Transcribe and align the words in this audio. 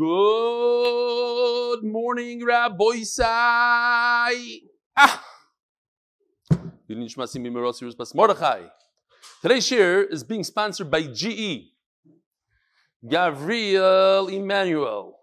Good 0.00 1.84
morning, 1.84 2.42
Rabbi 2.42 3.02
Sai. 3.02 4.32
Ah. 4.96 5.22
Today's 9.42 9.66
share 9.66 10.02
is 10.02 10.24
being 10.24 10.42
sponsored 10.42 10.90
by 10.90 11.02
GE. 11.02 11.74
Gabriel 13.06 14.28
Emmanuel. 14.28 15.18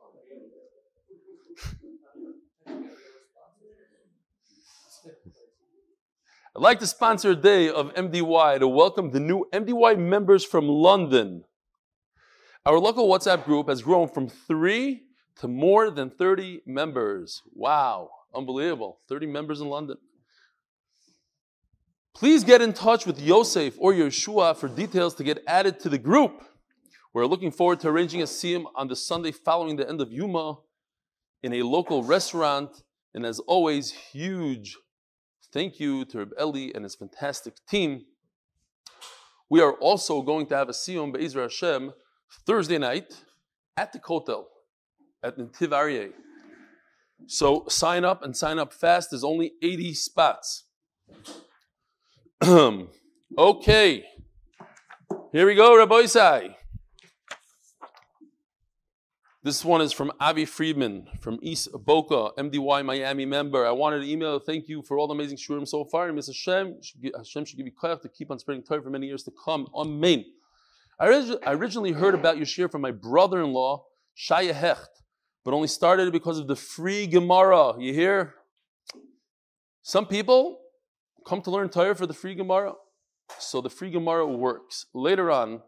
I'd 6.56 6.62
like 6.62 6.78
to 6.82 6.88
sponsor 6.88 7.32
a 7.32 7.36
day 7.36 7.68
of 7.68 7.96
MDY 7.96 8.60
to 8.60 8.68
welcome 8.68 9.10
the 9.10 9.20
new 9.20 9.48
MDY 9.52 9.98
members 9.98 10.46
from 10.46 10.68
London. 10.68 11.46
Our 12.68 12.80
local 12.80 13.08
WhatsApp 13.08 13.46
group 13.46 13.70
has 13.70 13.82
grown 13.82 14.10
from 14.10 14.28
three 14.28 15.04
to 15.38 15.48
more 15.48 15.90
than 15.90 16.10
30 16.10 16.64
members. 16.66 17.42
Wow, 17.54 18.10
unbelievable. 18.36 19.00
30 19.08 19.28
members 19.28 19.62
in 19.62 19.70
London. 19.70 19.96
Please 22.14 22.44
get 22.44 22.62
in 22.62 22.74
touch 22.74 23.06
with 23.06 23.22
Yosef 23.22 23.76
or 23.78 23.94
Yeshua 23.94 24.54
for 24.54 24.68
details 24.68 25.16
to 25.16 25.24
get 25.24 25.42
added 25.48 25.80
to 25.80 25.88
the 25.88 25.98
group. 25.98 26.44
We're 27.14 27.26
looking 27.26 27.52
forward 27.52 27.80
to 27.80 27.88
arranging 27.88 28.22
a 28.22 28.26
siyum 28.26 28.66
on 28.76 28.90
the 28.90 28.98
Sunday 28.98 29.32
following 29.32 29.78
the 29.78 29.88
end 29.88 30.02
of 30.02 30.12
Yuma 30.12 30.58
in 31.44 31.54
a 31.54 31.62
local 31.64 32.04
restaurant. 32.04 32.84
And 33.14 33.26
as 33.26 33.40
always, 33.40 33.92
huge 33.92 34.76
thank 35.54 35.80
you 35.80 36.04
to 36.04 36.18
Reb 36.18 36.34
Eli 36.38 36.72
and 36.76 36.84
his 36.84 36.96
fantastic 36.96 37.54
team. 37.70 38.08
We 39.50 39.62
are 39.62 39.72
also 39.72 40.22
going 40.22 40.48
to 40.48 40.58
have 40.58 40.68
a 40.68 40.74
siyum 40.74 41.14
Be'ezra 41.14 41.44
Hashem 41.44 41.94
Thursday 42.46 42.78
night 42.78 43.14
at 43.76 43.94
the 43.94 44.00
Kotel 44.00 44.46
at 45.24 45.38
Netiv 45.38 45.70
Aryeh. 45.70 46.12
So 47.26 47.66
sign 47.68 48.06
up 48.06 48.24
and 48.24 48.36
sign 48.36 48.60
up 48.60 48.74
fast. 48.74 49.12
There's 49.12 49.24
only 49.24 49.54
80 49.62 49.94
spots. 49.94 50.66
okay. 53.38 54.06
Here 55.32 55.46
we 55.46 55.56
go, 55.56 55.78
Rabbi. 55.78 56.06
This 59.44 59.64
one 59.64 59.82
is 59.82 59.94
from 59.94 60.12
Avi 60.20 60.46
Friedman 60.46 61.08
from 61.22 61.40
East 61.42 61.70
Boca, 61.72 62.32
MDY 62.38 62.84
Miami 62.84 63.26
member. 63.26 63.66
I 63.66 63.72
wanted 63.72 64.02
to 64.02 64.10
email 64.10 64.40
thank 64.40 64.68
you 64.68 64.82
for 64.82 64.98
all 64.98 65.08
the 65.08 65.14
amazing 65.14 65.38
shurim 65.38 65.68
so 65.68 65.86
far. 65.86 66.10
And 66.10 66.18
Mr. 66.18 66.28
Hashem, 66.28 66.76
Hashem 67.16 67.46
should 67.46 67.58
give 67.58 67.66
you 67.66 67.72
credit 67.72 68.02
to 68.02 68.10
keep 68.10 68.30
on 68.30 68.40
spreading 68.40 68.64
Torah 68.64 68.82
for 68.82 68.90
many 68.90 69.08
years 69.08 69.24
to 69.24 69.32
come. 69.32 69.68
Amen. 69.74 70.26
I, 71.00 71.08
orig- 71.08 71.40
I 71.46 71.54
originally 71.54 71.92
heard 71.92 72.16
about 72.16 72.38
your 72.38 72.46
shiur 72.46 72.72
from 72.72 72.82
my 72.82 72.92
brother-in-law, 72.92 73.86
Shaya 74.18 74.54
Hecht, 74.54 75.02
but 75.46 75.54
only 75.54 75.68
started 75.68 76.12
because 76.12 76.40
of 76.40 76.48
the 76.48 76.56
free 76.56 77.06
Gemara. 77.06 77.80
You 77.80 77.94
hear? 77.94 78.34
Some 79.84 80.08
people 80.08 80.60
come 81.26 81.42
to 81.44 81.52
learn 81.52 81.70
Torah 81.70 81.96
for 81.96 82.08
the 82.08 82.14
free 82.14 82.36
Gemara. 82.36 82.74
So 83.40 83.62
the 83.62 83.70
free 83.70 83.92
Gemara 83.92 84.26
works. 84.26 84.86
Later 84.94 85.30
on, 85.30 85.62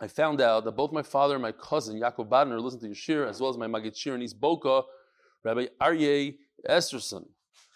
I 0.00 0.08
found 0.08 0.40
out 0.40 0.64
that 0.64 0.72
both 0.72 0.92
my 0.92 1.02
father 1.02 1.34
and 1.34 1.42
my 1.42 1.52
cousin, 1.52 2.00
Yaakov 2.00 2.28
Badner, 2.28 2.60
listened 2.60 2.82
to 2.82 2.88
Yeshir, 2.88 3.26
as 3.28 3.40
well 3.40 3.50
as 3.50 3.56
my 3.56 3.66
Magid 3.66 3.96
Shiur 3.96 4.14
in 4.14 4.22
East 4.22 4.38
Boca, 4.38 4.82
Rabbi 5.44 5.66
Aryeh 5.80 6.36
Esterson. 6.68 7.24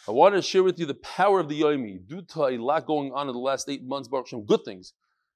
I 0.06 0.10
wanted 0.10 0.36
to 0.36 0.42
share 0.42 0.62
with 0.62 0.78
you 0.78 0.86
the 0.86 0.94
power 0.94 1.40
of 1.40 1.48
the 1.48 1.60
Yomi. 1.60 2.06
Due 2.06 2.22
to 2.22 2.46
a 2.46 2.58
lot 2.58 2.86
going 2.86 3.12
on 3.12 3.28
in 3.28 3.32
the 3.32 3.40
last 3.40 3.68
eight 3.68 3.84
months, 3.84 4.08
Baruch 4.08 4.26
Hashem, 4.26 4.44
good 4.44 4.64
things. 4.64 4.92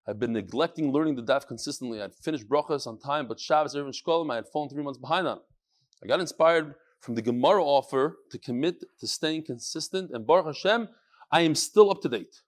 I've 0.09 0.21
been 0.21 0.33
neglecting 0.33 0.93
learning 0.93 1.17
the 1.17 1.23
daf 1.23 1.47
consistently. 1.49 2.01
I'd 2.01 2.15
finished 2.15 2.49
brachas 2.49 2.87
on 2.87 2.99
time, 2.99 3.27
but 3.27 3.41
Shabbos, 3.41 3.75
Erev, 3.75 3.87
and 3.87 3.95
Shkolim, 3.95 4.31
I 4.31 4.37
had 4.37 4.49
fallen 4.53 4.69
three 4.69 4.83
months 4.83 5.01
behind 5.01 5.27
on. 5.27 5.41
I 6.03 6.07
got 6.07 6.21
inspired 6.21 6.75
from 7.01 7.17
the 7.17 7.23
Gemara 7.23 7.65
offer 7.65 8.19
to 8.31 8.39
commit 8.39 8.85
to 9.01 9.07
staying 9.07 9.45
consistent, 9.45 10.13
and 10.13 10.27
Baruch 10.27 10.47
Hashem, 10.47 10.89
I 11.33 11.41
am 11.41 11.57
still 11.57 11.91
up 11.91 12.03
to 12.03 12.09
date. 12.09 12.43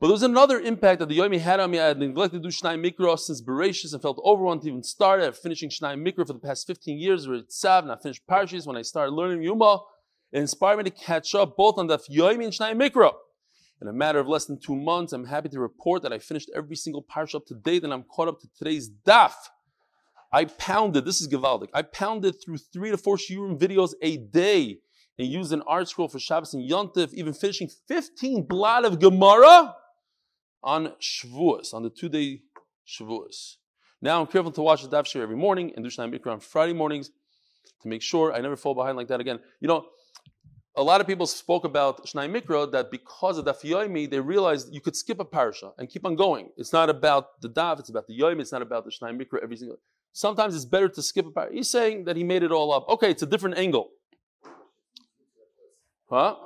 But 0.00 0.06
there 0.06 0.12
was 0.12 0.22
another 0.22 0.60
impact 0.60 1.00
that 1.00 1.08
the 1.08 1.18
Yomi 1.18 1.40
had 1.40 1.58
on 1.58 1.72
me. 1.72 1.80
I 1.80 1.88
had 1.88 1.98
neglected 1.98 2.42
to 2.44 2.48
do 2.48 2.54
Shnai 2.54 2.78
Mikra 2.78 3.18
since 3.18 3.42
Bereshis 3.42 3.92
and 3.92 4.00
felt 4.00 4.20
overwhelmed 4.24 4.62
to 4.62 4.68
even 4.68 4.84
start. 4.84 5.20
I've 5.20 5.36
finishing 5.36 5.70
Shnai 5.70 6.00
Mikra 6.00 6.24
for 6.24 6.32
the 6.32 6.38
past 6.38 6.68
15 6.68 6.96
years. 6.98 7.26
We're 7.26 7.38
at 7.38 7.48
Tzav, 7.48 7.82
and 7.82 7.90
I 7.90 7.96
finished 7.96 8.22
Parshis. 8.30 8.64
When 8.64 8.76
I 8.76 8.82
started 8.82 9.10
learning 9.10 9.42
Yuma, 9.42 9.80
it 10.30 10.38
inspired 10.38 10.76
me 10.76 10.84
to 10.84 10.90
catch 10.90 11.34
up 11.34 11.56
both 11.56 11.78
on 11.78 11.88
the 11.88 11.98
Yomi 11.98 12.44
and 12.44 12.52
Shnai 12.52 12.80
Mikra. 12.80 13.12
In 13.80 13.86
a 13.86 13.92
matter 13.92 14.18
of 14.18 14.26
less 14.26 14.46
than 14.46 14.58
two 14.58 14.74
months, 14.74 15.12
I'm 15.12 15.26
happy 15.26 15.48
to 15.50 15.60
report 15.60 16.02
that 16.02 16.12
I 16.12 16.18
finished 16.18 16.50
every 16.54 16.76
single 16.76 17.02
parsha 17.02 17.36
up 17.36 17.46
to 17.46 17.54
date 17.54 17.84
and 17.84 17.92
I'm 17.92 18.02
caught 18.02 18.28
up 18.28 18.40
to 18.40 18.48
today's 18.56 18.90
daf. 18.90 19.34
I 20.32 20.44
pounded, 20.46 21.04
this 21.04 21.20
is 21.20 21.28
Gavaldik, 21.28 21.68
I 21.72 21.82
pounded 21.82 22.36
through 22.42 22.58
three 22.58 22.90
to 22.90 22.98
four 22.98 23.16
shiurim 23.16 23.58
videos 23.58 23.92
a 24.02 24.16
day 24.16 24.80
and 25.18 25.28
used 25.28 25.52
an 25.52 25.62
ArtScroll 25.62 26.10
for 26.10 26.18
Shabbos 26.18 26.54
and 26.54 26.68
Yontif, 26.68 27.12
even 27.12 27.32
finishing 27.32 27.68
15 27.88 28.46
blot 28.46 28.84
of 28.84 29.00
Gemara 29.00 29.74
on 30.62 30.92
Shavuos, 31.00 31.72
on 31.72 31.82
the 31.82 31.90
two-day 31.90 32.42
Shavuos. 32.86 33.56
Now 34.00 34.20
I'm 34.20 34.26
careful 34.26 34.52
to 34.52 34.62
watch 34.62 34.82
the 34.82 34.88
daf 34.88 35.04
shiur 35.04 35.22
every 35.22 35.36
morning 35.36 35.72
and 35.74 35.84
do 35.84 35.90
Shnai 35.90 36.12
Mikra 36.12 36.32
on 36.32 36.40
Friday 36.40 36.72
mornings 36.72 37.10
to 37.82 37.88
make 37.88 38.02
sure 38.02 38.32
I 38.32 38.40
never 38.40 38.56
fall 38.56 38.74
behind 38.74 38.96
like 38.96 39.08
that 39.08 39.20
again. 39.20 39.40
You 39.60 39.68
know, 39.68 39.86
a 40.78 40.82
lot 40.82 41.00
of 41.00 41.08
people 41.08 41.26
spoke 41.26 41.64
about 41.64 42.06
Shnai 42.06 42.30
Mikra 42.30 42.70
that 42.70 42.92
because 42.92 43.36
of 43.36 43.44
Daf 43.44 43.62
Yomi, 43.62 44.08
they 44.08 44.20
realized 44.20 44.72
you 44.72 44.80
could 44.80 44.94
skip 44.94 45.18
a 45.18 45.24
parasha 45.24 45.72
and 45.76 45.90
keep 45.90 46.06
on 46.06 46.14
going. 46.14 46.50
It's 46.56 46.72
not 46.72 46.88
about 46.88 47.40
the 47.40 47.50
Daf, 47.50 47.80
it's 47.80 47.88
about 47.88 48.06
the 48.06 48.16
Yomi, 48.16 48.40
it's 48.42 48.52
not 48.52 48.62
about 48.62 48.84
the 48.84 48.92
Shnai 48.92 49.20
Mikra 49.20 49.42
every 49.42 49.56
single. 49.56 49.78
Sometimes 50.12 50.54
it's 50.54 50.64
better 50.64 50.88
to 50.88 51.02
skip 51.02 51.26
a 51.26 51.30
parasha. 51.32 51.52
He's 51.52 51.68
saying 51.68 52.04
that 52.04 52.16
he 52.16 52.22
made 52.22 52.44
it 52.44 52.52
all 52.52 52.72
up. 52.72 52.88
Okay, 52.88 53.10
it's 53.10 53.22
a 53.22 53.26
different 53.26 53.58
angle. 53.58 53.90
Huh? 56.08 56.36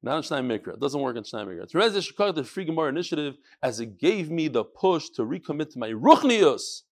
Not 0.00 0.22
Shnai 0.22 0.46
Mikra. 0.46 0.74
It 0.74 0.80
doesn't 0.80 1.00
work 1.00 1.16
in 1.16 1.24
Shnai 1.24 1.44
Mikra. 1.48 1.68
Terez 1.68 1.96
Shekar, 1.96 2.32
the 2.32 2.44
Free 2.44 2.64
Gemara 2.64 2.90
initiative, 2.90 3.38
as 3.60 3.80
it 3.80 3.98
gave 3.98 4.30
me 4.30 4.46
the 4.46 4.62
push 4.62 5.08
to 5.16 5.22
recommit 5.22 5.72
to 5.72 5.80
my 5.80 5.90
Ruchnius. 5.90 6.82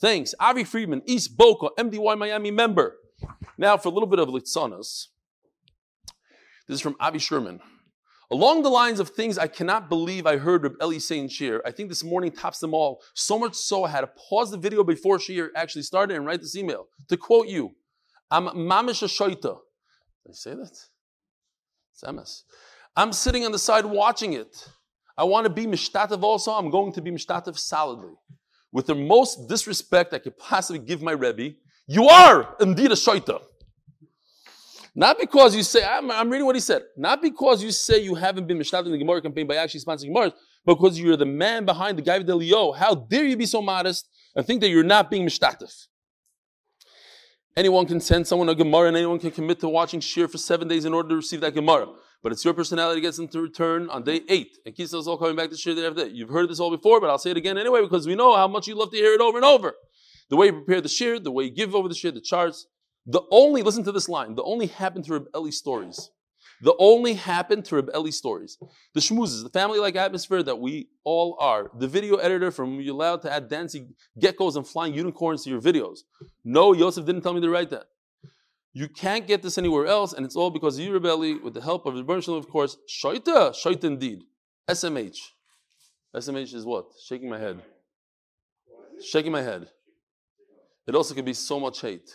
Thanks. 0.00 0.34
Avi 0.40 0.64
Friedman, 0.64 1.02
East 1.04 1.36
Boca, 1.36 1.68
MDY 1.78 2.16
Miami 2.16 2.50
member. 2.50 2.96
Now, 3.56 3.76
for 3.76 3.88
a 3.88 3.92
little 3.92 4.08
bit 4.08 4.18
of 4.18 4.28
litzanas, 4.28 5.08
this 6.66 6.76
is 6.76 6.80
from 6.80 6.96
Avi 6.98 7.18
Sherman. 7.18 7.60
Along 8.30 8.62
the 8.62 8.70
lines 8.70 9.00
of 9.00 9.10
things 9.10 9.36
I 9.36 9.46
cannot 9.46 9.88
believe 9.88 10.26
I 10.26 10.38
heard 10.38 10.62
Reb 10.62 10.76
Eli 10.82 10.98
say 10.98 11.18
in 11.18 11.28
Shiur, 11.28 11.60
I 11.64 11.70
think 11.70 11.88
this 11.88 12.02
morning 12.02 12.32
tops 12.32 12.58
them 12.58 12.72
all. 12.72 13.02
So 13.14 13.38
much 13.38 13.54
so 13.54 13.84
I 13.84 13.90
had 13.90 14.00
to 14.00 14.08
pause 14.28 14.50
the 14.50 14.56
video 14.56 14.82
before 14.82 15.18
Shiur 15.18 15.48
actually 15.54 15.82
started 15.82 16.16
and 16.16 16.24
write 16.24 16.40
this 16.40 16.56
email. 16.56 16.86
To 17.08 17.16
quote 17.16 17.48
you, 17.48 17.72
I'm 18.30 18.46
mamish 18.46 19.02
a 19.02 19.06
shoita. 19.06 19.58
Did 20.24 20.30
I 20.30 20.32
say 20.32 20.54
that? 20.54 20.76
It's 21.92 22.02
MS. 22.12 22.44
I'm 22.96 23.12
sitting 23.12 23.44
on 23.44 23.52
the 23.52 23.58
side 23.58 23.84
watching 23.84 24.32
it. 24.32 24.68
I 25.16 25.24
want 25.24 25.44
to 25.44 25.50
be 25.50 25.66
mishtatev 25.66 26.22
also. 26.22 26.52
I'm 26.52 26.70
going 26.70 26.92
to 26.94 27.02
be 27.02 27.10
mishtatev 27.10 27.58
solidly. 27.58 28.14
With 28.72 28.86
the 28.86 28.94
most 28.94 29.48
disrespect 29.48 30.12
I 30.14 30.18
could 30.18 30.36
possibly 30.38 30.80
give 30.80 31.02
my 31.02 31.12
Rebbe, 31.12 31.56
you 31.86 32.08
are 32.08 32.56
indeed 32.60 32.92
a 32.92 32.94
shaita. 32.94 33.40
Not 34.96 35.18
because 35.18 35.56
you 35.56 35.64
say, 35.64 35.84
I'm, 35.84 36.10
I'm, 36.10 36.30
reading 36.30 36.46
what 36.46 36.54
he 36.54 36.60
said, 36.60 36.82
not 36.96 37.20
because 37.20 37.62
you 37.62 37.72
say 37.72 37.98
you 37.98 38.14
haven't 38.14 38.46
been 38.46 38.58
mishtat 38.58 38.86
in 38.86 38.92
the 38.92 38.98
Gemara 38.98 39.20
campaign 39.20 39.46
by 39.46 39.56
actually 39.56 39.80
sponsoring 39.80 40.14
Gemara, 40.14 40.32
because 40.64 40.98
you're 40.98 41.16
the 41.16 41.26
man 41.26 41.64
behind 41.64 41.98
the 41.98 42.02
guy 42.02 42.16
of 42.16 42.24
Delio. 42.24 42.76
How 42.76 42.94
dare 42.94 43.24
you 43.24 43.36
be 43.36 43.46
so 43.46 43.60
modest 43.60 44.08
and 44.36 44.46
think 44.46 44.60
that 44.60 44.68
you're 44.68 44.84
not 44.84 45.10
being 45.10 45.26
mishtatif? 45.26 45.86
Anyone 47.56 47.86
can 47.86 48.00
send 48.00 48.26
someone 48.26 48.48
a 48.48 48.54
Gemara 48.54 48.88
and 48.88 48.96
anyone 48.96 49.18
can 49.18 49.30
commit 49.30 49.60
to 49.60 49.68
watching 49.68 50.00
Shiur 50.00 50.30
for 50.30 50.38
seven 50.38 50.66
days 50.68 50.84
in 50.84 50.94
order 50.94 51.08
to 51.10 51.16
receive 51.16 51.40
that 51.40 51.54
Gemara. 51.54 51.86
But 52.22 52.32
it's 52.32 52.44
your 52.44 52.54
personality 52.54 53.00
that 53.00 53.06
gets 53.06 53.16
them 53.16 53.28
to 53.28 53.40
return 53.40 53.90
on 53.90 54.02
day 54.02 54.22
eight. 54.28 54.58
And 54.64 54.74
Kisa 54.74 54.96
is 54.98 55.06
all 55.06 55.18
coming 55.18 55.36
back 55.36 55.50
to 55.50 55.56
Shiur 55.56 55.76
day 55.76 55.86
after 55.86 56.04
day. 56.04 56.10
You've 56.12 56.30
heard 56.30 56.48
this 56.48 56.58
all 56.58 56.70
before, 56.70 57.00
but 57.00 57.10
I'll 57.10 57.18
say 57.18 57.30
it 57.30 57.36
again 57.36 57.58
anyway 57.58 57.82
because 57.82 58.06
we 58.06 58.14
know 58.14 58.34
how 58.34 58.48
much 58.48 58.66
you 58.66 58.74
love 58.74 58.90
to 58.90 58.96
hear 58.96 59.12
it 59.12 59.20
over 59.20 59.38
and 59.38 59.44
over. 59.44 59.74
The 60.30 60.36
way 60.36 60.46
you 60.46 60.52
prepare 60.52 60.80
the 60.80 60.88
Shiur, 60.88 61.22
the 61.22 61.30
way 61.30 61.44
you 61.44 61.50
give 61.50 61.74
over 61.74 61.88
the 61.88 61.94
Shiur, 61.94 62.12
the 62.12 62.20
charts, 62.20 62.66
the 63.06 63.22
only, 63.30 63.62
listen 63.62 63.84
to 63.84 63.92
this 63.92 64.08
line, 64.08 64.34
the 64.34 64.42
only 64.42 64.66
happened 64.66 65.04
to 65.06 65.12
Reb 65.12 65.26
Eli 65.36 65.50
stories. 65.50 66.10
The 66.62 66.74
only 66.78 67.14
happened 67.14 67.66
to 67.66 67.76
Reb 67.76 67.90
Eli 67.94 68.10
stories. 68.10 68.56
The 68.94 69.00
schmoozes, 69.00 69.42
the 69.42 69.50
family-like 69.50 69.96
atmosphere 69.96 70.42
that 70.42 70.58
we 70.58 70.88
all 71.04 71.36
are. 71.38 71.70
The 71.78 71.88
video 71.88 72.16
editor 72.16 72.50
from 72.50 72.80
you 72.80 72.92
allowed 72.92 73.22
to 73.22 73.32
add 73.32 73.48
dancing 73.48 73.94
geckos 74.18 74.56
and 74.56 74.66
flying 74.66 74.94
unicorns 74.94 75.44
to 75.44 75.50
your 75.50 75.60
videos. 75.60 76.00
No, 76.44 76.72
Yosef 76.72 77.04
didn't 77.04 77.22
tell 77.22 77.34
me 77.34 77.40
to 77.42 77.50
write 77.50 77.70
that. 77.70 77.86
You 78.72 78.88
can't 78.88 79.26
get 79.26 79.42
this 79.42 79.58
anywhere 79.58 79.86
else, 79.86 80.14
and 80.14 80.24
it's 80.24 80.36
all 80.36 80.50
because 80.50 80.78
of 80.78 80.84
you, 80.84 80.92
Reb 80.92 81.04
Eli, 81.04 81.34
with 81.42 81.54
the 81.54 81.60
help 81.60 81.86
of 81.86 81.94
the 81.94 82.02
Bernshalim, 82.02 82.38
of 82.38 82.48
course, 82.48 82.76
shoita, 82.88 83.50
shoita 83.50 83.84
indeed. 83.84 84.22
SMH. 84.68 85.18
SMH 86.16 86.54
is 86.54 86.64
what? 86.64 86.86
Shaking 87.06 87.28
my 87.28 87.38
head. 87.38 87.60
Shaking 89.02 89.32
my 89.32 89.42
head. 89.42 89.68
It 90.86 90.94
also 90.94 91.14
could 91.14 91.24
be 91.24 91.34
so 91.34 91.58
much 91.58 91.80
hate. 91.80 92.10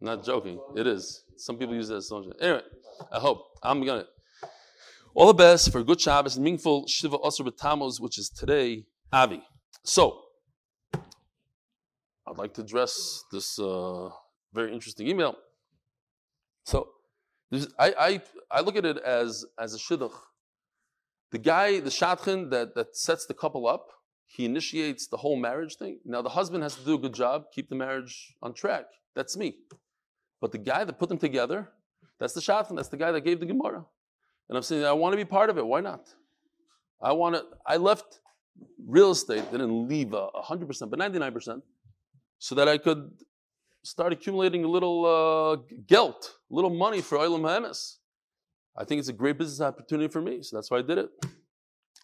Not 0.00 0.24
joking. 0.24 0.60
It 0.76 0.86
is. 0.86 1.24
Some 1.36 1.56
people 1.56 1.74
use 1.74 1.88
that 1.88 1.96
as 1.96 2.08
so 2.08 2.22
much. 2.22 2.36
Anyway, 2.40 2.62
I 3.10 3.18
hope. 3.18 3.44
I'm 3.62 3.84
gonna. 3.84 4.06
All 5.14 5.26
the 5.26 5.34
best 5.34 5.72
for 5.72 5.82
good 5.82 6.00
Shabbos 6.00 6.36
and 6.36 6.44
meaningful 6.44 6.86
Shiva 6.86 7.16
Asar 7.24 7.46
B'Tammuz, 7.46 8.00
which 8.00 8.18
is 8.18 8.28
today, 8.28 8.84
Avi. 9.12 9.42
So, 9.82 10.20
I'd 10.94 12.36
like 12.36 12.54
to 12.54 12.60
address 12.60 13.24
this 13.32 13.58
uh, 13.58 14.10
very 14.52 14.72
interesting 14.72 15.08
email. 15.08 15.34
So, 16.64 16.88
I, 17.78 17.94
I, 17.98 18.22
I 18.50 18.60
look 18.60 18.76
at 18.76 18.84
it 18.84 18.98
as, 18.98 19.44
as 19.58 19.74
a 19.74 19.78
shidduch. 19.78 20.12
The 21.32 21.38
guy, 21.38 21.80
the 21.80 21.90
shadchan 21.90 22.50
that, 22.50 22.74
that 22.74 22.96
sets 22.96 23.26
the 23.26 23.34
couple 23.34 23.66
up, 23.66 23.88
he 24.28 24.44
initiates 24.44 25.06
the 25.06 25.16
whole 25.16 25.36
marriage 25.36 25.76
thing. 25.76 25.98
Now, 26.04 26.22
the 26.22 26.28
husband 26.28 26.62
has 26.62 26.76
to 26.76 26.84
do 26.84 26.94
a 26.94 26.98
good 26.98 27.14
job, 27.14 27.46
keep 27.52 27.68
the 27.68 27.74
marriage 27.74 28.34
on 28.42 28.52
track. 28.52 28.84
That's 29.16 29.36
me. 29.36 29.56
But 30.40 30.52
the 30.52 30.58
guy 30.58 30.84
that 30.84 30.98
put 30.98 31.08
them 31.08 31.18
together, 31.18 31.68
that's 32.20 32.34
the 32.34 32.40
shadchan, 32.40 32.76
that's 32.76 32.88
the 32.88 32.98
guy 32.98 33.10
that 33.10 33.22
gave 33.22 33.40
the 33.40 33.46
Gemara. 33.46 33.84
And 34.48 34.56
I'm 34.56 34.62
saying, 34.62 34.84
I 34.84 34.92
want 34.92 35.14
to 35.14 35.16
be 35.16 35.24
part 35.24 35.50
of 35.50 35.58
it. 35.58 35.66
Why 35.66 35.80
not? 35.80 36.14
I 37.00 37.12
want 37.12 37.36
to, 37.36 37.44
I 37.66 37.78
left 37.78 38.20
real 38.86 39.12
estate, 39.12 39.50
didn't 39.50 39.88
leave 39.88 40.12
a 40.12 40.28
100%, 40.28 40.90
but 40.90 40.98
99%, 40.98 41.62
so 42.38 42.54
that 42.54 42.68
I 42.68 42.76
could 42.76 43.10
start 43.82 44.12
accumulating 44.12 44.64
a 44.64 44.68
little 44.68 45.06
uh, 45.06 45.74
gelt, 45.86 46.34
a 46.50 46.54
little 46.54 46.70
money 46.70 47.00
for 47.00 47.16
Olam 47.18 47.48
Ha'emes. 47.48 47.96
I 48.76 48.84
think 48.84 48.98
it's 48.98 49.08
a 49.08 49.12
great 49.12 49.38
business 49.38 49.60
opportunity 49.60 50.12
for 50.12 50.20
me, 50.20 50.42
so 50.42 50.56
that's 50.56 50.70
why 50.70 50.78
I 50.78 50.82
did 50.82 50.98
it. 50.98 51.10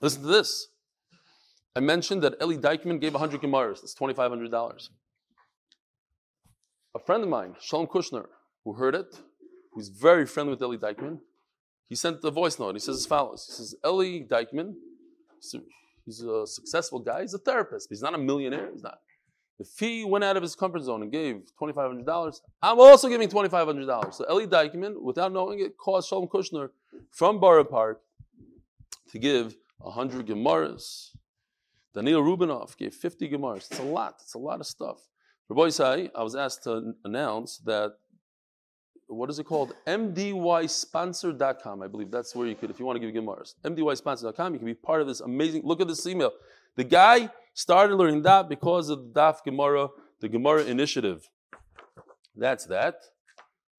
Listen 0.01 0.23
to 0.23 0.29
this. 0.29 0.69
I 1.77 1.81
mentioned 1.81 2.23
that 2.23 2.35
Eli 2.41 2.57
Dykman 2.57 3.01
gave 3.01 3.15
100 3.15 3.41
Gemaras. 3.41 3.81
That's 3.81 3.95
$2,500. 3.95 4.89
A 6.95 6.99
friend 7.01 7.25
of 7.25 7.29
mine, 7.29 7.57
Shalom 7.61 7.89
Kushner, 7.89 8.27
who 8.65 8.75
heard 8.75 8.95
it, 8.95 9.21
who's 9.73 9.89
very 9.89 10.25
friendly 10.25 10.53
with 10.53 10.63
Eli 10.63 10.77
Dykman, 10.77 11.19
he 11.89 11.97
sent 11.97 12.23
a 12.23 12.31
voice 12.31 12.59
note. 12.61 12.77
He 12.77 12.79
says 12.79 12.99
as 12.99 13.07
follows. 13.07 13.45
He 13.47 13.53
says, 13.55 13.75
Eli 13.85 14.21
Dykman, 14.25 14.75
he's 16.05 16.23
a 16.23 16.47
successful 16.47 17.01
guy. 17.01 17.23
He's 17.23 17.35
a 17.35 17.39
therapist. 17.39 17.89
He's 17.91 18.03
not 18.03 18.15
a 18.15 18.19
millionaire. 18.19 18.71
He's 18.73 18.83
not. 18.83 19.01
If 19.59 19.77
he 19.79 20.05
went 20.05 20.25
out 20.25 20.37
of 20.37 20.43
his 20.43 20.55
comfort 20.55 20.83
zone 20.83 21.03
and 21.03 21.11
gave 21.11 21.43
$2,500, 21.61 22.41
I'm 22.63 22.79
also 22.79 23.09
giving 23.09 23.29
$2,500. 23.29 24.15
So 24.15 24.25
Eli 24.31 24.47
Dykman, 24.47 25.03
without 25.03 25.33
knowing 25.33 25.59
it, 25.59 25.77
caused 25.77 26.09
Shalom 26.09 26.29
Kushner 26.29 26.71
from 27.11 27.41
Borough 27.41 27.65
Park 27.65 28.01
to 29.11 29.19
give 29.19 29.57
100 29.79 30.27
Gemaras. 30.27 31.11
Daniel 31.95 32.23
Rubinov 32.23 32.77
gave 32.77 32.95
50 32.95 33.29
Gemaras. 33.31 33.71
It's 33.71 33.79
a 33.79 33.85
lot. 33.85 34.17
It's 34.21 34.35
a 34.35 34.39
lot 34.39 34.61
of 34.61 34.67
stuff. 34.67 35.09
Boisai, 35.51 36.11
I 36.15 36.23
was 36.23 36.35
asked 36.35 36.65
to 36.65 36.95
announce 37.05 37.59
that 37.59 37.93
what 39.07 39.31
is 39.31 39.39
it 39.39 39.45
called? 39.45 39.75
MDYsponsor.com. 39.87 41.83
I 41.83 41.87
believe 41.87 42.11
that's 42.11 42.35
where 42.35 42.47
you 42.47 42.55
could, 42.55 42.71
if 42.71 42.81
you 42.81 42.87
want 42.87 43.01
to 43.01 43.07
give 43.07 43.15
Gemaras. 43.15 43.55
MDYsponsor.com. 43.63 44.55
You 44.55 44.59
can 44.59 44.67
be 44.67 44.75
part 44.75 45.01
of 45.01 45.07
this 45.07 45.21
amazing. 45.21 45.63
Look 45.65 45.81
at 45.81 45.89
this 45.89 46.07
email. 46.07 46.33
The 46.77 46.85
guy 46.85 47.31
started 47.53 47.97
learning 47.97 48.23
that 48.23 48.49
because 48.49 48.89
of 48.89 49.13
the 49.13 49.21
Daf 49.21 49.45
Gemara, 49.45 49.89
the 50.21 50.29
Gemara 50.29 50.65
initiative. 50.65 51.29
That's 52.35 52.67
that. 52.67 52.97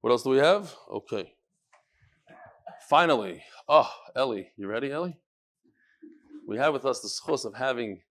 What 0.01 0.11
else 0.11 0.23
do 0.23 0.29
we 0.29 0.37
have? 0.37 0.73
Okay. 0.89 1.33
Finally, 2.87 3.43
oh, 3.67 3.91
Ellie, 4.15 4.51
you 4.55 4.67
ready, 4.67 4.91
Ellie? 4.91 5.17
We 6.47 6.57
have 6.57 6.73
with 6.73 6.85
us 6.85 7.01
the 7.01 7.09
schos 7.09 7.43
of 7.43 7.55
having 7.55 8.01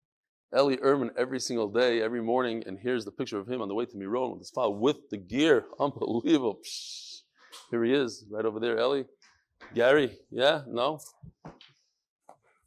Eli 0.56 0.76
Erman 0.82 1.10
every 1.18 1.40
single 1.40 1.68
day, 1.68 2.00
every 2.00 2.22
morning, 2.22 2.62
and 2.66 2.78
here's 2.78 3.04
the 3.04 3.10
picture 3.10 3.38
of 3.38 3.48
him 3.48 3.60
on 3.60 3.68
the 3.68 3.74
way 3.74 3.86
to 3.86 3.96
Miron 3.96 4.30
with 4.30 4.40
his 4.40 4.50
father 4.50 4.70
with 4.70 5.10
the 5.10 5.16
gear. 5.16 5.64
Unbelievable. 5.80 6.60
Psh. 6.64 7.22
Here 7.70 7.84
he 7.84 7.92
is, 7.92 8.24
right 8.30 8.44
over 8.44 8.60
there, 8.60 8.78
Eli. 8.78 9.02
Gary, 9.74 10.18
yeah? 10.30 10.62
No? 10.68 11.00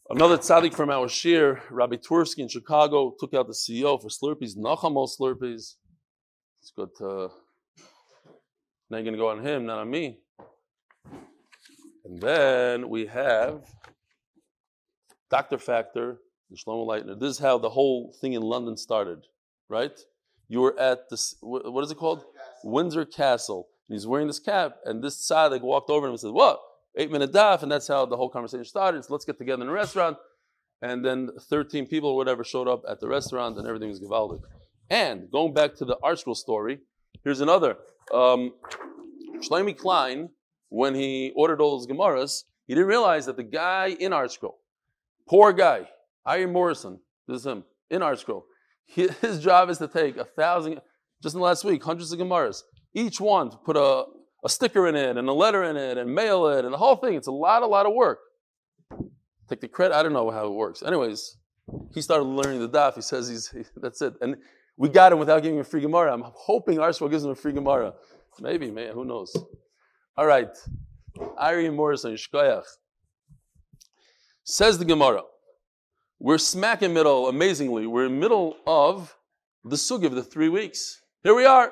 Another 0.10 0.38
tzaddik 0.38 0.74
from 0.74 0.90
our 0.90 1.08
shiur, 1.08 1.60
Rabbi 1.70 1.98
Twersky 1.98 2.40
in 2.40 2.48
Chicago, 2.48 3.14
took 3.20 3.34
out 3.34 3.48
the 3.48 3.54
CEO 3.54 4.02
for 4.02 4.08
Slurpees, 4.10 4.58
Nachamo 4.58 5.08
Slurpees. 5.08 5.76
It's 6.62 6.72
good 6.76 6.90
to. 6.98 7.30
Now 8.90 8.98
you're 8.98 9.04
going 9.04 9.14
to 9.14 9.20
go 9.20 9.30
on 9.30 9.46
him, 9.46 9.66
not 9.66 9.80
on 9.80 9.90
me. 9.90 10.20
And 12.06 12.22
then 12.22 12.90
we 12.90 13.06
have 13.08 13.66
Dr. 15.30 15.58
Factor, 15.58 16.20
Shlomo 16.56 16.88
Leitner. 16.88 17.20
This 17.20 17.32
is 17.32 17.40
how 17.40 17.58
the 17.58 17.70
whole 17.70 18.14
thing 18.22 18.34
in 18.34 18.42
London 18.42 18.78
started, 18.78 19.26
right? 19.70 19.98
You 20.48 20.62
were 20.62 20.80
at 20.80 21.10
this, 21.10 21.36
what 21.42 21.84
is 21.84 21.92
it 21.92 21.98
called? 21.98 22.20
Castle. 22.20 22.72
Windsor 22.72 23.06
Castle. 23.06 23.68
And 23.90 23.96
he's 23.96 24.08
wearing 24.08 24.28
this 24.28 24.40
cap, 24.40 24.78
and 24.86 25.04
this 25.04 25.30
tzaddik 25.30 25.62
walked 25.62 25.90
over 25.90 26.08
him 26.08 26.12
and 26.12 26.20
said, 26.20 26.32
What? 26.32 26.60
Eight 26.98 27.12
minute 27.12 27.32
daf, 27.32 27.64
and 27.64 27.72
that's 27.72 27.88
how 27.88 28.06
the 28.06 28.18
whole 28.18 28.30
conversation 28.30 28.66
started. 28.66 29.04
So 29.06 29.14
let's 29.14 29.24
get 29.24 29.38
together 29.38 29.64
in 29.64 29.70
a 29.70 29.74
restaurant. 29.74 30.18
And 30.82 31.04
then 31.04 31.30
13 31.50 31.88
people 31.88 32.10
or 32.10 32.16
whatever 32.16 32.44
showed 32.44 32.68
up 32.68 32.84
at 32.88 33.00
the 33.00 33.08
restaurant, 33.08 33.58
and 33.58 33.68
everything 33.68 33.90
was 33.90 34.00
gewaldic. 34.00 34.42
And 34.90 35.30
going 35.32 35.54
back 35.54 35.76
to 35.76 35.86
the 35.86 35.98
ArtScroll 36.04 36.36
story, 36.36 36.80
here's 37.24 37.42
another. 37.42 37.78
Um, 38.14 38.54
Shlomi 39.38 39.78
Klein, 39.78 40.30
when 40.70 40.96
he 40.96 41.34
ordered 41.36 41.62
all 41.62 41.78
those 41.78 41.88
Gemaras, 41.88 42.44
he 42.68 42.74
didn't 42.74 42.88
realize 42.88 43.26
that 43.26 43.38
the 43.38 43.44
guy 43.44 43.96
in 44.00 44.12
ArtScroll, 44.12 44.56
poor 45.28 45.54
guy, 45.54 45.88
Iron 46.28 46.52
Morrison, 46.52 47.00
this 47.28 47.40
is 47.40 47.48
him, 47.48 47.64
in 47.90 48.02
ArtScroll. 48.02 48.44
His 48.86 49.40
job 49.40 49.70
is 49.70 49.78
to 49.80 49.88
take 49.88 50.18
a 50.18 50.26
thousand, 50.26 50.82
just 51.24 51.34
in 51.34 51.40
the 51.40 51.46
last 51.46 51.64
week, 51.64 51.84
hundreds 51.84 52.12
of 52.12 52.20
Gemaras. 52.20 52.64
Each 52.94 53.20
one 53.20 53.50
to 53.50 53.58
put 53.58 53.78
a, 53.78 54.06
a 54.44 54.50
sticker 54.50 54.88
in 54.88 54.96
it 54.96 55.18
and 55.18 55.28
a 55.28 55.34
letter 55.34 55.64
in 55.64 55.78
it 55.78 55.98
and 55.98 56.14
mail 56.14 56.48
it 56.48 56.66
and 56.66 56.74
the 56.74 56.78
whole 56.78 56.98
thing. 56.98 57.16
It's 57.16 57.28
a 57.28 57.32
lot, 57.32 57.64
a 57.64 57.68
lot 57.68 57.86
of 57.86 57.94
work. 57.94 58.20
Take 59.50 59.62
the 59.62 59.68
credit. 59.68 59.96
I 59.96 60.04
don't 60.04 60.14
know 60.14 60.30
how 60.30 60.48
it 60.48 60.54
works. 60.54 60.84
Anyways, 60.84 61.38
he 61.94 62.02
started 62.02 62.26
learning 62.26 62.60
the 62.60 62.70
daf. 62.70 62.96
He 62.96 63.02
says 63.02 63.30
he's 63.30 63.50
he, 63.50 63.64
that's 63.78 64.02
it. 64.02 64.14
And 64.22 64.36
we 64.76 64.90
got 64.90 65.14
him 65.14 65.20
without 65.20 65.42
giving 65.42 65.56
him 65.56 65.62
a 65.62 65.64
free 65.64 65.82
Gemara. 65.82 66.14
I'm 66.14 66.24
hoping 66.26 66.78
Arshwa 66.78 67.10
gives 67.10 67.24
him 67.24 67.32
a 67.32 67.36
free 67.36 67.54
Gemara. 67.54 67.94
Maybe, 68.42 68.70
man, 68.70 68.94
who 68.94 69.06
knows? 69.06 69.36
All 70.18 70.26
right. 70.26 70.50
Ari 71.38 71.70
Morrison, 71.70 72.14
Shkoyach. 72.14 72.66
Says 74.44 74.78
the 74.78 74.86
Gemara. 74.86 75.22
We're 76.20 76.40
smack 76.40 76.82
in 76.82 76.96
middle, 76.96 77.28
amazingly, 77.28 77.86
we're 77.86 78.08
in 78.08 78.20
middle 78.20 78.58
of 78.66 79.16
the 79.64 79.76
sugi 79.76 80.06
of 80.06 80.16
the 80.16 80.24
three 80.24 80.50
weeks. 80.50 81.00
Here 81.22 81.36
we 81.36 81.46
are, 81.46 81.72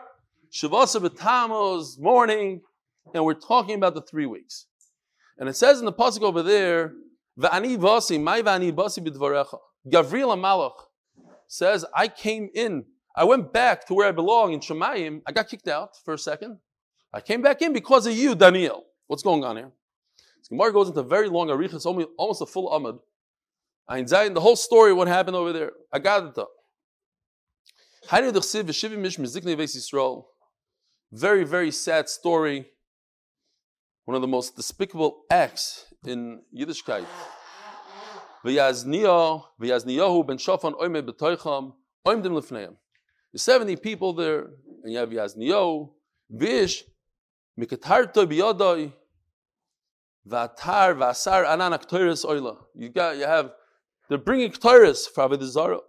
Shavasa 0.54 1.02
B'Tammuz, 1.02 2.00
morning, 2.00 2.62
and 3.16 3.26
we're 3.26 3.34
talking 3.34 3.74
about 3.74 3.96
the 3.96 4.04
three 4.04 4.28
weeks. 4.28 4.68
And 5.40 5.50
it 5.50 5.56
says 5.56 5.80
in 5.80 5.86
the 5.86 5.92
pasuk 5.92 6.22
over 6.22 6.44
there, 6.44 6.94
V'ani 7.40 7.76
vasi, 7.76 8.22
my 8.22 8.44
v'ani 8.44 8.72
vasi 8.72 9.04
b'dvarecha. 9.04 9.58
Gavriel 9.92 10.38
Malach 10.38 10.76
says, 11.48 11.84
I 11.96 12.08
came 12.08 12.50
in, 12.54 12.86
I 13.16 13.24
went 13.24 13.52
back 13.52 13.88
to 13.88 13.96
where 13.96 14.08
I 14.08 14.12
belong 14.12 14.54
in 14.54 14.60
Shemayim. 14.60 15.24
I 15.26 15.32
got 15.32 15.50
kicked 15.50 15.68
out 15.68 15.98
for 16.06 16.14
a 16.14 16.20
second. 16.20 16.60
I 17.12 17.20
came 17.20 17.42
back 17.42 17.64
in 17.64 17.74
because 17.74 18.06
of 18.06 18.14
you, 18.14 18.36
Daniel. 18.36 18.84
What's 19.08 19.24
going 19.24 19.44
on 19.44 19.58
here? 19.58 19.72
So 20.44 20.56
Gemara 20.56 20.72
goes 20.72 20.90
into 20.90 21.02
very 21.02 21.30
long 21.30 21.48
arichas, 21.48 21.88
almost 21.88 22.42
a 22.42 22.46
full 22.46 22.70
amud, 22.70 23.00
Ein 23.88 24.06
Zayin, 24.06 24.34
the 24.34 24.42
whole 24.42 24.56
story, 24.56 24.94
what 24.94 25.08
happened 25.08 25.36
over 25.36 25.54
there. 25.54 25.72
I 25.94 26.00
got 26.00 26.26
it 26.26 26.38
up. 26.40 26.50
Very, 31.12 31.44
very 31.44 31.72
sad 31.72 32.10
story. 32.10 32.66
One 34.06 34.16
of 34.16 34.22
the 34.22 34.28
most 34.28 34.56
despicable 34.56 35.24
acts 35.30 35.86
in 36.06 36.42
Yiddishkeit. 36.56 37.06
V'yazniyahu 38.44 40.28
ben 40.28 40.38
Shafan 40.38 40.74
oime 40.80 41.02
b'toicham 41.02 41.74
oimdim 42.08 42.32
lefneim. 42.32 42.76
There's 43.32 43.44
70 43.44 43.76
people 43.78 44.14
there, 44.14 44.48
and 44.84 44.94
you 44.94 44.98
have 44.98 45.10
Yazniyahu, 45.10 45.90
Vish, 46.30 46.84
mikatarto 47.60 48.26
biyodoi, 48.26 48.94
v'atar 50.28 50.96
v'asar 50.96 51.46
ananak 51.46 51.88
toiris 51.90 52.26
oila. 52.26 52.58
You 52.76 52.90
got, 52.90 53.18
you 53.18 53.26
have 53.26 53.52
they're 54.10 54.18
bringing 54.18 54.52
Torahs 54.52 55.08
for 55.08 55.28
Avodah 55.28 55.46
Zarah. 55.46 55.80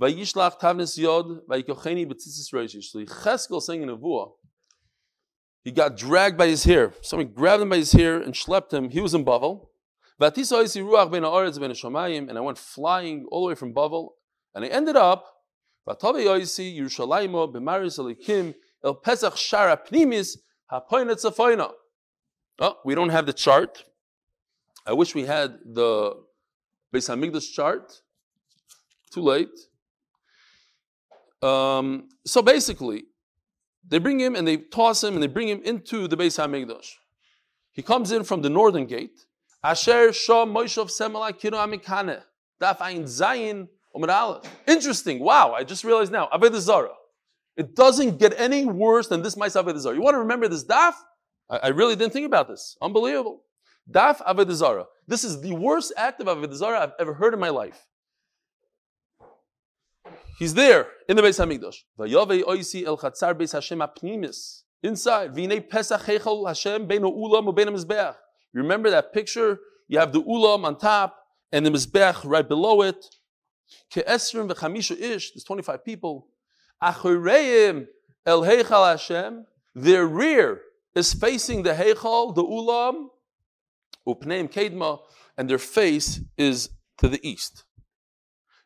Vayishlach 0.00 0.58
tavnis 0.60 0.98
yod 0.98 1.46
vayikocheni 1.48 2.06
b'tzitzis 2.06 2.52
reishish. 2.52 2.84
So 2.84 2.98
Cheskel 3.00 3.62
saying 3.62 3.82
in 3.82 3.88
Avua, 3.88 4.32
he 5.64 5.72
got 5.72 5.96
dragged 5.96 6.36
by 6.36 6.46
his 6.46 6.64
hair. 6.64 6.92
Somebody 7.02 7.30
grabbed 7.30 7.62
him 7.62 7.70
by 7.70 7.78
his 7.78 7.92
hair 7.92 8.20
and 8.20 8.34
schlepped 8.34 8.72
him. 8.72 8.90
He 8.90 9.00
was 9.00 9.14
in 9.14 9.24
Bavel. 9.24 9.68
And 10.18 10.32
I 12.38 12.40
went 12.40 12.56
flying 12.56 13.26
all 13.30 13.42
the 13.42 13.48
way 13.48 13.54
from 13.54 13.74
Bavel, 13.74 14.14
and 14.54 14.64
I 14.64 14.68
ended 14.68 14.96
up 14.96 15.26
el 15.88 15.94
pesach 18.94 19.34
shara 19.34 19.76
pnimis. 19.86 20.38
Oh, 22.58 22.78
we 22.84 22.94
don't 22.94 23.10
have 23.10 23.26
the 23.26 23.32
chart. 23.34 23.84
I 24.86 24.94
wish 24.94 25.14
we 25.14 25.26
had 25.26 25.58
the 25.64 26.14
Beis 26.94 27.08
Hamikdash 27.08 27.52
chart. 27.52 28.00
Too 29.12 29.22
late. 29.22 29.48
Um, 31.42 32.08
so 32.24 32.42
basically, 32.42 33.04
they 33.88 33.98
bring 33.98 34.18
him 34.18 34.34
and 34.34 34.46
they 34.46 34.56
toss 34.56 35.02
him 35.02 35.14
and 35.14 35.22
they 35.22 35.28
bring 35.28 35.48
him 35.48 35.62
into 35.62 36.08
the 36.08 36.16
Beis 36.16 36.38
Hamikdash. 36.38 36.92
He 37.72 37.82
comes 37.82 38.10
in 38.10 38.24
from 38.24 38.42
the 38.42 38.50
northern 38.50 38.86
gate. 38.86 39.26
Asher 39.62 40.12
Shah 40.12 40.44
Moshev 40.46 40.90
Semela 40.90 41.32
Kiro 41.32 41.58
Amikane. 41.64 42.22
Daf 42.60 42.80
Ein 42.80 43.04
Zayin 43.04 43.68
Interesting. 44.66 45.20
Wow, 45.20 45.52
I 45.52 45.64
just 45.64 45.84
realized 45.84 46.12
now. 46.12 46.28
Avodah 46.32 46.60
Zarah. 46.60 46.94
It 47.56 47.74
doesn't 47.74 48.18
get 48.18 48.34
any 48.38 48.66
worse 48.66 49.08
than 49.08 49.22
this 49.22 49.34
Ma'aseh 49.34 49.64
Avodah 49.64 49.78
Zarah. 49.78 49.94
You 49.94 50.02
want 50.02 50.14
to 50.14 50.18
remember 50.18 50.48
this 50.48 50.64
daf? 50.64 50.92
I, 51.48 51.56
I, 51.58 51.68
really 51.68 51.96
didn't 51.96 52.12
think 52.12 52.26
about 52.26 52.48
this. 52.48 52.76
Unbelievable. 52.82 53.42
Daf 53.90 54.18
Avodah 54.22 54.52
Zarah. 54.52 54.86
This 55.08 55.22
is 55.22 55.40
the 55.40 55.54
worst 55.54 55.92
act 55.96 56.20
of 56.20 56.26
Avodah 56.26 56.54
Zarah 56.54 56.80
I've 56.80 56.92
ever 56.98 57.14
heard 57.14 57.32
in 57.32 57.40
my 57.40 57.50
life. 57.50 57.86
He's 60.38 60.54
there 60.54 60.88
in 61.08 61.16
the 61.16 61.22
Beis 61.22 61.38
Hamikdash. 61.38 61.76
Vayavei 61.98 62.42
oisi 62.42 62.84
el 62.84 62.98
chatzar 62.98 63.34
Beis 63.34 63.52
Hashem 63.52 63.78
apnimis. 63.78 64.62
Inside, 64.82 65.32
v'inei 65.32 65.66
pesach 65.68 66.02
heichal 66.02 66.46
Hashem 66.46 66.86
beinu 66.86 67.16
ulam 67.16 67.46
u'beinu 67.46 67.74
mizbeach. 67.74 68.16
Remember 68.52 68.90
that 68.90 69.12
picture? 69.12 69.58
You 69.88 69.98
have 69.98 70.12
the 70.12 70.22
ulam 70.22 70.64
on 70.64 70.76
top 70.76 71.16
and 71.52 71.64
the 71.64 71.70
mizbeach 71.70 72.22
right 72.24 72.46
below 72.46 72.82
it. 72.82 73.06
Ke'esrim 73.92 74.50
v'chamisha 74.50 75.00
ish. 75.00 75.32
There's 75.32 75.44
25 75.44 75.84
people. 75.84 76.28
Achureim 76.82 77.86
el 78.26 78.42
heichal 78.42 78.90
Hashem. 78.90 79.46
Their 79.74 80.06
rear 80.06 80.60
is 80.94 81.14
facing 81.14 81.62
the 81.62 81.72
heichal, 81.72 82.34
the 82.34 82.42
ulam, 82.42 83.08
upneim 84.06 84.50
kedma, 84.52 85.00
and 85.36 85.48
their 85.50 85.58
face 85.58 86.20
is 86.36 86.70
to 86.98 87.08
the 87.08 87.20
east. 87.26 87.64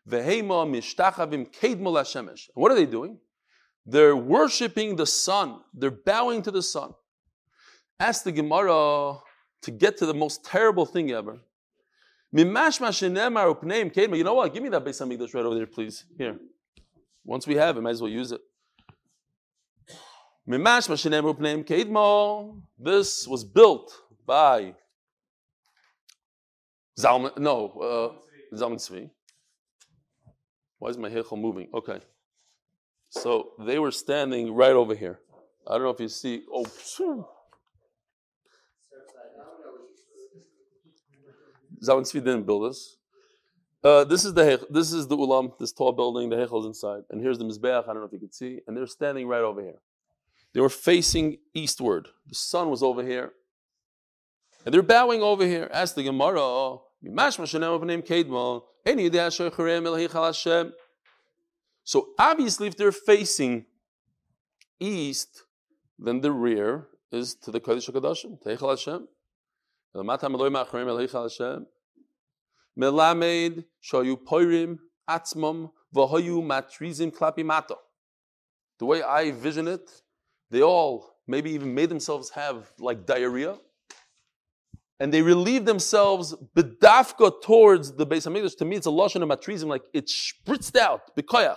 Vehema 0.09 0.67
mishtachavim 0.67 1.53
kedmol 1.53 1.95
hashemesh. 2.01 2.49
What 2.55 2.73
are 2.73 2.75
they 2.75 2.87
doing? 2.87 3.19
They're 3.87 4.17
worshiping 4.17 4.97
the 4.97 5.07
sun. 5.07 5.61
They're 5.75 5.91
bowing 5.91 6.43
to 6.43 6.51
the 6.51 6.63
sun. 6.63 6.95
Ask 7.99 8.25
the 8.25 8.33
Gemara 8.33 9.19
to 9.63 9.71
get 9.71 9.97
to 9.99 10.07
the 10.07 10.15
most 10.15 10.45
terrible 10.45 10.87
thing 10.87 11.11
ever. 11.11 11.41
You 12.33 12.45
know 12.45 12.55
what? 14.35 14.55
Give 14.55 14.63
me 14.63 14.69
that 14.69 14.85
Beis 14.85 15.01
Hamikdash 15.01 15.35
right 15.35 15.45
over 15.45 15.57
there, 15.57 15.67
please. 15.67 16.05
Here. 16.17 16.39
Once 17.25 17.47
we 17.47 17.57
have 17.57 17.77
it, 17.77 17.81
might 17.81 17.91
as 17.91 18.01
well 18.01 18.11
use 18.11 18.33
it. 18.33 18.41
This 22.79 23.27
was 23.29 23.45
built 23.45 23.93
by 24.27 24.75
Zalman, 27.03 27.37
no, 27.39 27.57
uh, 28.53 28.57
Zalman 28.57 28.77
Tzvi. 28.77 29.11
Why 30.79 30.91
is 30.91 30.99
my 30.99 31.11
heichal 31.11 31.39
moving? 31.39 31.69
Okay. 31.75 32.01
So 33.11 33.53
they 33.59 33.79
were 33.79 33.91
standing 33.91 34.55
right 34.55 34.73
over 34.73 34.95
here. 34.95 35.21
I 35.67 35.75
don't 35.75 35.83
know 35.83 35.91
if 35.91 36.01
you 36.01 36.09
see. 36.09 36.45
Oh, 36.53 36.65
Zalman 41.85 42.03
Tzvi 42.03 42.25
didn't 42.25 42.47
build 42.47 42.71
this. 42.71 42.97
Uh, 43.83 44.05
this 44.05 44.27
is 44.27 44.35
the 44.35 44.67
this 44.69 44.93
is 44.93 45.09
the 45.09 45.17
ulam, 45.17 45.59
this 45.59 45.73
tall 45.73 45.93
building. 45.93 46.29
The 46.29 46.43
is 46.43 46.67
inside, 46.67 47.03
and 47.11 47.21
here's 47.21 47.39
the 47.39 47.45
mizbeach. 47.45 47.85
I 47.85 47.87
don't 47.87 48.03
know 48.03 48.05
if 48.05 48.13
you 48.13 48.19
can 48.19 48.33
see, 48.33 48.61
and 48.67 48.77
they're 48.77 48.87
standing 48.87 49.27
right 49.27 49.41
over 49.41 49.63
here. 49.63 49.81
They 50.53 50.61
were 50.61 50.69
facing 50.69 51.39
eastward. 51.55 52.09
The 52.27 52.35
sun 52.35 52.69
was 52.69 52.83
over 52.83 53.03
here, 53.03 53.33
and 54.65 54.75
they're 54.75 54.83
bowing 54.83 55.23
over 55.23 55.47
here. 55.47 55.71
Ask 55.73 55.95
the 55.95 56.03
Gemara. 56.03 56.77
So 61.85 62.09
obviously, 62.19 62.67
if 62.67 62.77
they're 62.77 62.93
facing 62.93 63.67
east, 64.79 65.45
then 65.99 66.21
the 66.21 66.31
rear 66.31 66.89
is 67.11 67.35
to 67.37 67.51
the 67.51 67.61
Kodesh 67.61 67.91
HaKadoshim, 67.91 68.43
Teichel 68.43 68.71
Hashem. 68.71 69.09
Melamed 72.79 73.65
shoyu 73.83 74.17
poirim 74.23 74.79
atzmom 75.09 75.71
v'hoyu 75.95 76.43
matrizim 76.43 77.11
klapi 77.11 77.45
mato. 77.45 77.77
The 78.79 78.85
way 78.87 79.03
I 79.03 79.33
vision 79.33 79.67
it, 79.69 79.91
they 80.51 80.63
all 80.63 81.17
maybe 81.27 81.51
even 81.51 81.75
made 81.75 81.89
themselves 81.89 82.31
have 82.31 82.73
like 82.79 83.07
diarrhea 83.07 83.57
and 85.01 85.13
they 85.13 85.23
relieve 85.23 85.65
themselves 85.65 86.35
bedafka 86.55 87.43
towards 87.43 87.97
the 87.97 88.07
Beis 88.07 88.29
Hamikdash. 88.29 88.57
To 88.59 88.67
me, 88.67 88.77
it's 88.77 88.87
a 88.87 88.91
lashon 88.91 89.23
of 89.23 89.29
matrizim, 89.29 89.69
like 89.69 89.83
it 89.95 90.09
spritzed 90.09 90.77
out 90.77 91.01
bikoyach. 91.17 91.57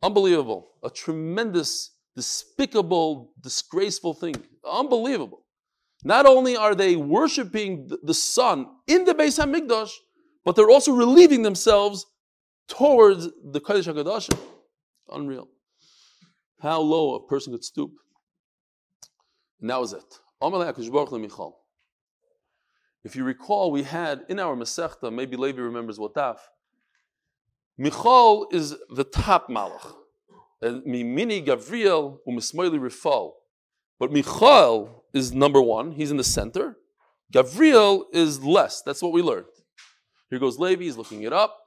Unbelievable, 0.00 0.70
a 0.82 0.90
tremendous, 0.90 1.90
despicable, 2.16 3.32
disgraceful 3.40 4.14
thing. 4.14 4.36
Unbelievable. 4.64 5.44
Not 6.04 6.24
only 6.24 6.56
are 6.56 6.74
they 6.74 6.96
worshiping 6.96 7.90
the 8.02 8.14
sun 8.14 8.66
in 8.86 9.04
the 9.04 9.14
Beis 9.14 9.38
Hamikdash, 9.44 9.90
but 10.44 10.56
they're 10.56 10.70
also 10.70 10.92
relieving 10.92 11.42
themselves 11.42 12.06
towards 12.68 13.28
the 13.44 13.60
Kodesh 13.60 13.92
Hakadosh. 13.92 14.32
Unreal. 15.12 15.48
How 16.60 16.80
low 16.80 17.16
a 17.16 17.26
person 17.26 17.52
could 17.52 17.64
stoop. 17.64 17.92
And 19.60 19.70
that 19.70 19.80
was 19.80 19.92
it. 19.92 20.18
If 23.04 23.16
you 23.16 23.24
recall, 23.24 23.72
we 23.72 23.82
had 23.82 24.24
in 24.28 24.38
our 24.38 24.54
Masechta, 24.54 25.12
maybe 25.12 25.36
Levi 25.36 25.60
remembers 25.60 25.98
what 25.98 26.14
daf. 26.14 26.38
Michal 27.76 28.46
is 28.52 28.76
the 28.90 29.04
top 29.04 29.48
malach. 29.48 29.94
And 30.60 30.84
Mimini 30.84 31.44
Gavriel 31.44 32.18
umismoili 32.28 32.78
Rifal. 32.78 33.32
But 33.98 34.12
Michal 34.12 35.04
is 35.12 35.32
number 35.32 35.60
one, 35.60 35.92
he's 35.92 36.10
in 36.10 36.16
the 36.16 36.24
center. 36.24 36.76
Gavriel 37.32 38.04
is 38.12 38.44
less. 38.44 38.82
That's 38.82 39.02
what 39.02 39.12
we 39.12 39.22
learned. 39.22 39.46
Here 40.30 40.38
goes 40.38 40.58
Levi, 40.58 40.84
he's 40.84 40.96
looking 40.96 41.22
it 41.22 41.32
up. 41.32 41.58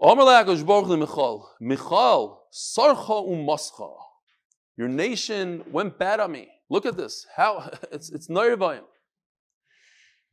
Michal, 0.00 1.48
Michal, 1.60 2.42
Sarcha 2.52 3.28
umascha. 3.28 3.94
Your 4.76 4.88
nation 4.88 5.62
went 5.70 5.98
bad 5.98 6.20
on 6.20 6.32
me. 6.32 6.48
Look 6.68 6.84
at 6.84 6.96
this. 6.96 7.26
How 7.36 7.70
it's 7.92 8.10
it's 8.10 8.28
Nairvayim. 8.28 8.82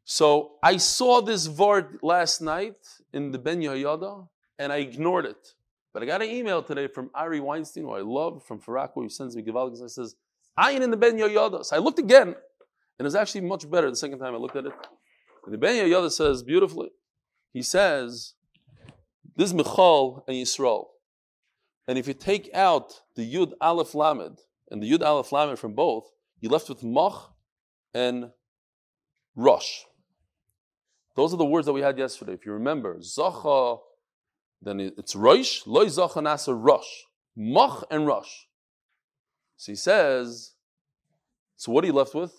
So 0.03 0.53
I 0.63 0.77
saw 0.77 1.22
this 1.22 1.48
word 1.48 2.00
last 2.01 2.41
night 2.41 2.75
in 3.13 3.31
the 3.31 3.39
Ben 3.39 3.62
Yehoyada, 3.62 4.27
and 4.60 4.74
I 4.74 4.77
ignored 4.77 5.25
it. 5.25 5.53
But 5.93 6.03
I 6.03 6.05
got 6.05 6.22
an 6.22 6.29
email 6.29 6.63
today 6.63 6.88
from 6.88 7.10
Ari 7.13 7.39
Weinstein, 7.39 7.84
who 7.84 7.91
I 7.91 8.01
love, 8.01 8.43
from 8.46 8.60
Far 8.60 8.75
Rockaway, 8.75 9.05
who 9.05 9.10
sends 9.10 9.36
me 9.36 9.43
Givaldic, 9.43 9.79
and 9.79 9.91
says, 9.91 10.15
Ayin 10.58 10.81
in 10.81 10.91
the 10.91 10.98
Ben 10.98 11.17
Yehoyada. 11.17 11.65
So 11.65 11.75
I 11.75 11.79
looked 11.79 12.00
again, 12.00 12.27
and 12.29 12.36
it 13.00 13.03
was 13.03 13.15
actually 13.15 13.41
much 13.41 13.70
better 13.70 13.89
the 13.89 13.96
second 13.96 14.20
time 14.20 14.34
I 14.34 14.38
looked 14.38 14.55
at 14.55 14.65
it. 14.65 14.74
And 15.46 15.53
the 15.53 15.58
Ben 15.58 15.75
Yehoyada 15.75 16.12
says 16.12 16.43
beautifully, 16.43 16.89
he 17.51 17.62
says, 17.62 18.34
this 19.36 19.48
is 19.48 19.53
Michal 19.53 20.24
and 20.27 20.36
Yisrael. 20.36 20.88
And 21.88 21.98
if 21.98 22.08
you 22.08 22.13
take 22.13 22.50
out 22.53 23.01
the 23.15 23.34
Yud 23.34 23.53
Aleph 23.60 23.96
Lamed 23.96 24.39
and 24.70 24.84
the 24.84 24.91
Yud 24.91 25.03
Aleph 25.03 25.31
Lamed 25.31 25.58
from 25.58 25.74
both, 25.74 26.12
you're 26.39 26.51
left 26.51 26.70
with 26.70 26.84
Mach 26.84 27.34
and 27.93 28.31
Rosh. 29.36 29.81
Those 31.15 31.34
are 31.34 31.38
the 31.38 31.46
words 31.46 31.65
that 31.65 31.74
we 31.74 31.82
had 31.82 31.98
yesterday. 31.98 32.34
If 32.34 32.46
you 32.46 32.53
remember, 32.53 32.98
Zacha, 33.00 33.80
then 34.62 34.80
it's 34.80 35.15
Rosh, 35.15 35.62
Loy 35.65 35.86
Zacha 35.86 36.22
Nasa 36.22 36.56
Rosh. 36.58 36.88
Mach 37.36 37.86
and 37.89 38.06
Rosh. 38.06 38.32
So 39.58 39.72
he 39.72 39.75
says, 39.75 40.53
so 41.56 41.72
what 41.72 41.84
are 41.84 41.88
you 41.88 41.94
left 41.94 42.13
with? 42.13 42.34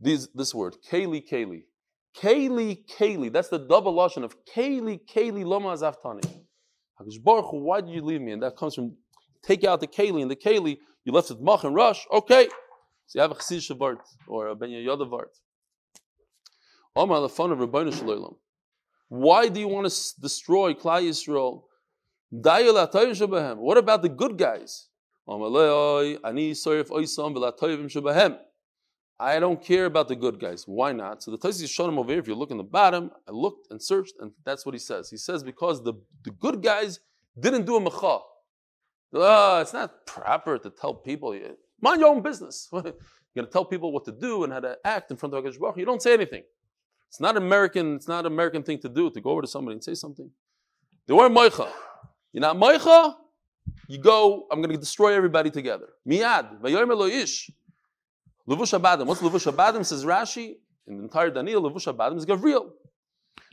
These, 0.00 0.28
this 0.34 0.54
word, 0.54 0.76
Keli 0.90 1.22
Keli. 1.28 1.62
Keli 2.16 2.84
Keli. 2.86 3.32
That's 3.32 3.48
the 3.48 3.58
double 3.58 3.94
lashon 3.94 4.24
of 4.24 4.34
Keli 4.44 5.00
Keli 5.12 5.44
Loma 5.44 5.68
Zaftani. 5.68 6.44
Baruch 7.22 7.52
why 7.52 7.80
did 7.80 7.90
you 7.90 8.02
leave 8.02 8.20
me? 8.20 8.32
And 8.32 8.42
that 8.42 8.56
comes 8.56 8.74
from 8.74 8.96
take 9.42 9.64
out 9.64 9.80
the 9.80 9.86
Keli 9.86 10.22
and 10.22 10.30
the 10.30 10.36
Keli, 10.36 10.78
you 11.04 11.12
left 11.12 11.30
with 11.30 11.40
Mach 11.40 11.64
and 11.64 11.74
Rosh. 11.74 12.04
Okay. 12.12 12.48
So 13.06 13.18
you 13.18 13.22
have 13.22 13.30
a 13.30 13.34
Chasidish 13.34 13.76
Vart 13.76 13.98
or 14.28 14.48
a 14.48 14.54
Ben 14.54 14.68
Yoda. 14.70 15.08
Why 16.94 17.06
do 19.48 19.60
you 19.60 19.68
want 19.68 19.90
to 19.90 20.20
destroy 20.20 20.74
Klal 20.74 21.02
Yisrael? 21.02 21.62
What 22.32 23.78
about 23.78 24.02
the 24.02 24.08
good 24.08 24.38
guys? 24.38 24.88
I 29.22 29.38
don't 29.38 29.62
care 29.62 29.84
about 29.84 30.08
the 30.08 30.16
good 30.16 30.40
guys. 30.40 30.64
Why 30.66 30.92
not? 30.92 31.22
So 31.22 31.30
the 31.30 31.38
Tosfos 31.38 31.62
Yeshonim 31.62 31.98
over 31.98 32.10
here, 32.10 32.20
if 32.20 32.26
you 32.26 32.34
look 32.34 32.50
in 32.50 32.56
the 32.56 32.64
bottom, 32.64 33.10
I 33.28 33.32
looked 33.32 33.70
and 33.70 33.82
searched, 33.82 34.14
and 34.20 34.32
that's 34.44 34.64
what 34.64 34.74
he 34.74 34.78
says. 34.78 35.10
He 35.10 35.16
says 35.16 35.44
because 35.44 35.84
the, 35.84 35.94
the 36.24 36.30
good 36.30 36.62
guys 36.62 37.00
didn't 37.38 37.66
do 37.66 37.76
a 37.76 37.80
mecha. 37.80 38.20
Uh, 39.14 39.58
it's 39.60 39.72
not 39.72 40.06
proper 40.06 40.58
to 40.58 40.70
tell 40.70 40.94
people, 40.94 41.38
mind 41.80 42.00
your 42.00 42.10
own 42.10 42.22
business. 42.22 42.68
You're 42.72 42.82
going 42.82 43.46
to 43.46 43.52
tell 43.52 43.64
people 43.64 43.92
what 43.92 44.04
to 44.06 44.12
do 44.12 44.44
and 44.44 44.52
how 44.52 44.60
to 44.60 44.76
act 44.84 45.10
in 45.10 45.16
front 45.16 45.34
of 45.34 45.44
HaKadosh 45.44 45.58
Baruch 45.58 45.76
You 45.76 45.84
don't 45.84 46.02
say 46.02 46.14
anything. 46.14 46.42
It's 47.10 47.20
not 47.20 47.36
American. 47.36 47.96
It's 47.96 48.06
not 48.06 48.24
American 48.24 48.62
thing 48.62 48.78
to 48.78 48.88
do 48.88 49.10
to 49.10 49.20
go 49.20 49.30
over 49.30 49.42
to 49.42 49.48
somebody 49.48 49.74
and 49.74 49.84
say 49.84 49.94
something. 49.94 50.30
They 51.06 51.12
weren't 51.12 51.36
moicha. 51.36 51.68
You're 52.32 52.40
not 52.40 52.56
moicha. 52.56 53.16
You 53.88 53.98
go. 53.98 54.46
I'm 54.50 54.60
going 54.62 54.70
to 54.70 54.78
destroy 54.78 55.12
everybody 55.14 55.50
together. 55.50 55.88
Miad. 56.08 56.60
Vayomer 56.60 56.96
lo 56.96 57.06
ish. 57.06 57.50
Levush 58.48 58.78
abadim. 58.78 59.06
What's 59.06 59.20
levush 59.20 59.52
abadim? 59.52 59.84
Says 59.84 60.04
Rashi 60.04 60.54
in 60.86 60.98
the 60.98 61.02
entire 61.02 61.30
Daniel. 61.30 61.68
Levush 61.68 61.92
abadim 61.92 62.16
is 62.16 62.24
Gavriel. 62.24 62.70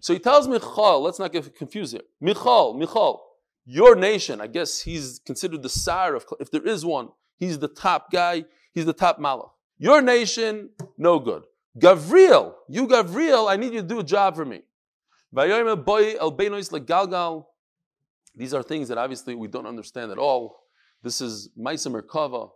So 0.02 0.14
he 0.14 0.20
tells 0.20 0.48
Michal, 0.48 1.02
let's 1.02 1.18
not 1.18 1.32
get 1.34 1.56
confused 1.56 1.94
here. 1.94 2.04
Michal, 2.22 2.76
Michal, 2.76 3.24
your 3.66 3.96
nation, 3.96 4.40
I 4.40 4.46
guess 4.46 4.82
he's 4.82 5.20
considered 5.26 5.64
the 5.64 5.70
sire 5.70 6.14
of, 6.14 6.26
if 6.40 6.52
there 6.52 6.62
is 6.62 6.86
one, 6.86 7.10
he's 7.38 7.58
the 7.58 7.68
top 7.68 8.12
guy, 8.12 8.46
he's 8.74 8.86
the 8.86 8.94
top 8.94 9.18
malach. 9.20 9.50
Your 9.80 10.04
nation, 10.04 10.70
no 11.00 11.18
good. 11.18 11.44
Gavriel, 11.78 12.56
you 12.68 12.88
Gavriel, 12.88 13.50
I 13.50 13.56
need 13.56 13.74
you 13.74 13.82
to 13.82 13.88
do 13.88 14.00
a 14.00 14.04
job 14.04 14.36
for 14.36 14.46
me. 14.46 14.62
These 18.36 18.54
are 18.54 18.64
things 18.64 18.88
that 18.88 18.98
obviously 18.98 19.36
we 19.36 19.48
don't 19.48 19.68
understand 19.68 20.12
at 20.12 20.18
all. 20.18 20.64
This 21.04 21.22
is 21.22 21.50
Maisa 21.58 21.92
Merkava. 21.92 22.50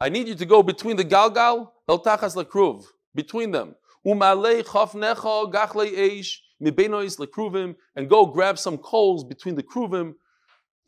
I 0.00 0.08
need 0.08 0.28
you 0.28 0.34
to 0.34 0.46
go 0.46 0.62
between 0.62 0.96
the 0.96 1.04
Galgal, 1.04 1.70
El 1.88 1.98
Tachas 2.00 2.36
Lakruv, 2.36 2.84
between 3.14 3.50
them. 3.50 3.74
Umalei 4.06 4.62
Chafnecha 4.62 5.52
Gachle 5.52 5.90
Eish, 5.96 6.36
Mibenois 6.62 7.18
Lakruvim, 7.18 7.74
and 7.96 8.08
go 8.08 8.26
grab 8.26 8.58
some 8.58 8.78
coals 8.78 9.24
between 9.24 9.54
the 9.54 9.62
Kruvim, 9.62 10.14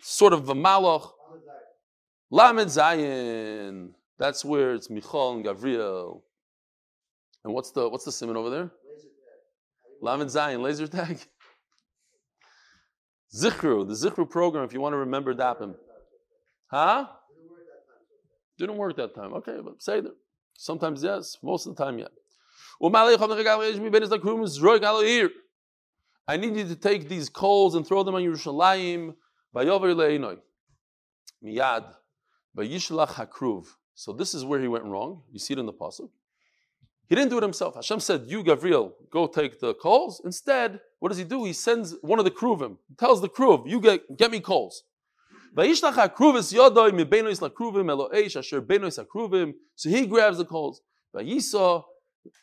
sort 0.00 0.32
of 0.32 0.48
a 0.48 0.54
malach. 0.54 1.10
Lamed 2.30 2.68
Zayin. 2.68 3.90
That's 4.18 4.44
where 4.44 4.74
it's 4.74 4.90
Michal 4.90 5.32
and 5.34 5.44
Gavriel. 5.44 6.22
And 7.44 7.54
what's 7.54 7.70
the 7.70 7.88
what's 7.88 8.04
the 8.04 8.12
simon 8.12 8.36
over 8.36 8.50
there? 8.50 8.70
Lamed 10.02 10.30
Zayin, 10.30 10.60
laser 10.62 10.86
tag. 10.86 11.18
Zichru, 13.34 13.86
the 13.88 13.94
Zichru 13.94 14.28
program, 14.28 14.64
if 14.64 14.72
you 14.72 14.80
want 14.80 14.92
to 14.92 14.98
remember 14.98 15.34
Dapim. 15.34 15.74
Huh? 16.70 17.06
Didn't 18.58 18.76
work 18.76 18.96
that 18.96 19.14
time. 19.14 19.32
Okay, 19.34 19.58
but 19.62 19.82
say 19.82 20.00
that. 20.00 20.14
Sometimes 20.56 21.02
yes, 21.02 21.38
most 21.42 21.66
of 21.66 21.74
the 21.74 21.82
time 21.82 21.98
yeah. 21.98 22.08
I 26.28 26.36
need 26.36 26.56
you 26.56 26.64
to 26.64 26.76
take 26.76 27.08
these 27.08 27.28
coals 27.28 27.74
and 27.74 27.86
throw 27.86 28.02
them 28.02 28.14
on 28.14 28.22
Yerushalayim. 28.22 29.14
Miyad. 31.44 31.84
So 33.94 34.12
this 34.12 34.34
is 34.34 34.44
where 34.44 34.60
he 34.60 34.68
went 34.68 34.84
wrong. 34.84 35.22
You 35.32 35.38
see 35.38 35.54
it 35.54 35.58
in 35.58 35.66
the 35.66 35.72
pasuk. 35.72 36.10
He 37.10 37.16
didn't 37.16 37.30
do 37.30 37.38
it 37.38 37.42
himself. 37.42 37.74
Hashem 37.74 37.98
said, 37.98 38.26
"You, 38.28 38.44
Gavriel, 38.44 38.92
go 39.10 39.26
take 39.26 39.58
the 39.58 39.74
coals." 39.74 40.22
Instead, 40.24 40.80
what 41.00 41.08
does 41.08 41.18
he 41.18 41.24
do? 41.24 41.44
He 41.44 41.52
sends 41.52 41.96
one 42.02 42.20
of 42.20 42.24
the 42.24 42.30
kruvim. 42.30 42.78
He 42.88 42.94
tells 42.94 43.20
the 43.20 43.28
kruv, 43.28 43.68
"You 43.68 43.80
get 43.80 44.16
get 44.16 44.30
me 44.30 44.38
coals." 44.38 44.84
So 45.56 45.62
he 49.96 50.06
grabs 50.06 50.38
the 50.38 50.44
coals. 50.48 50.82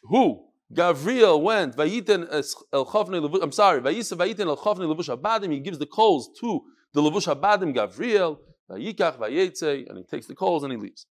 Who? 0.03 0.43
Gavriel 0.73 1.41
went. 1.41 1.79
I'm 3.41 3.51
sorry. 3.53 3.79
He 3.93 5.59
gives 5.61 5.79
the 5.79 5.85
coals 5.85 6.29
to 6.41 6.61
the 6.93 7.01
levush 7.01 7.27
abadim. 7.33 7.73
Vayetze, 8.69 9.87
and 9.87 9.97
he 9.97 10.03
takes 10.03 10.27
the 10.27 10.35
coals 10.35 10.63
and 10.63 10.73
he 10.73 10.77
leaves. 10.77 11.05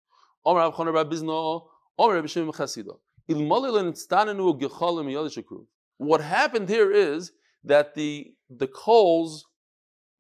What 5.98 6.22
happened 6.22 6.70
here 6.70 6.92
is 6.92 7.32
that 7.64 7.96
the 7.96 8.34
the 8.50 8.68
coals 8.68 9.46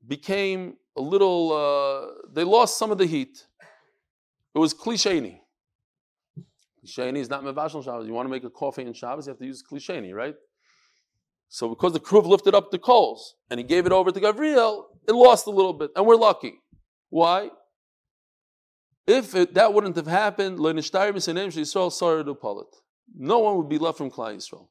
became 0.07 0.77
a 0.97 1.01
little. 1.01 1.51
Uh, 1.51 2.07
they 2.31 2.43
lost 2.43 2.77
some 2.77 2.91
of 2.91 2.97
the 2.97 3.05
heat. 3.05 3.45
It 4.55 4.59
was 4.59 4.73
klisheni. 4.73 5.39
Klisheni 6.85 7.17
is 7.17 7.29
not 7.29 7.43
mevashal 7.43 7.83
Shabbos. 7.83 8.07
You 8.07 8.13
want 8.13 8.27
to 8.27 8.31
make 8.31 8.43
a 8.43 8.49
coffee 8.49 8.83
in 8.83 8.93
Shabbos, 8.93 9.27
you 9.27 9.31
have 9.31 9.39
to 9.39 9.45
use 9.45 9.63
klisheni, 9.63 10.13
right? 10.13 10.35
So 11.49 11.69
because 11.69 11.93
the 11.93 11.99
kruv 11.99 12.25
lifted 12.25 12.55
up 12.55 12.71
the 12.71 12.79
coals 12.79 13.35
and 13.49 13.59
he 13.59 13.63
gave 13.63 13.85
it 13.85 13.91
over 13.91 14.11
to 14.11 14.19
Gavriel, 14.19 14.85
it 15.07 15.13
lost 15.13 15.45
a 15.47 15.51
little 15.51 15.73
bit, 15.73 15.91
and 15.95 16.05
we're 16.05 16.15
lucky. 16.15 16.55
Why? 17.09 17.49
If 19.05 19.35
it, 19.35 19.53
that 19.53 19.73
wouldn't 19.73 19.95
have 19.97 20.07
happened, 20.07 20.59
no 23.15 23.39
one 23.39 23.57
would 23.57 23.69
be 23.69 23.77
left 23.77 23.97
from 23.97 24.09
Klal 24.11 24.35
Yisrael. 24.35 24.67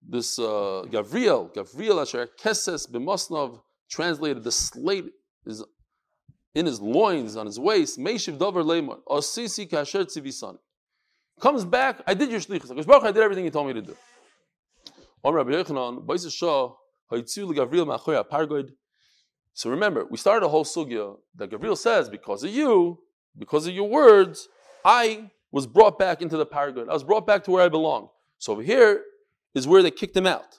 This 0.00 0.38
uh, 0.38 0.84
Gavriel, 0.86 1.52
Gavriel 1.54 2.00
Asher 2.00 2.28
Keses 2.40 2.88
b'Mosnov, 2.88 3.60
translated 3.90 4.44
the 4.44 4.52
slate 4.52 5.06
is 5.44 5.64
in 6.54 6.66
his 6.66 6.80
loins, 6.80 7.36
on 7.36 7.46
his 7.46 7.58
waist. 7.58 7.98
Meishiv 7.98 8.38
Dover 8.38 8.62
Lemor, 8.62 9.00
Osisi 9.08 9.68
Kasher 9.68 10.04
Tzivisan. 10.04 10.56
Comes 11.40 11.64
back, 11.64 12.00
I 12.06 12.14
did 12.14 12.30
your 12.30 12.40
shlichus. 12.40 12.70
I 12.70 13.12
did 13.12 13.22
everything 13.22 13.44
he 13.44 13.50
told 13.50 13.66
me 13.68 13.74
to 13.74 13.82
do. 13.82 13.96
So 19.54 19.70
remember, 19.70 20.04
we 20.10 20.16
started 20.16 20.46
a 20.46 20.48
whole 20.48 20.64
sugya 20.64 21.16
that 21.36 21.50
Gavriel 21.50 21.76
says, 21.76 22.08
because 22.08 22.44
of 22.44 22.50
you, 22.50 22.98
because 23.36 23.66
of 23.66 23.74
your 23.74 23.88
words, 23.88 24.48
I 24.84 25.30
was 25.50 25.66
brought 25.66 25.98
back 25.98 26.22
into 26.22 26.36
the 26.36 26.46
paragod. 26.46 26.88
I 26.88 26.92
was 26.92 27.04
brought 27.04 27.26
back 27.26 27.44
to 27.44 27.50
where 27.50 27.64
I 27.64 27.68
belong. 27.68 28.10
So 28.38 28.52
over 28.52 28.62
here 28.62 29.02
is 29.54 29.66
where 29.66 29.82
they 29.82 29.90
kicked 29.90 30.16
him 30.16 30.26
out. 30.26 30.58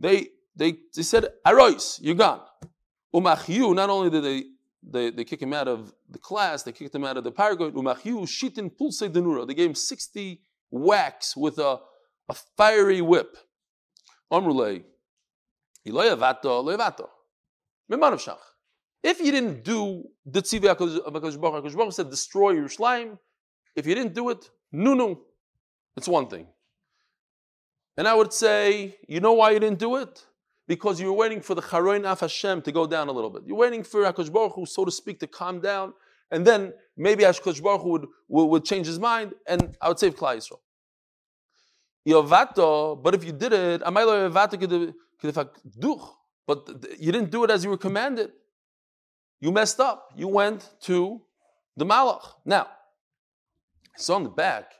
They 0.00 0.28
they, 0.54 0.78
they 0.94 1.02
said, 1.02 1.26
Arois, 1.46 1.98
you're 2.00 2.14
gone. 2.14 2.40
Umachyu, 3.14 3.74
not 3.74 3.90
only 3.90 4.10
did 4.10 4.24
they, 4.24 4.44
they, 4.82 5.10
they 5.10 5.24
kick 5.24 5.40
him 5.40 5.52
out 5.52 5.68
of 5.68 5.92
the 6.10 6.18
class, 6.18 6.62
they 6.62 6.72
kicked 6.72 6.94
him 6.94 7.04
out 7.04 7.16
of 7.16 7.24
the 7.24 7.32
paragod. 7.32 7.72
Umachyu, 7.72 8.22
shitin 8.22 8.76
pulse 8.76 9.02
denura. 9.02 9.46
They 9.46 9.54
gave 9.54 9.70
him 9.70 9.74
60 9.74 10.40
whacks 10.70 11.36
with 11.36 11.58
a, 11.58 11.80
a 12.28 12.34
fiery 12.56 13.00
whip. 13.00 13.36
Amrulay, 14.30 14.84
Iloyavato, 15.86 16.64
Loyavato. 16.64 17.08
Mimanavshach. 17.90 18.38
If 19.02 19.20
you 19.20 19.32
didn't 19.32 19.64
do 19.64 20.04
the 20.24 20.40
tzivah 20.40 20.70
of 20.70 21.12
HaKadosh 21.12 21.40
Baruch 21.40 21.92
said, 21.92 22.08
destroy 22.08 22.54
Yerushalayim. 22.54 23.18
If 23.74 23.86
you 23.86 23.94
didn't 23.94 24.14
do 24.14 24.30
it, 24.30 24.48
no, 24.70 24.94
no. 24.94 25.22
It's 25.96 26.06
one 26.08 26.28
thing. 26.28 26.46
And 27.96 28.06
I 28.06 28.14
would 28.14 28.32
say, 28.32 28.96
you 29.08 29.20
know 29.20 29.32
why 29.32 29.50
you 29.50 29.58
didn't 29.60 29.80
do 29.80 29.96
it? 29.96 30.24
Because 30.68 31.00
you 31.00 31.06
were 31.06 31.12
waiting 31.12 31.40
for 31.40 31.54
the 31.54 31.60
Charoin 31.60 32.04
Af 32.04 32.20
Hashem 32.20 32.62
to 32.62 32.72
go 32.72 32.86
down 32.86 33.08
a 33.08 33.12
little 33.12 33.30
bit. 33.30 33.42
You're 33.44 33.56
waiting 33.56 33.82
for 33.82 34.02
HaKadosh 34.02 34.32
Baruch 34.32 34.54
Hu, 34.54 34.66
so 34.66 34.84
to 34.84 34.90
speak, 34.90 35.18
to 35.20 35.26
calm 35.26 35.60
down. 35.60 35.92
And 36.30 36.46
then 36.46 36.72
maybe 36.96 37.24
HaKadosh 37.24 37.60
Baruch 37.62 37.82
Hu 37.82 37.90
would, 37.90 38.06
would, 38.28 38.44
would, 38.46 38.64
change 38.64 38.86
his 38.86 39.00
mind, 39.00 39.34
and 39.46 39.76
I 39.80 39.88
would 39.88 39.98
save 39.98 40.14
Klal 40.14 40.36
Yisrael. 40.36 40.60
But 43.02 43.14
if 43.14 43.24
you 43.24 43.32
did 43.32 43.52
it, 43.52 43.82
but 46.46 46.68
you 46.98 47.12
didn't 47.12 47.30
do 47.30 47.44
it 47.44 47.50
as 47.50 47.64
you 47.64 47.70
were 47.70 47.76
commanded. 47.76 48.32
You 49.42 49.50
messed 49.50 49.80
up. 49.80 50.12
You 50.16 50.28
went 50.28 50.70
to 50.82 51.20
the 51.76 51.84
Malach. 51.84 52.24
Now, 52.46 52.68
so 53.96 54.14
on 54.14 54.22
the 54.22 54.30
back 54.30 54.72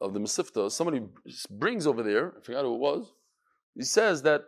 of 0.00 0.12
the 0.12 0.18
Mesivta, 0.18 0.68
somebody 0.72 1.02
brings 1.48 1.86
over 1.86 2.02
there, 2.02 2.34
I 2.36 2.40
forgot 2.44 2.64
who 2.64 2.74
it 2.74 2.80
was, 2.80 3.12
he 3.76 3.84
says 3.84 4.22
that 4.22 4.42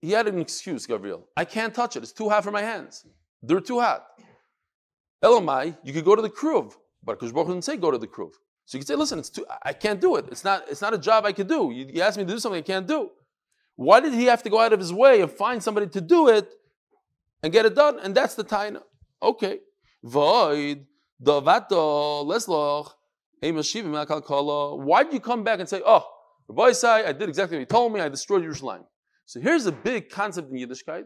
he 0.00 0.12
had 0.12 0.28
an 0.28 0.38
excuse, 0.38 0.86
Gabriel. 0.86 1.26
I 1.36 1.44
can't 1.44 1.74
touch 1.74 1.96
it. 1.96 2.04
It's 2.04 2.12
too 2.12 2.28
hot 2.28 2.44
for 2.44 2.52
my 2.52 2.62
hands. 2.62 3.04
They're 3.42 3.60
too 3.60 3.80
hot. 3.80 4.04
Elamai, 5.24 5.76
you 5.82 5.92
could 5.92 6.04
go 6.04 6.14
to 6.14 6.22
the 6.22 6.30
Kruv, 6.30 6.74
but 7.02 7.18
Kush 7.18 7.32
didn't 7.32 7.62
say 7.62 7.76
go 7.76 7.90
to 7.90 7.98
the 7.98 8.06
Kruv. 8.06 8.30
So 8.66 8.78
you 8.78 8.80
could 8.80 8.88
say, 8.88 8.94
listen, 8.94 9.18
it's 9.18 9.30
too, 9.30 9.44
I 9.64 9.72
can't 9.72 10.00
do 10.00 10.14
it. 10.14 10.26
It's 10.30 10.44
not, 10.44 10.62
it's 10.70 10.80
not 10.80 10.94
a 10.94 10.98
job 10.98 11.24
I 11.24 11.32
could 11.32 11.48
do. 11.48 11.72
You, 11.74 11.86
you 11.92 12.02
asked 12.02 12.18
me 12.18 12.24
to 12.24 12.32
do 12.32 12.38
something 12.38 12.60
I 12.60 12.62
can't 12.62 12.86
do. 12.86 13.10
Why 13.74 13.98
did 13.98 14.12
he 14.12 14.26
have 14.26 14.44
to 14.44 14.50
go 14.50 14.60
out 14.60 14.72
of 14.72 14.78
his 14.78 14.92
way 14.92 15.20
and 15.20 15.30
find 15.30 15.60
somebody 15.60 15.88
to 15.88 16.00
do 16.00 16.28
it 16.28 16.48
and 17.42 17.52
get 17.52 17.66
it 17.66 17.74
done, 17.74 17.98
and 18.00 18.14
that's 18.14 18.34
the 18.34 18.44
taina. 18.44 18.82
Okay. 19.22 19.58
Void, 20.02 20.86
davato, 21.22 22.24
lesloch, 22.26 22.92
why 23.42 25.02
did 25.02 25.12
you 25.12 25.20
come 25.20 25.42
back 25.42 25.58
and 25.58 25.68
say, 25.68 25.82
oh, 25.84 26.06
Rabbi 26.48 26.72
say 26.72 27.04
I 27.04 27.12
did 27.12 27.28
exactly 27.28 27.56
what 27.56 27.62
he 27.62 27.66
told 27.66 27.92
me, 27.92 28.00
I 28.00 28.08
destroyed 28.08 28.44
Yerushalayim. 28.44 28.84
So 29.26 29.40
here's 29.40 29.66
a 29.66 29.72
big 29.72 30.10
concept 30.10 30.52
in 30.52 30.58
Yiddishkeit. 30.58 31.04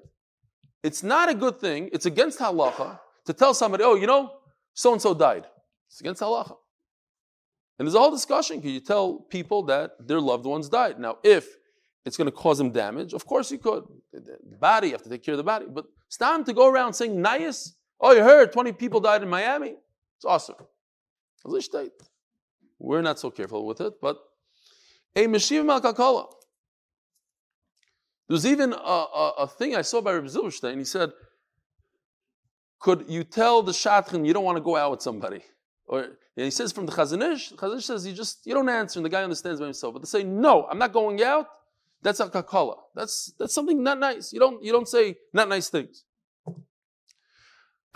It's 0.83 1.03
not 1.03 1.31
a 1.31 1.35
good 1.35 1.59
thing, 1.61 1.89
it's 1.93 2.05
against 2.05 2.39
halacha 2.39 2.99
to 3.25 3.33
tell 3.33 3.55
somebody, 3.55 3.85
oh, 3.85 3.95
you 3.95 4.07
know, 4.07 4.33
so 4.75 4.93
and 4.93 5.01
so 5.01 5.15
died. 5.15 5.47
It's 5.89 6.01
against 6.01 6.21
halacha. 6.21 6.57
And 7.79 7.87
there's 7.87 7.95
a 7.95 7.99
whole 7.99 8.11
discussion. 8.11 8.61
Can 8.61 8.71
you 8.71 8.81
tell 8.81 9.21
people 9.31 9.63
that 9.65 9.93
their 10.07 10.21
loved 10.21 10.45
ones 10.45 10.69
died? 10.69 10.99
Now, 10.99 11.17
if 11.23 11.49
it's 12.07 12.17
going 12.17 12.27
to 12.27 12.33
cause 12.33 12.61
him 12.61 12.71
damage. 12.71 13.13
Of 13.13 13.27
course 13.27 13.51
you 13.51 13.59
could. 13.59 13.85
The 14.13 14.57
body, 14.59 14.89
you 14.89 14.93
have 14.93 15.03
to 15.03 15.11
take 15.11 15.25
care 15.25 15.35
of 15.35 15.39
the 15.39 15.45
body. 15.45 15.67
But 15.69 15.87
it's 16.07 16.17
time 16.17 16.45
to 16.45 16.53
go 16.53 16.69
around 16.69 16.95
saying, 16.95 17.21
nice. 17.21 17.75
Oh, 18.01 18.13
you 18.13 18.23
heard 18.23 18.53
20 18.53 18.73
people 18.73 19.01
died 19.01 19.25
in 19.25 19.29
Miami. 19.29 19.75
It's 20.17 20.25
awesome. 20.25 20.55
We're 22.79 23.03
not 23.03 23.19
so 23.19 23.31
careful 23.31 23.67
with 23.67 23.81
it, 23.81 23.95
but 24.01 24.19
a 25.17 25.27
Meshiv 25.27 25.65
Malkakala. 25.65 26.27
There's 28.29 28.47
even 28.47 28.73
a, 28.73 28.77
a, 28.77 29.33
a, 29.39 29.47
thing 29.49 29.75
I 29.75 29.83
saw 29.83 30.01
by 30.01 30.13
Rabbi 30.13 30.27
Zilberstein. 30.27 30.79
He 30.79 30.85
said, 30.85 31.11
Could 32.81 33.07
you 33.09 33.25
tell 33.25 33.63
the 33.63 33.73
Shatchan 33.73 34.27
you 34.27 34.33
don't 34.33 34.45
want 34.45 34.57
to 34.59 34.63
go 34.63 34.77
out 34.77 34.91
with 34.93 35.03
somebody? 35.03 35.43
Or 35.87 36.07
he 36.35 36.51
says 36.51 36.73
from 36.73 36.87
the 36.87 36.93
Chazon 36.93 37.33
Ish, 37.33 37.51
the 37.51 37.57
Chazon 37.57 37.79
Ish 37.79 37.85
says 37.85 38.07
you 38.07 38.13
just 38.13 38.45
you 38.45 38.55
don't 38.55 38.69
answer 38.69 38.99
and 38.99 39.07
the 39.07 39.11
guy 39.11 39.23
understands 39.23 39.61
by 39.61 39.67
himself. 39.67 39.95
But 39.95 40.03
they 40.03 40.07
say, 40.07 40.25
no, 40.25 40.67
I'm 40.69 40.79
not 40.79 40.93
going 40.93 41.23
out, 41.23 41.47
that's 42.03 42.21
a 42.21 42.29
kakala. 42.29 42.77
That's 42.95 43.33
that's 43.39 43.55
something 43.55 43.83
not 43.83 43.99
nice. 43.99 44.33
You 44.33 44.41
don't 44.41 44.63
you 44.63 44.73
don't 44.73 44.89
say 44.89 45.17
not 45.33 45.49
nice 45.49 45.69
things. 45.69 46.05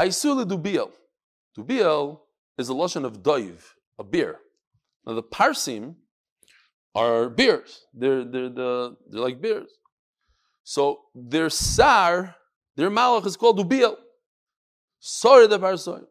Aisule 0.01 0.45
dubiel. 0.45 0.91
Dubiel 1.57 2.21
is 2.57 2.69
a 2.69 2.73
lashon 2.73 3.05
of 3.05 3.23
doiv, 3.23 3.59
a 3.99 4.05
beer. 4.05 4.39
Now 5.07 5.15
the 5.15 5.23
parsim 5.23 5.95
are 6.95 7.29
beers. 7.29 7.87
They're 7.95 8.25
they're 8.25 8.49
the 8.49 8.97
they're 9.09 9.21
like 9.21 9.41
beers. 9.41 9.71
So 10.65 11.01
their 11.15 11.51
sar, 11.51 12.37
their 12.77 12.91
malach 12.91 13.27
is 13.27 13.37
called 13.37 13.59
dubiel. 13.59 13.97
Sorry 15.01 15.47
the 15.47 15.59
parsoy. 15.59 16.05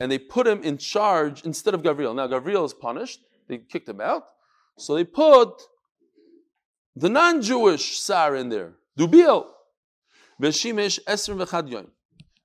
And 0.00 0.12
they 0.12 0.18
put 0.18 0.46
him 0.46 0.62
in 0.62 0.78
charge 0.78 1.42
instead 1.42 1.74
of 1.74 1.82
Gavriel. 1.82 2.14
Now 2.14 2.28
Gavriel 2.28 2.64
is 2.64 2.72
punished. 2.72 3.20
They 3.48 3.58
kicked 3.58 3.88
him 3.88 4.00
out. 4.00 4.24
So 4.78 4.94
they 4.94 5.04
put 5.04 5.62
the 6.94 7.08
non-Jewish 7.08 7.98
sar 7.98 8.36
in 8.36 8.48
there. 8.48 8.74
Dubiel. 8.98 9.46
Veshimish 10.42 10.98
Esrim 11.04 11.44
V'chad 11.44 11.70
Yom. 11.70 11.88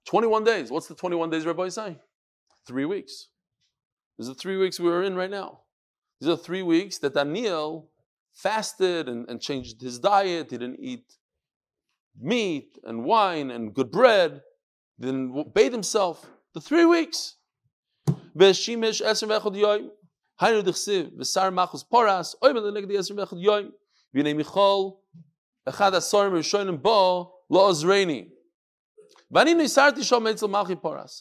21 0.06 0.44
days. 0.44 0.72
What's 0.72 0.88
the 0.88 0.96
21 0.96 1.30
days 1.30 1.46
Rabbi 1.46 1.70
saying? 1.70 2.00
Three 2.68 2.86
weeks. 2.86 3.28
These 4.18 4.30
are 4.30 4.34
three 4.34 4.58
weeks 4.58 4.80
we 4.80 4.90
are 4.90 5.04
in 5.04 5.16
right 5.16 5.30
now. 5.30 5.62
These 6.20 6.30
are 6.30 6.38
three 6.38 6.62
weeks 6.62 7.00
that 7.00 7.14
Daniel 7.14 7.90
fasted 8.34 9.10
and, 9.10 9.28
and 9.30 9.42
changed 9.42 9.82
his 9.82 10.00
diet. 10.00 10.52
He 10.52 10.58
didn't 10.58 10.80
eat 10.80 11.06
meat 12.20 12.78
and 12.84 13.04
wine 13.04 13.52
and 13.52 13.74
good 13.74 13.92
bread. 13.92 14.42
Didn't 15.00 15.54
bathe 15.54 15.72
himself. 15.72 16.26
The 16.54 16.62
three 16.62 16.86
weeks. 16.86 17.36
Veshimish 18.38 19.02
Esrim 19.02 19.30
V'chad 19.40 19.90
Yom. 20.42 20.50
Haynu 20.50 20.64
Dichsiv. 20.64 21.12
V'sar 21.18 21.54
Machos 21.54 21.84
Poras. 21.92 22.36
Oymel 22.44 22.72
Negdi 22.72 22.92
Esrim 22.92 23.18
V'chad 23.26 23.42
Yom. 23.42 23.72
V'nei 24.16 24.36
Michal. 24.36 25.02
Echad 25.68 25.94
Asorim 25.94 26.32
Rishonim 26.32 26.82
Bo. 26.82 27.34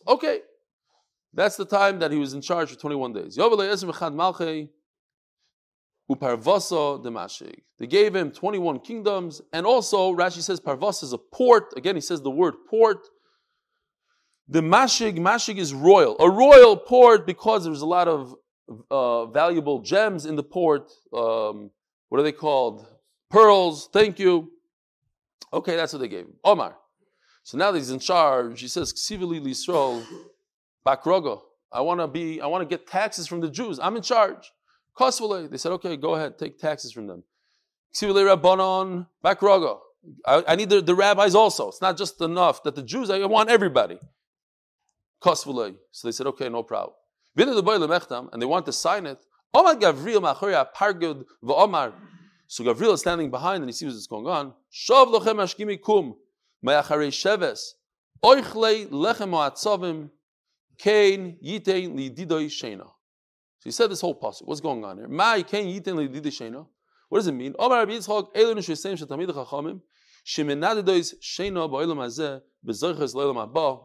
Okay, 0.09 0.41
that's 1.35 1.57
the 1.57 1.65
time 1.65 1.99
that 1.99 2.11
he 2.11 2.17
was 2.19 2.33
in 2.33 2.41
charge 2.41 2.71
for 2.71 2.79
21 2.79 3.13
days. 3.13 3.37
They 7.79 7.87
gave 7.87 8.15
him 8.15 8.31
21 8.31 8.81
kingdoms, 8.81 9.43
and 9.53 9.67
also 9.67 10.15
Rashi 10.15 10.41
says 10.41 10.61
Parvas 10.61 11.03
is 11.03 11.13
a 11.13 11.19
port. 11.19 11.75
Again, 11.77 11.97
he 11.97 12.01
says 12.01 12.23
the 12.23 12.31
word 12.31 12.55
port. 12.69 13.09
The 14.49 14.61
mashig, 14.61 15.19
mashig 15.19 15.59
is 15.59 15.75
royal, 15.75 16.17
a 16.19 16.31
royal 16.31 16.77
port 16.77 17.27
because 17.27 17.65
there's 17.65 17.83
a 17.83 17.87
lot 17.87 18.09
of 18.09 18.35
uh, 18.91 19.27
valuable 19.27 19.81
gems 19.81 20.27
in 20.27 20.37
the 20.37 20.43
port. 20.43 20.91
Um, 21.13 21.71
what 22.09 22.21
are 22.21 22.23
they 22.23 22.33
called? 22.33 22.87
Pearls. 23.31 23.89
Thank 23.93 24.19
you. 24.19 24.53
Okay, 25.53 25.77
that's 25.77 25.93
what 25.93 26.01
they 26.01 26.09
gave 26.09 26.27
him. 26.27 26.35
Omar. 26.45 26.77
So 27.45 27.59
now 27.59 27.73
that 27.73 27.79
he's 27.79 27.91
in 27.91 27.99
charge, 27.99 28.61
he 28.61 28.69
says, 28.69 28.93
Ksivili 28.93 29.41
Lisrol, 29.41 30.05
Bakrogo. 30.87 31.43
I 31.71 31.81
want 31.81 32.01
to 32.01 32.07
be, 32.07 32.41
I 32.41 32.47
want 32.47 32.69
to 32.69 32.77
get 32.77 32.87
taxes 32.87 33.27
from 33.27 33.41
the 33.41 33.51
Jews. 33.51 33.79
I'm 33.81 33.97
in 33.97 34.03
charge. 34.03 34.53
Kosvale. 34.97 35.51
They 35.51 35.57
said, 35.57 35.73
okay, 35.73 35.97
go 35.97 36.15
ahead, 36.15 36.39
take 36.39 36.59
taxes 36.59 36.93
from 36.93 37.07
them. 37.07 37.25
Ksivili 37.95 38.37
Rabbanon, 38.37 39.07
Bakrogo. 39.25 39.81
I, 40.27 40.57
need 40.57 40.69
the, 40.69 40.81
the, 40.81 40.95
rabbis 40.95 41.35
also. 41.35 41.69
It's 41.69 41.81
not 41.81 41.97
just 41.97 42.21
enough 42.21 42.63
that 42.65 42.75
the 42.75 42.83
Jews, 42.83 43.09
I 43.09 43.25
want 43.27 43.51
everybody. 43.51 43.99
Kosvale. 45.23 45.77
So 45.93 46.09
they 46.09 46.13
said, 46.13 46.27
okay, 46.29 46.49
no 46.49 46.63
problem. 46.63 46.97
And 47.37 48.43
they 48.43 48.47
want 48.47 48.67
to 48.67 48.73
sign 48.73 49.07
it. 49.07 49.19
Omar 49.55 49.75
Gavriel 49.77 50.21
Machoria 50.21 50.67
Pargud 50.75 51.25
V'Omar. 51.43 51.93
So 52.47 52.65
Gavril 52.65 52.93
is 52.93 53.01
standing 53.01 53.31
behind 53.31 53.63
and 53.63 53.69
he 53.71 53.73
sees 53.73 53.95
what's 53.95 54.07
going 54.07 54.27
on. 54.27 54.53
Shav 54.71 55.07
lochem 55.07 55.37
ashkimi 55.37 55.81
kum 55.81 56.15
mayacharei 56.63 57.09
sheves 57.09 57.73
oichlei 58.23 58.87
lechem 58.91 59.31
ha'atzavim 59.31 60.11
kein 60.79 61.39
yitein 61.43 61.95
lididoi 61.95 62.47
shena. 62.49 62.85
So 62.85 63.65
he 63.65 63.71
said 63.71 63.91
this 63.91 64.03
whole 64.03 64.15
passage. 64.15 64.47
What's 64.47 64.61
going 64.61 64.85
on 64.85 64.99
here? 64.99 65.09
Mai 65.09 65.43
kein 65.45 65.67
yitein 65.67 65.97
lididoi 65.97 66.27
shena. 66.27 66.67
What 67.09 67.19
does 67.21 67.27
it 67.27 67.33
mean? 67.33 67.55
Omar 67.59 67.79
Rabbi 67.79 67.93
Yitzchak 67.93 68.35
elenu 68.35 68.59
shesem 68.59 68.99
shetamid 68.99 69.31
chachamim 69.31 69.81
shemenadedois 70.27 71.15
shena 71.23 71.71
ba'olam 71.71 71.97
hazeh 71.97 72.43
bezoiches 72.67 73.15
le'olam 73.15 73.51
haba. 73.51 73.85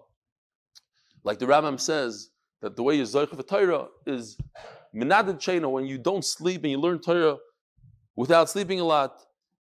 Like 1.23 1.39
the 1.39 1.45
Rambam 1.45 1.79
says 1.79 2.31
that 2.61 2.75
the 2.75 2.83
way 2.83 2.95
you 2.95 3.03
zoich 3.03 3.31
of 3.31 3.45
Torah 3.47 3.87
is 4.05 4.37
menaded 4.95 5.39
shena 5.39 5.69
when 5.69 5.85
you 5.85 5.97
don't 5.97 6.25
sleep 6.25 6.63
and 6.63 6.71
you 6.71 6.79
learn 6.79 6.99
Torah 6.99 7.37
without 8.15 8.49
sleeping 8.49 8.79
a 8.79 8.83
lot. 8.83 9.21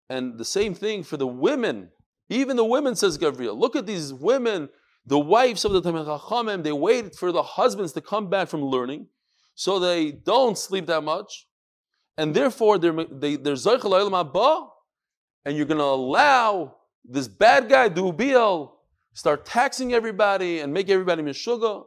And 0.09 0.39
the 0.39 0.45
same 0.45 0.75
thing 0.75 1.03
for 1.05 1.17
the 1.17 1.27
women. 1.27 1.91
Even 2.29 2.57
the 2.57 2.65
women, 2.65 2.97
says 2.97 3.17
Gabriel. 3.17 3.59
Look 3.59 3.77
at 3.77 3.87
these 3.87 4.13
women, 4.13 4.69
the 5.07 5.19
wives 5.19 5.65
of 5.65 5.73
the 5.73 5.81
Tamil 5.81 6.05
Chachamim, 6.05 6.63
they 6.63 6.73
wait 6.73 7.15
for 7.15 7.33
the 7.33 7.43
husbands 7.43 7.93
to 7.95 8.01
come 8.01 8.29
back 8.29 8.49
from 8.49 8.63
learning, 8.63 9.07
so 9.55 9.79
they 9.79 10.13
don't 10.13 10.57
sleep 10.57 10.87
that 10.87 11.03
much. 11.03 11.47
And 12.17 12.35
therefore, 12.35 12.79
they're, 12.79 12.93
they, 13.11 13.37
they're 13.37 13.55
Abba, 13.55 14.67
and 15.45 15.57
you're 15.57 15.67
going 15.67 15.79
to 15.79 15.85
allow 15.85 16.77
this 17.05 17.29
bad 17.29 17.69
guy, 17.69 17.89
Dubiel, 17.89 18.73
start 19.15 19.45
taxing 19.45 19.93
everybody 19.93 20.61
and 20.61 20.73
make 20.73 20.89
everybody 20.91 21.23
mishuga. 21.23 21.85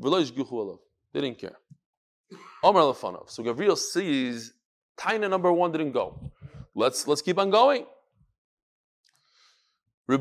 They 0.00 1.20
didn't 1.20 1.38
care. 1.38 1.56
Omar 2.62 2.82
Lefanov. 2.82 3.30
So 3.30 3.42
Gabriel 3.42 3.76
sees 3.76 4.52
Taina 4.98 5.28
number 5.30 5.52
one 5.52 5.72
didn't 5.72 5.92
go. 5.92 6.32
Let's 6.74 7.06
let's 7.06 7.22
keep 7.22 7.38
on 7.38 7.50
going. 7.50 7.86
Uh, 10.10 10.16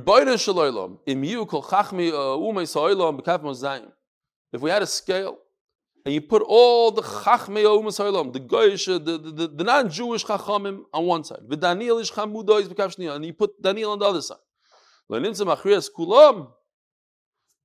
if 4.54 4.62
we 4.62 4.70
had 4.70 4.82
a 4.82 4.88
scale 4.88 5.38
and 6.06 6.14
you 6.14 6.22
put 6.22 6.42
all 6.46 6.92
the 6.92 7.02
chachmei 7.02 7.64
umas 7.64 8.34
the 8.34 8.40
goyish, 8.40 8.86
the, 8.86 9.00
the, 9.00 9.32
the, 9.32 9.48
the 9.48 9.64
non-Jewish 9.64 10.26
chachamim 10.26 10.84
on 10.94 11.06
one 11.06 11.24
side, 11.24 11.40
and 11.50 13.26
you 13.26 13.34
put 13.34 13.62
Daniel 13.62 13.92
on 13.92 14.00
the 14.00 14.06
other 14.06 14.22
side. 14.22 14.38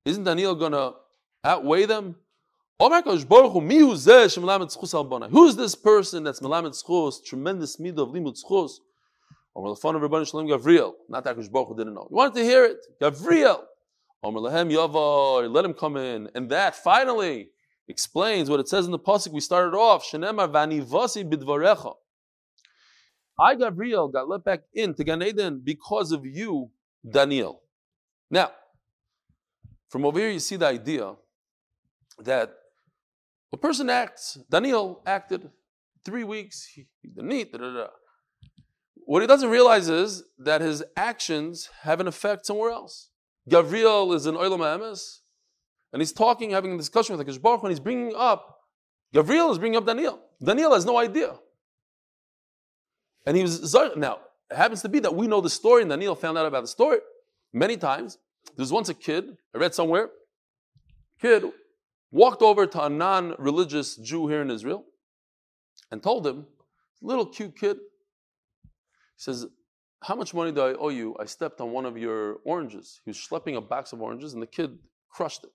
Isn't 0.05 0.23
Daniel 0.23 0.55
going 0.55 0.71
to 0.71 0.93
outweigh 1.43 1.85
them? 1.85 2.15
Who's 2.79 2.95
this 5.55 5.75
person 5.75 6.23
that's 6.23 6.39
melamed 6.39 6.83
schus, 6.83 7.23
tremendous 7.23 7.77
midah 7.77 7.99
of 7.99 8.09
limud 8.09 8.37
schus? 8.43 8.79
Or 9.55 9.69
the 9.69 9.75
fun 9.75 9.95
of 9.95 10.01
Rabban 10.01 10.27
Shalom 10.27 10.47
Gavriel, 10.47 10.93
not 11.07 11.23
that 11.25 11.35
Baruch 11.51 11.77
didn't 11.77 11.93
know. 11.93 12.07
You 12.09 12.15
wanted 12.15 12.33
to 12.35 12.43
hear 12.43 12.65
it, 12.65 12.77
Gavriel. 12.99 13.61
Omer 14.23 14.39
lehem 14.39 14.71
yavor, 14.71 15.51
let 15.51 15.65
him 15.65 15.73
come 15.73 15.97
in, 15.97 16.29
and 16.33 16.49
that 16.49 16.75
finally 16.75 17.49
explains 17.87 18.49
what 18.49 18.59
it 18.59 18.67
says 18.67 18.85
in 18.85 18.91
the 18.91 18.99
pasuk 18.99 19.31
we 19.31 19.41
started 19.41 19.77
off. 19.77 20.03
Shenemar 20.05 20.51
vanivasi 20.51 21.29
bidvarecha. 21.29 21.93
I, 23.37 23.55
Gavriel, 23.55 24.11
got 24.11 24.27
let 24.29 24.43
back 24.43 24.61
into 24.73 25.03
Gan 25.03 25.21
Eden 25.21 25.61
because 25.63 26.11
of 26.11 26.25
you, 26.25 26.71
Daniel. 27.07 27.61
Now, 28.31 28.51
from 29.89 30.05
over 30.05 30.19
here, 30.19 30.29
you 30.29 30.39
see 30.39 30.55
the 30.55 30.67
idea 30.67 31.13
that 32.19 32.53
a 33.51 33.57
person 33.57 33.89
acts, 33.89 34.37
Daniel 34.49 35.01
acted 35.05 35.49
three 36.03 36.23
weeks, 36.23 36.65
he, 36.73 36.87
didn't 37.03 37.31
eat, 37.31 37.51
da, 37.51 37.59
da, 37.59 37.73
da. 37.73 37.87
What 39.05 39.21
he 39.21 39.27
doesn't 39.27 39.49
realize 39.49 39.89
is 39.89 40.23
that 40.39 40.61
his 40.61 40.83
actions 40.95 41.69
have 41.81 41.99
an 41.99 42.07
effect 42.07 42.45
somewhere 42.45 42.71
else. 42.71 43.09
Gavriel 43.49 44.15
is 44.15 44.25
in 44.25 44.35
Olam 44.35 44.59
Emes, 44.59 45.19
and 45.91 46.01
he's 46.01 46.13
talking, 46.13 46.51
having 46.51 46.73
a 46.73 46.77
discussion 46.77 47.15
with 47.15 47.25
the 47.25 47.39
Baruch 47.39 47.61
and 47.63 47.71
he's 47.71 47.79
bringing 47.79 48.13
up, 48.15 48.59
Gavriel 49.13 49.51
is 49.51 49.59
bringing 49.59 49.77
up 49.77 49.85
Daniel. 49.85 50.19
Daniel 50.43 50.73
has 50.73 50.85
no 50.85 50.97
idea. 50.97 51.35
And 53.25 53.37
he 53.37 53.43
was, 53.43 53.73
now, 53.95 54.19
it 54.49 54.57
happens 54.57 54.81
to 54.81 54.89
be 54.89 54.99
that 54.99 55.13
we 55.13 55.27
know 55.27 55.41
the 55.41 55.49
story, 55.49 55.81
and 55.81 55.91
Daniel 55.91 56.15
found 56.15 56.37
out 56.37 56.45
about 56.45 56.61
the 56.61 56.67
story 56.67 56.99
many 57.53 57.77
times. 57.77 58.17
There 58.55 58.63
was 58.63 58.71
once 58.71 58.89
a 58.89 58.93
kid, 58.93 59.37
I 59.53 59.59
read 59.59 59.75
somewhere, 59.75 60.09
kid 61.21 61.45
walked 62.13 62.41
over 62.41 62.65
to 62.65 62.83
a 62.85 62.89
non 62.89 63.35
religious 63.37 63.97
Jew 63.97 64.27
here 64.27 64.41
in 64.41 64.49
Israel 64.49 64.85
and 65.91 66.01
told 66.01 66.25
him, 66.25 66.45
little 67.01 67.25
cute 67.25 67.57
kid, 67.57 67.77
he 68.63 68.69
says, 69.17 69.47
How 70.03 70.15
much 70.15 70.33
money 70.33 70.51
do 70.51 70.61
I 70.61 70.73
owe 70.75 70.89
you? 70.89 71.15
I 71.19 71.25
stepped 71.25 71.59
on 71.59 71.71
one 71.71 71.85
of 71.85 71.97
your 71.97 72.37
oranges. 72.45 73.01
He 73.03 73.09
was 73.09 73.17
schlepping 73.17 73.57
a 73.57 73.61
box 73.61 73.91
of 73.91 74.01
oranges 74.01 74.33
and 74.33 74.41
the 74.41 74.47
kid 74.47 74.77
crushed 75.09 75.43
it. 75.43 75.51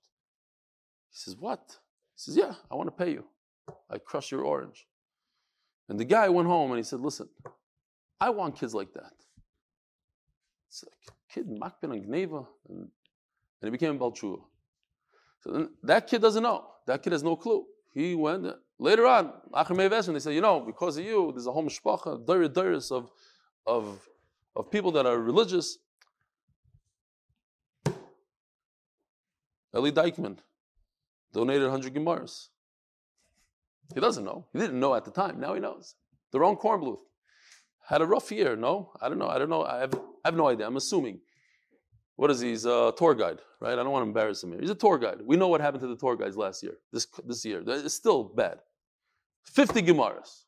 He 1.11 1.18
says, 1.18 1.37
What? 1.37 1.62
He 1.68 2.16
says, 2.16 2.37
Yeah, 2.37 2.55
I 2.71 2.75
want 2.75 2.88
to 2.88 3.05
pay 3.05 3.12
you. 3.12 3.25
I 3.88 3.99
crushed 3.99 4.33
your 4.33 4.42
orange. 4.42 4.87
And 5.88 5.99
the 5.99 6.05
guy 6.05 6.29
went 6.29 6.49
home 6.49 6.73
and 6.73 6.79
he 6.79 6.85
said, 6.85 7.01
Listen, 7.01 7.29
I 8.21 8.31
want 8.31 8.59
kids 8.59 8.75
like 8.75 8.92
that. 8.94 9.12
It's 10.68 10.85
like 10.85 11.16
kid 11.33 11.49
makbin 11.49 11.94
and 11.94 12.05
gneva, 12.05 12.47
and, 12.68 12.88
he 13.62 13.71
became 13.71 13.97
a 13.97 13.99
Balchua. 13.99 14.38
So 15.40 15.53
then 15.53 15.70
that 15.83 16.07
kid 16.07 16.22
doesn't 16.22 16.42
know. 16.42 16.66
That 16.87 17.03
kid 17.03 17.12
has 17.12 17.22
no 17.22 17.37
clue. 17.37 17.64
He 17.94 18.14
went 18.14 18.46
uh, 18.46 18.55
later 18.79 19.07
on, 19.07 19.33
Achim 19.53 19.77
they 19.77 20.18
say, 20.20 20.35
you 20.35 20.40
know, 20.40 20.61
because 20.61 20.98
of 20.98 21.05
you, 21.05 21.33
there's 21.33 21.46
a 21.46 21.53
whole 21.53 21.64
mishpacha, 21.64 22.24
dairis 22.24 22.90
of, 22.90 23.11
of, 23.66 24.09
of 24.55 24.70
people 24.70 24.92
that 24.92 25.07
are 25.07 25.18
religious. 25.18 25.79
Eli 29.77 29.90
Dykman 29.90 30.38
donated 31.33 31.62
100 31.62 31.94
Gemaras. 31.94 32.48
He 33.94 34.01
doesn't 34.01 34.24
know. 34.24 34.46
He 34.53 34.59
didn't 34.59 34.79
know 34.79 34.94
at 34.94 35.05
the 35.05 35.11
time. 35.11 35.40
Now 35.40 35.55
he 35.55 35.61
knows. 35.61 35.94
The 36.33 36.40
wrong 36.40 36.57
corn 36.57 36.81
bluth. 36.81 37.01
Had 37.88 38.03
a 38.03 38.07
rough 38.07 38.31
year. 38.31 38.55
No, 38.55 38.92
I 39.01 39.09
don't 39.09 39.18
know. 39.18 39.29
I 39.29 39.38
don't 39.38 39.48
know. 39.48 39.64
I 39.64 39.81
have, 39.81 39.94
I 39.94 40.29
have 40.29 40.37
no 40.37 40.48
idea. 40.48 40.66
I'm 40.66 40.77
assuming. 40.77 41.20
What 42.18 42.33
is 42.33 42.40
he? 42.40 42.48
He's 42.48 42.64
a 42.64 42.92
tour 42.96 43.14
guide, 43.14 43.38
right? 43.61 43.74
I 43.74 43.76
don't 43.76 43.92
want 43.92 44.02
to 44.02 44.09
embarrass 44.09 44.42
him 44.42 44.50
here. 44.50 44.61
He's 44.61 44.70
a 44.70 44.74
tour 44.74 44.98
guide. 44.98 45.18
We 45.24 45.37
know 45.37 45.46
what 45.46 45.61
happened 45.61 45.83
to 45.83 45.87
the 45.87 45.94
tour 45.94 46.16
guides 46.16 46.37
last 46.37 46.64
year, 46.64 46.74
this, 46.92 47.07
this 47.24 47.44
year. 47.44 47.62
It's 47.64 47.94
still 47.94 48.24
bad. 48.24 48.59
50 49.44 49.83
Gemaras. 49.83 50.42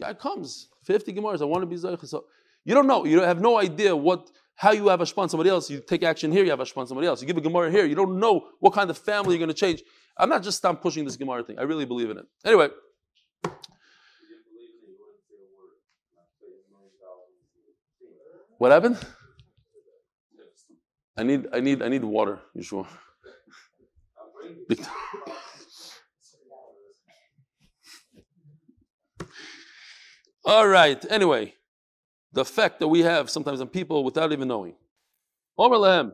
Guy 0.00 0.12
comes, 0.14 0.70
50 0.82 1.12
Gemaras. 1.12 1.40
I 1.40 1.44
want 1.44 1.62
to 1.62 1.66
be 1.66 1.76
Zaycha. 1.76 2.08
So 2.08 2.24
you 2.64 2.74
don't 2.74 2.88
know. 2.88 3.04
You 3.04 3.20
have 3.20 3.40
no 3.40 3.60
idea 3.60 3.94
what 3.94 4.28
how 4.56 4.72
you 4.72 4.88
have 4.88 5.00
a 5.00 5.06
on 5.16 5.28
somebody 5.28 5.50
else. 5.50 5.70
You 5.70 5.80
take 5.86 6.02
action 6.02 6.32
here, 6.32 6.42
you 6.42 6.50
have 6.50 6.58
a 6.58 6.66
on 6.76 6.86
somebody 6.88 7.06
else. 7.06 7.20
You 7.20 7.28
give 7.28 7.36
a 7.36 7.40
Gemara 7.40 7.70
here, 7.70 7.86
you 7.86 7.94
don't 7.94 8.18
know 8.18 8.48
what 8.58 8.72
kind 8.72 8.90
of 8.90 8.98
family 8.98 9.34
you're 9.34 9.38
going 9.46 9.48
to 9.48 9.54
change. 9.54 9.84
I'm 10.16 10.28
not 10.28 10.42
just 10.42 10.58
stop 10.58 10.82
pushing 10.82 11.04
this 11.04 11.16
Gemara 11.16 11.44
thing. 11.44 11.60
I 11.60 11.62
really 11.62 11.84
believe 11.84 12.10
in 12.10 12.18
it. 12.18 12.26
Anyway. 12.44 12.70
What 18.58 18.72
happened? 18.72 18.98
I 21.16 21.22
need, 21.22 21.46
I 21.52 21.60
need, 21.60 21.82
I 21.82 21.88
need 21.88 22.02
water, 22.04 22.40
Yeshua. 22.56 22.86
All 30.44 30.66
right. 30.66 31.02
Anyway, 31.08 31.54
the 32.32 32.42
effect 32.42 32.80
that 32.80 32.88
we 32.88 33.00
have 33.00 33.30
sometimes 33.30 33.60
on 33.60 33.68
people 33.68 34.04
without 34.04 34.32
even 34.32 34.48
knowing. 34.48 34.74
Omer 35.56 35.76
lehem. 35.76 36.12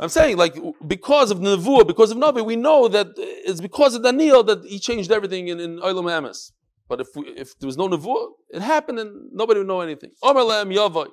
I'm 0.00 0.08
saying, 0.08 0.36
like, 0.36 0.56
because 0.86 1.30
of 1.30 1.38
Nevuah, 1.38 1.86
because 1.86 2.10
of 2.10 2.16
Navi, 2.18 2.44
we 2.44 2.56
know 2.56 2.88
that 2.88 3.08
it's 3.16 3.60
because 3.60 3.94
of 3.94 4.02
Daniel 4.02 4.42
that 4.42 4.64
he 4.64 4.80
changed 4.80 5.12
everything 5.12 5.46
in, 5.46 5.60
in 5.60 5.78
Olam. 5.78 6.50
But 6.88 7.00
if, 7.02 7.08
we, 7.14 7.28
if 7.28 7.56
there 7.60 7.68
was 7.68 7.76
no 7.76 7.88
Nevuah, 7.88 8.30
it 8.50 8.62
happened 8.62 8.98
and 8.98 9.30
nobody 9.32 9.60
would 9.60 9.68
know 9.68 9.80
anything. 9.80 10.10
Omer 10.22 10.40
lehem 10.40 10.70
yavai. 10.74 11.08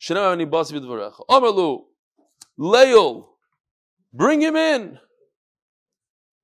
Shenem 0.00 0.32
ani 0.32 0.46
basi 0.46 0.72
v'dvarecha. 0.72 1.24
Omer 1.28 1.50
lu. 1.50 1.84
Leil. 2.58 3.26
Bring 4.12 4.40
him 4.40 4.56
in. 4.56 4.98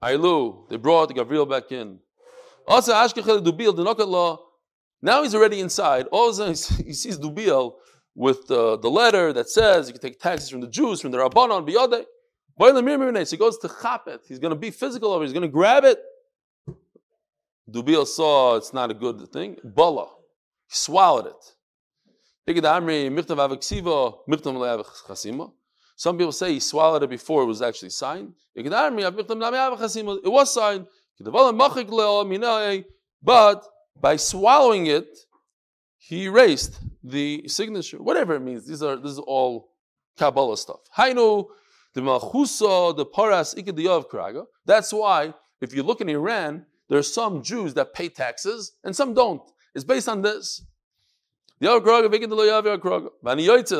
Ailu. 0.02 0.68
They 0.68 0.76
brought 0.76 1.14
Gabriel 1.14 1.46
back 1.46 1.72
in. 1.72 1.98
Also, 2.66 2.92
Ashkechel 2.92 3.44
the 3.44 4.06
law. 4.06 4.38
Now 5.00 5.22
he's 5.22 5.34
already 5.34 5.60
inside. 5.60 6.06
All 6.12 6.28
of 6.28 6.38
a 6.38 6.54
sudden 6.54 6.84
he 6.86 6.92
sees 6.92 7.18
Dubiel 7.18 7.74
with 8.14 8.46
the, 8.46 8.78
the 8.78 8.88
letter 8.88 9.32
that 9.32 9.48
says 9.48 9.88
you 9.88 9.94
can 9.94 10.02
take 10.02 10.20
taxes 10.20 10.48
from 10.48 10.60
the 10.60 10.68
Jews, 10.68 11.00
from 11.00 11.10
the 11.10 11.18
Rabbanon, 11.18 11.68
Biyade. 11.68 12.04
So 12.60 13.30
he 13.30 13.36
goes 13.38 13.58
to 13.58 13.68
Chapet. 13.68 14.20
He's 14.28 14.38
going 14.38 14.50
to 14.52 14.58
be 14.58 14.70
physical 14.70 15.12
over 15.12 15.24
He's 15.24 15.32
going 15.32 15.42
to 15.42 15.48
grab 15.48 15.84
it. 15.84 15.98
Dubiel 17.68 18.06
saw 18.06 18.56
it's 18.56 18.74
not 18.74 18.90
a 18.90 18.94
good 18.94 19.26
thing. 19.32 19.56
Bala. 19.64 20.08
He 20.68 20.76
swallowed 20.76 21.26
it. 21.26 21.56
Some 25.96 26.18
people 26.18 26.32
say 26.32 26.52
he 26.54 26.60
swallowed 26.60 27.02
it 27.02 27.10
before 27.10 27.42
it 27.42 27.46
was 27.46 27.62
actually 27.62 27.90
signed. 27.90 28.34
It 28.54 28.64
was 30.24 30.52
signed. 30.52 30.86
But 33.22 33.64
by 34.00 34.16
swallowing 34.16 34.86
it, 34.86 35.18
he 35.98 36.24
erased 36.24 36.80
the 37.04 37.46
signature, 37.46 38.02
whatever 38.02 38.34
it 38.34 38.40
means. 38.40 38.66
These 38.66 38.82
are 38.82 38.96
this 38.96 39.12
is 39.12 39.18
all 39.20 39.70
Kabbalah 40.18 40.56
stuff. 40.56 40.80
That's 44.66 44.92
why, 44.92 45.34
if 45.60 45.74
you 45.74 45.82
look 45.82 46.00
in 46.00 46.08
Iran, 46.08 46.66
there 46.88 46.98
are 46.98 47.02
some 47.02 47.42
Jews 47.42 47.74
that 47.74 47.94
pay 47.94 48.08
taxes 48.08 48.72
and 48.82 48.96
some 48.96 49.14
don't. 49.14 49.42
It's 49.74 49.84
based 49.84 50.08
on 50.08 50.22
this. 50.22 50.64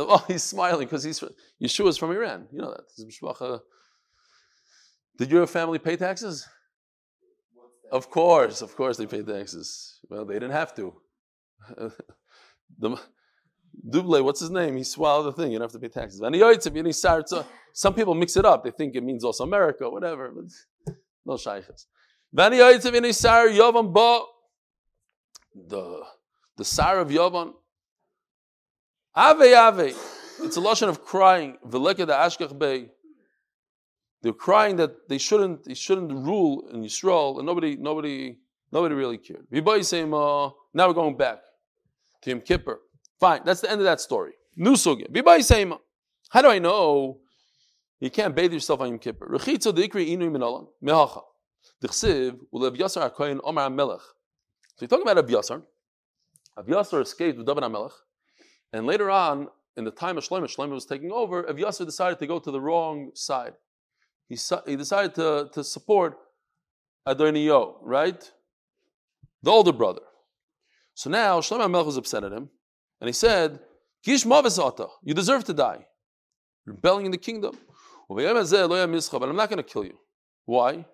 Oh, 0.08 0.24
he's 0.28 0.42
smiling 0.42 0.86
because 0.86 1.02
he's 1.02 1.18
Yeshua 1.62 1.88
is 1.88 1.98
from 1.98 2.12
Iran. 2.12 2.46
You 2.52 2.60
know 2.62 2.70
that. 2.70 2.84
Did 5.18 5.30
your 5.30 5.46
family 5.46 5.78
pay 5.78 5.96
taxes? 5.96 6.48
Of 7.90 8.08
course, 8.08 8.62
of 8.62 8.74
course 8.74 8.96
they 8.96 9.06
paid 9.06 9.26
taxes. 9.26 9.98
Well, 10.08 10.24
they 10.24 10.34
didn't 10.34 10.52
have 10.52 10.74
to. 10.76 10.94
the, 12.78 12.98
Duble, 13.88 14.22
what's 14.24 14.40
his 14.40 14.50
name? 14.50 14.76
He 14.76 14.84
swallowed 14.84 15.24
the 15.24 15.32
thing. 15.32 15.50
You 15.52 15.58
don't 15.58 15.66
have 15.70 15.72
to 15.72 15.78
pay 15.78 15.88
taxes. 15.88 16.20
Uh, 16.22 17.44
some 17.72 17.94
people 17.94 18.14
mix 18.14 18.36
it 18.36 18.44
up. 18.44 18.64
They 18.64 18.70
think 18.70 18.94
it 18.94 19.02
means 19.02 19.24
also 19.24 19.44
America, 19.44 19.88
whatever. 19.90 20.30
But 20.30 20.94
no 21.26 21.36
shaykhs. 21.36 21.86
The 25.68 26.02
the 26.56 26.64
sar 26.64 26.98
of 27.00 27.08
Yavan. 27.08 27.54
Ave 29.14 29.54
Ave. 29.54 29.94
It's 30.40 30.56
a 30.56 30.60
lashon 30.60 30.88
of 30.88 31.04
crying. 31.04 31.58
They're 34.22 34.32
crying 34.32 34.76
that 34.76 35.08
they 35.08 35.18
shouldn't, 35.18 35.64
they 35.64 35.74
shouldn't 35.74 36.12
rule 36.12 36.68
in 36.72 36.82
Yisrael, 36.82 37.38
and 37.38 37.46
nobody, 37.46 37.76
nobody, 37.76 38.38
nobody 38.70 38.94
really 38.94 39.18
cared. 39.18 39.46
Uh, 39.52 40.50
now 40.72 40.88
we're 40.88 40.94
going 40.94 41.16
back 41.16 41.40
to 42.22 42.30
Yom 42.30 42.40
Kippur. 42.40 42.80
Fine, 43.20 43.42
that's 43.44 43.60
the 43.60 43.70
end 43.70 43.80
of 43.80 43.84
that 43.84 44.00
story. 44.00 44.32
New 44.56 44.72
sugya. 44.72 45.78
How 46.30 46.42
do 46.42 46.48
I 46.48 46.58
know 46.58 47.18
you 48.00 48.10
can't 48.10 48.34
bathe 48.34 48.52
yourself 48.52 48.80
on 48.80 48.88
Yom 48.88 48.98
Kippur? 48.98 49.28
Yasar. 49.32 51.24
So 54.74 54.78
you're 54.80 54.88
talking 54.88 55.08
about 55.08 55.26
Avyasar. 55.26 55.62
Avyasar 56.58 57.02
escaped 57.02 57.38
with 57.38 57.46
David 57.46 57.64
HaMelech, 57.64 57.92
and 58.72 58.86
later 58.86 59.10
on, 59.10 59.48
in 59.76 59.84
the 59.84 59.90
time 59.90 60.18
of 60.18 60.24
Shlomo, 60.24 60.44
Shlomo 60.44 60.72
was 60.72 60.86
taking 60.86 61.10
over, 61.10 61.44
Avyasar 61.44 61.86
decided 61.86 62.18
to 62.18 62.26
go 62.26 62.38
to 62.38 62.50
the 62.50 62.60
wrong 62.60 63.10
side 63.14 63.54
he, 64.32 64.38
he 64.66 64.76
decided 64.76 65.14
to, 65.16 65.50
to 65.52 65.62
support 65.62 66.16
Adonio, 67.04 67.78
right? 67.82 68.32
The 69.42 69.50
older 69.50 69.72
brother. 69.72 70.00
So 70.94 71.10
now 71.10 71.40
Shlomo 71.40 71.70
Melech 71.70 71.86
was 71.86 71.96
upset 71.98 72.24
at 72.24 72.32
him, 72.32 72.48
and 73.00 73.08
he 73.08 73.12
said, 73.12 73.60
Kish 74.02 74.24
you 74.24 75.14
deserve 75.14 75.44
to 75.44 75.52
die. 75.52 75.86
Rebelling 76.66 77.06
in 77.06 77.12
the 77.12 77.18
kingdom. 77.18 77.56
But 78.08 78.24
I'm 78.26 79.36
not 79.36 79.48
going 79.48 79.56
to 79.58 79.62
kill 79.62 79.84
you. 79.84 79.98
Why? 80.44 80.84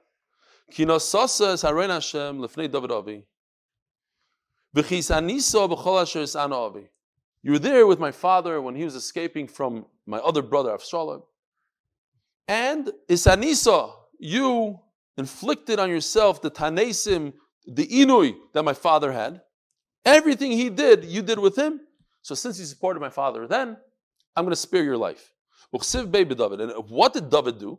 You 7.42 7.53
were 7.53 7.59
there 7.59 7.87
with 7.87 7.98
my 7.98 8.11
father 8.11 8.61
when 8.61 8.74
he 8.74 8.85
was 8.85 8.94
escaping 8.94 9.46
from 9.46 9.87
my 10.07 10.18
other 10.18 10.42
brother 10.42 10.70
Avshalom. 10.70 11.22
And 12.48 12.90
Isanisa, 13.09 13.92
you 14.18 14.81
inflicted 15.16 15.79
on 15.79 15.90
yourself 15.90 16.42
the 16.42 16.51
tanesim, 16.51 17.33
the 17.66 17.87
inui 17.87 18.35
that 18.55 18.62
my 18.64 18.72
father 18.72 19.12
had. 19.12 19.42
Everything 20.05 20.53
he 20.53 20.70
did, 20.70 21.05
you 21.05 21.22
did 21.22 21.38
with 21.38 21.57
him. 21.57 21.81
So 22.22 22.35
since 22.35 22.59
you 22.59 22.64
supported 22.64 23.01
my 23.01 23.11
father 23.11 23.46
then, 23.46 23.77
I'm 24.35 24.44
going 24.44 24.53
to 24.53 24.57
spare 24.57 24.83
your 24.83 24.96
life. 24.96 25.33
And 25.72 25.81
what 26.88 27.12
did 27.12 27.31
David 27.31 27.59
do? 27.59 27.79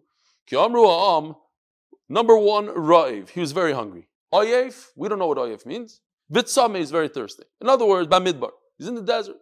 Number 0.51 2.37
one, 2.37 2.67
Ra'iv. 2.67 3.29
He 3.29 3.39
was 3.39 3.51
very 3.51 3.73
hungry. 3.73 4.07
Oyev, 4.33 4.87
we 4.95 5.09
don't 5.09 5.19
know 5.19 5.27
what 5.27 5.37
Oyev 5.37 5.65
means. 5.65 6.01
Vitsame 6.31 6.79
is 6.79 6.91
very 6.91 7.07
thirsty. 7.07 7.43
In 7.61 7.67
other 7.67 7.85
words, 7.85 8.07
Bamidbar. 8.07 8.51
He's 8.77 8.87
in 8.87 8.95
the 8.95 9.01
desert. 9.01 9.37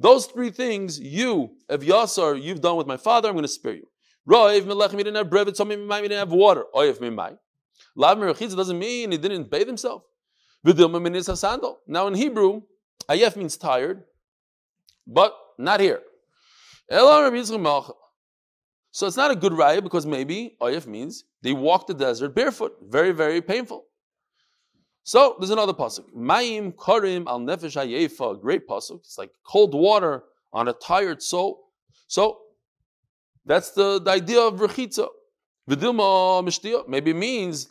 Those 0.00 0.26
three 0.26 0.50
things, 0.50 0.98
you, 0.98 1.50
Evyasar, 1.70 2.42
you've 2.42 2.62
done 2.62 2.76
with 2.76 2.86
my 2.86 2.96
father, 2.96 3.28
I'm 3.28 3.34
going 3.34 3.42
to 3.42 3.48
spare 3.48 3.74
you. 3.74 3.86
Roiv 4.26 4.66
melech, 4.66 4.92
he 4.92 4.96
didn't 4.96 5.16
have 5.16 5.28
bread, 5.28 5.54
so 5.54 5.64
he 5.64 5.76
didn't 5.76 6.10
have 6.12 6.32
water. 6.32 6.64
Oiv 6.74 6.98
mimai. 7.00 7.36
Lav 7.94 8.16
merachitza 8.16 8.56
doesn't 8.56 8.78
mean 8.78 9.12
he 9.12 9.18
didn't 9.18 9.50
bathe 9.50 9.66
himself. 9.66 10.02
V'dilma 10.66 11.00
minis 11.00 11.28
hasandal. 11.28 11.76
Now 11.86 12.06
in 12.06 12.14
Hebrew, 12.14 12.62
ayef 13.08 13.36
means 13.36 13.56
tired, 13.58 14.04
but 15.06 15.36
not 15.58 15.80
here. 15.80 16.00
So 18.92 19.06
it's 19.06 19.16
not 19.16 19.30
a 19.30 19.36
good 19.36 19.52
raya 19.52 19.82
because 19.82 20.06
maybe 20.06 20.56
oyef 20.60 20.86
means 20.86 21.24
they 21.42 21.52
walked 21.52 21.88
the 21.88 21.94
desert 21.94 22.34
barefoot, 22.34 22.76
very 22.82 23.12
very 23.12 23.40
painful. 23.40 23.84
So 25.02 25.36
there's 25.38 25.50
another 25.50 25.72
pasuk. 25.72 26.04
Mayim 26.14 26.74
karim 26.82 27.26
al 27.26 27.40
nefesh 27.40 27.76
hayefa, 27.76 28.40
great 28.40 28.68
pasuk. 28.68 29.00
It's 29.00 29.18
like 29.18 29.30
cold 29.44 29.74
water 29.74 30.24
on 30.52 30.68
a 30.68 30.72
tired 30.72 31.22
soul. 31.22 31.68
So 32.06 32.38
that's 33.46 33.70
the, 33.70 34.00
the 34.00 34.10
idea 34.10 34.40
of 34.40 34.60
rechitza. 34.60 35.08
Vidilma 35.68 36.42
mishtia, 36.44 36.86
maybe 36.88 37.12
means 37.12 37.68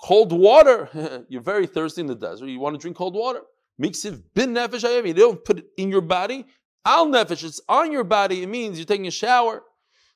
cold 0.00 0.32
water. 0.32 1.24
You're 1.28 1.42
very 1.42 1.66
thirsty 1.66 2.00
in 2.00 2.06
the 2.06 2.14
desert. 2.14 2.46
You 2.46 2.60
want 2.60 2.74
to 2.74 2.78
drink 2.78 2.96
cold 2.96 3.14
water. 3.14 3.40
Miksiv 3.80 4.22
bin 4.34 4.54
nefesh 4.54 5.06
You 5.06 5.14
don't 5.14 5.44
put 5.44 5.58
it 5.58 5.66
in 5.76 5.90
your 5.90 6.00
body. 6.00 6.46
Al 6.84 7.06
nefesh, 7.06 7.44
it's 7.44 7.60
on 7.68 7.92
your 7.92 8.04
body. 8.04 8.42
It 8.42 8.48
means 8.48 8.78
you're 8.78 8.86
taking 8.86 9.06
a 9.06 9.10
shower. 9.10 9.62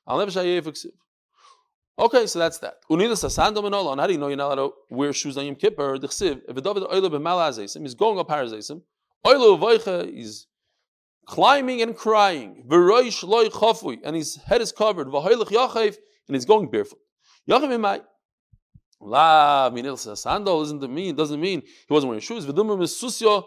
Al 0.07 0.17
nefesh 0.17 0.87
Okay, 1.99 2.27
so 2.27 2.37
that's 2.37 2.59
that. 2.59 2.75
Unidas 2.91 3.23
asandom 3.25 3.65
and 3.65 3.99
How 3.99 4.05
do 4.05 4.13
you 4.13 4.19
know 4.19 4.27
you're 4.27 4.37
not 4.37 4.57
allowed 4.57 4.67
to 4.67 4.73
wear 4.91 5.11
shoes 5.13 5.35
on 5.35 5.45
Yom 5.45 5.55
Kippur? 5.55 5.97
The 5.97 6.07
chsiv, 6.07 6.41
if 6.47 6.55
David 6.55 6.83
oile 6.83 7.09
b'malazesim, 7.09 7.81
he's 7.81 7.95
going 7.95 8.19
up 8.19 8.27
harazesim. 8.27 8.81
Oile 9.25 9.57
v'oicha, 9.57 10.13
he's 10.13 10.45
climbing 11.25 11.81
and 11.81 11.95
crying. 11.97 12.63
V'roish 12.67 13.27
loy 13.27 13.45
chafui, 13.45 13.97
and 14.03 14.15
his 14.15 14.35
head 14.35 14.61
is 14.61 14.71
covered. 14.71 15.07
V'hoilech 15.07 15.47
yachev, 15.47 15.97
and 16.27 16.35
he's 16.35 16.45
going 16.45 16.69
barefoot. 16.69 16.99
Yachev 17.49 17.69
imay. 17.69 18.01
La 19.01 19.71
minil 19.71 19.97
sandal 19.97 20.59
doesn't 20.59 20.93
mean 20.93 21.15
doesn't 21.15 21.41
mean 21.41 21.61
he 21.61 21.93
wasn't 21.93 22.09
wearing 22.09 22.21
shoes. 22.21 22.45
V'dumim 22.45 22.79
susyo 22.83 23.43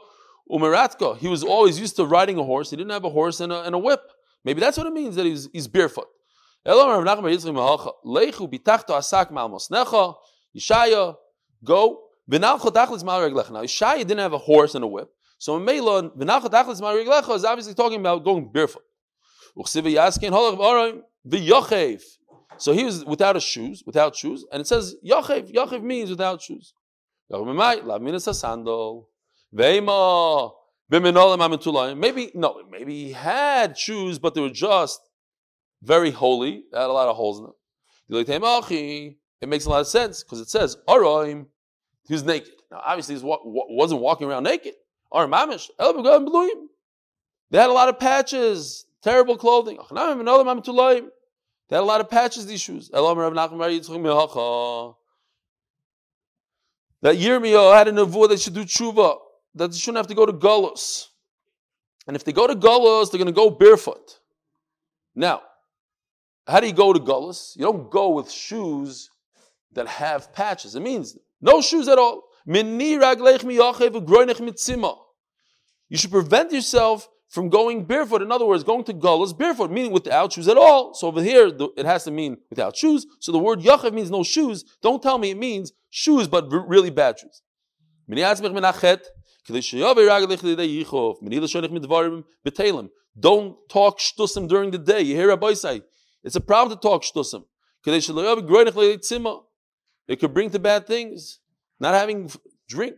umeratka. 0.50 1.16
He 1.18 1.28
was 1.28 1.44
always 1.44 1.78
used 1.78 1.94
to 1.96 2.04
riding 2.04 2.36
a 2.36 2.42
horse. 2.42 2.70
He 2.70 2.76
didn't 2.76 2.90
have 2.90 3.04
a 3.04 3.10
horse 3.10 3.38
and 3.38 3.52
a, 3.52 3.62
and 3.62 3.76
a 3.76 3.78
whip. 3.78 4.00
Maybe 4.44 4.58
that's 4.58 4.76
what 4.76 4.88
it 4.88 4.92
means 4.92 5.14
that 5.14 5.26
he's, 5.26 5.48
he's 5.52 5.68
barefoot. 5.68 6.08
Yishaya, 10.54 11.16
go. 11.64 12.02
Now, 12.28 12.56
Yishaya 12.58 13.98
didn't 13.98 14.18
have 14.18 14.32
a 14.32 14.38
horse 14.38 14.74
and 14.74 14.84
a 14.84 14.86
whip. 14.86 15.10
So 15.38 15.58
Melon, 15.58 16.10
is 16.20 17.44
obviously 17.44 17.74
talking 17.74 17.98
about 18.00 18.24
going 18.24 18.52
barefoot. 18.52 18.84
So 22.58 22.72
he 22.72 22.84
was 22.84 23.04
without 23.06 23.36
a 23.36 23.40
shoes, 23.40 23.82
without 23.86 24.14
shoes, 24.14 24.44
and 24.52 24.60
it 24.60 24.66
says 24.66 24.96
Yachev. 25.04 25.52
Yachev 25.52 25.82
means 25.82 26.10
without 26.10 26.42
shoes. 26.42 26.74
Maybe 31.96 32.30
no, 32.34 32.62
maybe 32.70 32.94
he 33.04 33.12
had 33.12 33.78
shoes, 33.78 34.18
but 34.18 34.34
they 34.34 34.40
were 34.40 34.50
just 34.50 35.00
very 35.82 36.10
holy. 36.10 36.64
It 36.72 36.76
had 36.76 36.90
a 36.90 36.92
lot 36.92 37.08
of 37.08 37.16
holes 37.16 37.38
in 37.38 37.44
them. 37.44 37.54
It 39.42 39.48
makes 39.48 39.64
a 39.64 39.70
lot 39.70 39.80
of 39.80 39.86
sense 39.86 40.22
because 40.22 40.40
it 40.40 40.50
says 40.50 40.76
Aroim, 40.88 41.46
he 42.06 42.12
was 42.14 42.24
naked. 42.24 42.52
Now, 42.70 42.82
obviously, 42.84 43.16
he 43.16 43.22
wasn't 43.24 44.00
walking 44.00 44.28
around 44.28 44.44
naked. 44.44 44.74
Mamish, 45.12 45.68
They 47.50 47.58
had 47.58 47.70
a 47.70 47.72
lot 47.72 47.88
of 47.88 47.98
patches, 47.98 48.86
terrible 49.02 49.36
clothing. 49.36 49.78
They 49.90 51.76
had 51.76 51.82
a 51.82 51.84
lot 51.84 52.00
of 52.00 52.10
patches, 52.10 52.46
these 52.46 52.60
shoes. 52.60 52.90
That 52.90 53.00
Yirmiyahu 57.16 57.74
had 57.74 57.88
a 57.88 57.92
nevuah 57.92 58.28
they 58.28 58.36
should 58.36 58.54
do 58.54 58.64
tshuva, 58.64 59.18
that 59.54 59.70
they 59.72 59.76
shouldn't 59.76 59.96
have 59.96 60.06
to 60.08 60.14
go 60.14 60.26
to 60.26 60.32
Golos. 60.32 61.06
And 62.06 62.14
if 62.14 62.24
they 62.24 62.32
go 62.32 62.46
to 62.46 62.54
Golos, 62.54 63.10
they're 63.10 63.18
going 63.18 63.26
to 63.26 63.32
go 63.32 63.50
barefoot. 63.50 64.20
Now, 65.14 65.42
how 66.46 66.60
do 66.60 66.66
you 66.66 66.72
go 66.72 66.92
to 66.92 67.00
Gullus? 67.00 67.56
You 67.56 67.64
don't 67.64 67.90
go 67.90 68.10
with 68.10 68.30
shoes 68.30 69.10
that 69.72 69.86
have 69.86 70.32
patches. 70.32 70.74
It 70.74 70.80
means 70.80 71.16
no 71.40 71.60
shoes 71.60 71.88
at 71.88 71.98
all. 71.98 72.24
You 72.46 72.98
should 75.94 76.10
prevent 76.10 76.52
yourself 76.52 77.08
from 77.28 77.48
going 77.48 77.84
barefoot. 77.84 78.22
In 78.22 78.32
other 78.32 78.46
words, 78.46 78.64
going 78.64 78.84
to 78.84 78.92
Gullus 78.92 79.36
barefoot, 79.36 79.70
meaning 79.70 79.92
without 79.92 80.32
shoes 80.32 80.48
at 80.48 80.56
all. 80.56 80.94
So 80.94 81.06
over 81.06 81.22
here, 81.22 81.52
it 81.76 81.86
has 81.86 82.04
to 82.04 82.10
mean 82.10 82.38
without 82.50 82.76
shoes. 82.76 83.06
So 83.20 83.32
the 83.32 83.38
word 83.38 83.60
Yachav 83.60 83.92
means 83.92 84.10
no 84.10 84.24
shoes. 84.24 84.64
Don't 84.82 85.02
tell 85.02 85.18
me 85.18 85.30
it 85.30 85.38
means 85.38 85.72
shoes, 85.90 86.26
but 86.26 86.50
really 86.50 86.90
bad 86.90 87.18
shoes. 87.18 87.42
Don't 93.18 93.56
talk 93.68 93.98
shtusim 93.98 94.48
during 94.48 94.70
the 94.70 94.78
day. 94.78 95.02
You 95.02 95.16
hear 95.16 95.28
Rabbi 95.28 95.54
say, 95.54 95.82
it's 96.22 96.36
a 96.36 96.40
problem 96.40 96.76
to 96.76 96.80
talk 96.80 97.02
shtusim. 97.02 97.44
Oh, 97.86 99.46
it 100.08 100.20
could 100.20 100.34
bring 100.34 100.50
to 100.50 100.58
bad 100.58 100.86
things. 100.86 101.40
Not 101.78 101.94
having 101.94 102.30
drink. 102.68 102.96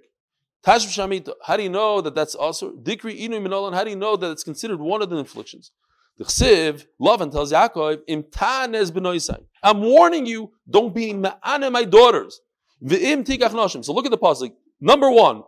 How 0.65 0.79
do 0.79 1.63
you 1.63 1.69
know 1.69 2.01
that 2.01 2.15
that's 2.15 2.35
also 2.35 2.73
dikri 2.73 3.21
inu 3.21 3.41
minolan? 3.41 3.75
How 3.75 3.85
do 3.85 3.91
you 3.91 3.97
know 3.97 4.17
that 4.17 4.31
it's 4.31 4.43
considered 4.43 4.81
one 4.81 5.03
of 5.03 5.11
the 5.11 5.17
inflictions? 5.17 5.71
The 6.19 6.25
chsiv, 6.25 6.87
Lavan 7.01 7.31
tells 7.33 7.53
Yaakov. 7.53 8.03
I'm 9.63 9.81
warning 9.81 10.27
you, 10.27 10.53
don't 10.69 10.95
be 10.95 11.13
ma'ane 11.15 11.73
my 11.73 11.85
daughters. 11.85 12.41
So 12.85 12.97
look 13.93 14.05
at 14.05 14.11
the 14.11 14.19
pasuk. 14.19 14.53
Number 14.81 15.11
one. 15.11 15.45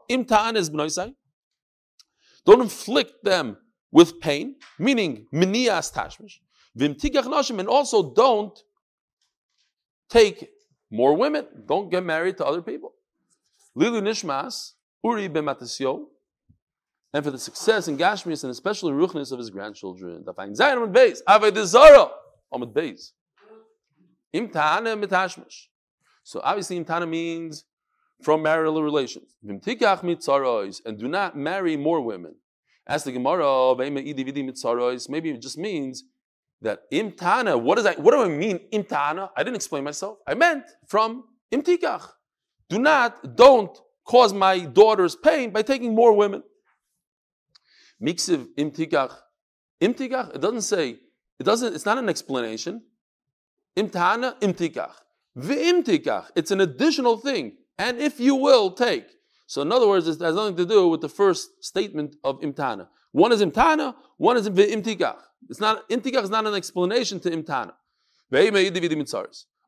Don't 2.46 2.60
inflict 2.60 3.24
them 3.24 3.56
with 3.90 4.20
pain, 4.20 4.56
meaning 4.78 5.26
minias 5.34 5.92
tashmish. 5.92 6.40
And 6.78 7.68
also 7.68 8.14
don't 8.14 8.58
take 10.08 10.50
more 10.90 11.14
women. 11.16 11.46
Don't 11.66 11.90
get 11.90 12.04
married 12.04 12.36
to 12.38 12.46
other 12.46 12.62
people. 12.62 12.94
Lilu 13.76 14.02
Nishmas, 14.02 14.72
Uri 15.02 15.28
Bematasyo, 15.28 16.06
and 17.12 17.24
for 17.24 17.30
the 17.30 17.38
success 17.38 17.86
in 17.86 17.96
Gashmias 17.96 18.42
and 18.42 18.50
especially 18.50 18.92
Ruchnis 18.92 19.30
of 19.30 19.38
his 19.38 19.50
grandchildren. 19.50 20.24
So 26.24 26.40
obviously 26.42 26.80
Imtana 26.80 27.08
means 27.08 27.64
from 28.20 28.42
marital 28.42 28.82
relations. 28.82 29.36
And 29.42 30.98
do 30.98 31.08
not 31.08 31.36
marry 31.36 31.76
more 31.76 32.00
women. 32.00 32.34
As 32.86 33.04
the 33.04 33.12
Gemara, 33.12 33.76
maybe 33.76 35.30
it 35.30 35.40
just 35.40 35.58
means 35.58 36.04
that 36.64 36.90
imtana, 36.92 37.60
what 37.60 37.76
does 37.76 37.84
that, 37.84 37.98
what 38.00 38.12
do 38.12 38.22
I 38.22 38.28
mean 38.28 38.58
imtana? 38.72 39.30
I 39.36 39.42
didn't 39.42 39.56
explain 39.56 39.84
myself. 39.84 40.18
I 40.26 40.34
meant 40.34 40.64
from 40.88 41.24
imtikach. 41.52 42.08
Do 42.68 42.78
not, 42.78 43.36
don't 43.36 43.78
cause 44.04 44.32
my 44.32 44.58
daughter's 44.58 45.14
pain 45.14 45.50
by 45.50 45.62
taking 45.62 45.94
more 45.94 46.12
women. 46.12 46.42
Miksiv 48.02 48.48
imtikach. 48.58 49.14
Imtikach, 49.80 50.34
it 50.34 50.40
doesn't 50.40 50.62
say, 50.62 50.96
it 51.38 51.44
doesn't, 51.44 51.74
it's 51.74 51.86
not 51.86 51.98
an 51.98 52.08
explanation. 52.08 52.82
Imtana, 53.76 54.38
imtikach. 54.40 54.92
V'imtikach, 55.38 56.30
it's 56.34 56.50
an 56.50 56.60
additional 56.60 57.18
thing. 57.18 57.56
And 57.78 57.98
if 57.98 58.20
you 58.20 58.36
will, 58.36 58.70
take. 58.70 59.06
So 59.46 59.62
in 59.62 59.70
other 59.72 59.88
words, 59.88 60.08
it 60.08 60.20
has 60.20 60.34
nothing 60.34 60.56
to 60.56 60.64
do 60.64 60.88
with 60.88 61.00
the 61.00 61.08
first 61.08 61.62
statement 61.62 62.16
of 62.24 62.40
imtana. 62.40 62.88
One 63.14 63.30
is 63.30 63.40
imtana, 63.42 63.94
one 64.16 64.36
is 64.36 64.48
imtikach. 64.48 65.18
It's 65.48 65.60
not 65.60 65.88
intikach 65.88 66.24
is 66.24 66.30
not 66.30 66.48
an 66.48 66.54
explanation 66.54 67.20
to 67.20 67.30
imtana. 67.30 67.74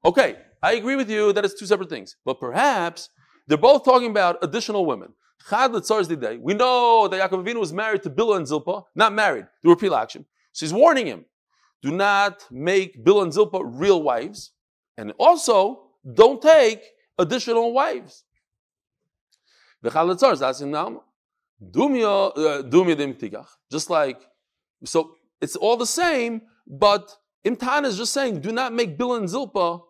Okay, 0.04 0.36
I 0.60 0.72
agree 0.72 0.96
with 0.96 1.08
you 1.08 1.32
that 1.32 1.44
it's 1.44 1.54
two 1.54 1.66
separate 1.66 1.88
things, 1.88 2.16
but 2.24 2.40
perhaps 2.40 3.08
they're 3.46 3.56
both 3.56 3.84
talking 3.84 4.10
about 4.10 4.38
additional 4.42 4.84
women. 4.84 5.14
Chad 5.48 5.70
day. 6.20 6.38
We 6.38 6.54
know 6.54 7.06
that 7.06 7.30
Yaakov 7.30 7.46
Avinu 7.46 7.60
was 7.60 7.72
married 7.72 8.02
to 8.02 8.10
Bilah 8.10 8.38
and 8.38 8.48
Zilpah, 8.48 8.82
not 8.96 9.12
married. 9.12 9.46
They 9.62 9.68
were 9.68 9.76
pilagshim. 9.76 10.24
So 10.50 10.66
he's 10.66 10.72
warning 10.72 11.06
him: 11.06 11.24
do 11.82 11.92
not 11.92 12.44
make 12.50 13.04
Bilah 13.04 13.22
and 13.22 13.32
Zilpah 13.32 13.62
real 13.64 14.02
wives, 14.02 14.54
and 14.98 15.12
also 15.20 15.90
don't 16.14 16.42
take 16.42 16.82
additional 17.16 17.72
wives. 17.72 18.24
The 19.82 19.90
Chalatzar 19.90 20.32
is 20.32 20.42
asking 20.42 20.72
now, 20.72 21.04
Uh, 21.62 22.62
just 23.70 23.90
like 23.90 24.20
so 24.84 25.14
it's 25.40 25.56
all 25.56 25.76
the 25.76 25.86
same, 25.86 26.42
but 26.66 27.16
Imtan 27.46 27.84
is 27.84 27.96
just 27.96 28.12
saying, 28.12 28.40
do 28.40 28.52
not 28.52 28.72
make 28.72 28.98
Bilah 28.98 29.18
and 29.18 29.28
Zilpah 29.28 29.80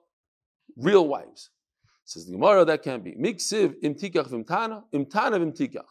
real 0.76 1.09
wives. 1.09 1.51
Says 2.05 2.26
the 2.26 2.32
Gemara, 2.32 2.64
that 2.64 2.82
can't 2.82 3.03
be. 3.03 3.12
Miksiv 3.12 3.74
imtikach 3.82 4.28
vimtana, 4.28 4.84
imtana 4.95 5.40
vimtikach. 5.40 5.86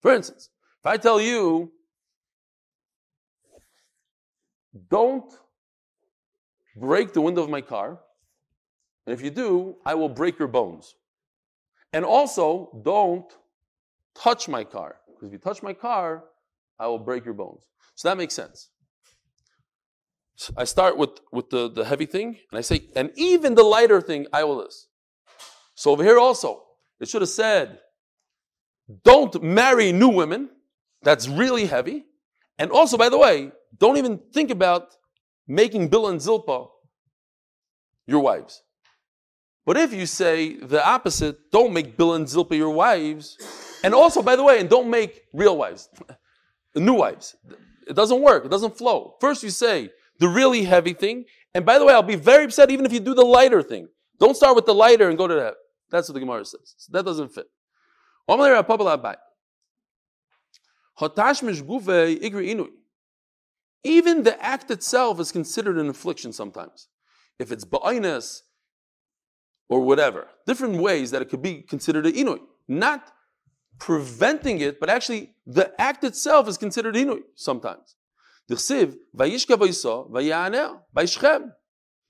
For 0.00 0.12
instance, 0.12 0.48
if 0.80 0.86
I 0.86 0.96
tell 0.96 1.20
you, 1.20 1.72
don't 4.90 5.32
break 6.76 7.12
the 7.12 7.20
window 7.20 7.42
of 7.42 7.50
my 7.50 7.60
car, 7.60 8.00
and 9.06 9.14
if 9.14 9.22
you 9.22 9.30
do, 9.30 9.76
I 9.84 9.94
will 9.94 10.08
break 10.08 10.38
your 10.38 10.48
bones. 10.48 10.96
And 11.92 12.04
also, 12.04 12.82
don't 12.84 13.30
touch 14.14 14.48
my 14.48 14.64
car, 14.64 14.96
because 15.16 15.28
if 15.28 15.32
you 15.32 15.38
touch 15.38 15.62
my 15.62 15.72
car, 15.72 16.24
I 16.78 16.86
will 16.86 16.98
break 16.98 17.24
your 17.24 17.34
bones. 17.34 17.64
So 17.94 18.08
that 18.08 18.18
makes 18.18 18.34
sense. 18.34 18.70
I 20.56 20.64
start 20.64 20.98
with, 20.98 21.20
with 21.32 21.48
the, 21.48 21.70
the 21.70 21.84
heavy 21.84 22.04
thing, 22.06 22.36
and 22.50 22.58
I 22.58 22.60
say, 22.60 22.88
and 22.94 23.10
even 23.16 23.54
the 23.54 23.62
lighter 23.62 24.02
thing, 24.02 24.26
I 24.32 24.44
will 24.44 24.62
this. 24.62 24.88
So 25.74 25.90
over 25.90 26.04
here 26.04 26.18
also, 26.18 26.62
it 27.00 27.08
should 27.08 27.22
have 27.22 27.30
said, 27.30 27.78
don't 29.04 29.42
marry 29.42 29.92
new 29.92 30.08
women. 30.08 30.50
That's 31.02 31.28
really 31.28 31.66
heavy. 31.66 32.04
And 32.58 32.70
also, 32.70 32.96
by 32.96 33.08
the 33.08 33.18
way, 33.18 33.52
don't 33.78 33.96
even 33.96 34.20
think 34.32 34.50
about 34.50 34.94
making 35.46 35.90
Bilah 35.90 36.10
and 36.10 36.20
Zilpah 36.20 36.66
your 38.06 38.20
wives. 38.20 38.62
But 39.64 39.76
if 39.76 39.92
you 39.92 40.06
say 40.06 40.56
the 40.56 40.86
opposite, 40.86 41.50
don't 41.50 41.72
make 41.72 41.96
Bilah 41.96 42.16
and 42.16 42.28
Zilpah 42.28 42.56
your 42.56 42.70
wives, 42.70 43.36
and 43.86 43.94
also, 43.94 44.20
by 44.20 44.34
the 44.34 44.42
way, 44.42 44.58
and 44.58 44.68
don't 44.68 44.90
make 44.90 45.22
real 45.32 45.56
wives, 45.56 45.88
new 46.74 46.94
wives. 46.94 47.36
It 47.86 47.94
doesn't 47.94 48.20
work. 48.20 48.44
It 48.44 48.50
doesn't 48.50 48.76
flow. 48.76 49.14
First, 49.20 49.44
you 49.44 49.50
say 49.50 49.90
the 50.18 50.26
really 50.26 50.64
heavy 50.64 50.92
thing, 50.92 51.26
and 51.54 51.64
by 51.64 51.78
the 51.78 51.84
way, 51.84 51.94
I'll 51.94 52.02
be 52.02 52.16
very 52.16 52.46
upset 52.46 52.72
even 52.72 52.84
if 52.84 52.92
you 52.92 52.98
do 52.98 53.14
the 53.14 53.24
lighter 53.24 53.62
thing. 53.62 53.86
Don't 54.18 54.36
start 54.36 54.56
with 54.56 54.66
the 54.66 54.74
lighter 54.74 55.08
and 55.08 55.16
go 55.16 55.28
to 55.28 55.34
that. 55.36 55.54
That's 55.88 56.08
what 56.08 56.14
the 56.14 56.20
Gemara 56.20 56.44
says. 56.44 56.74
So 56.78 56.90
that 56.94 57.04
doesn't 57.04 57.32
fit. 57.32 57.46
Even 63.84 64.24
the 64.24 64.44
act 64.44 64.72
itself 64.72 65.20
is 65.20 65.30
considered 65.30 65.78
an 65.78 65.88
affliction 65.88 66.32
sometimes. 66.32 66.88
If 67.38 67.52
it's 67.52 67.64
ba'inus 67.64 68.40
or 69.68 69.80
whatever, 69.82 70.26
different 70.44 70.78
ways 70.78 71.12
that 71.12 71.22
it 71.22 71.28
could 71.28 71.42
be 71.42 71.62
considered 71.62 72.04
an 72.04 72.14
inui. 72.14 72.40
Not 72.66 73.12
preventing 73.78 74.60
it, 74.60 74.80
but 74.80 74.88
actually 74.88 75.34
the 75.46 75.78
act 75.80 76.04
itself 76.04 76.48
is 76.48 76.56
considered 76.56 76.94
inui 76.94 77.22
sometimes. 77.34 77.96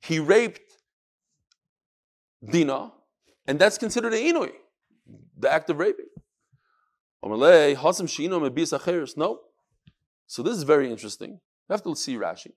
He 0.03 0.19
raped 0.19 0.61
Dina, 2.51 2.93
and 3.47 3.59
that's 3.59 3.79
considered 3.79 4.13
an 4.13 4.21
inui, 4.21 4.53
the 5.39 5.51
act 5.51 5.71
of 5.71 5.79
raping. 5.79 6.07
No. 7.23 9.41
So 10.27 10.43
this 10.43 10.57
is 10.57 10.63
very 10.63 10.91
interesting. 10.91 11.31
You 11.31 11.71
have 11.71 11.83
to 11.83 11.97
see 11.97 12.17
Rashi. 12.17 12.53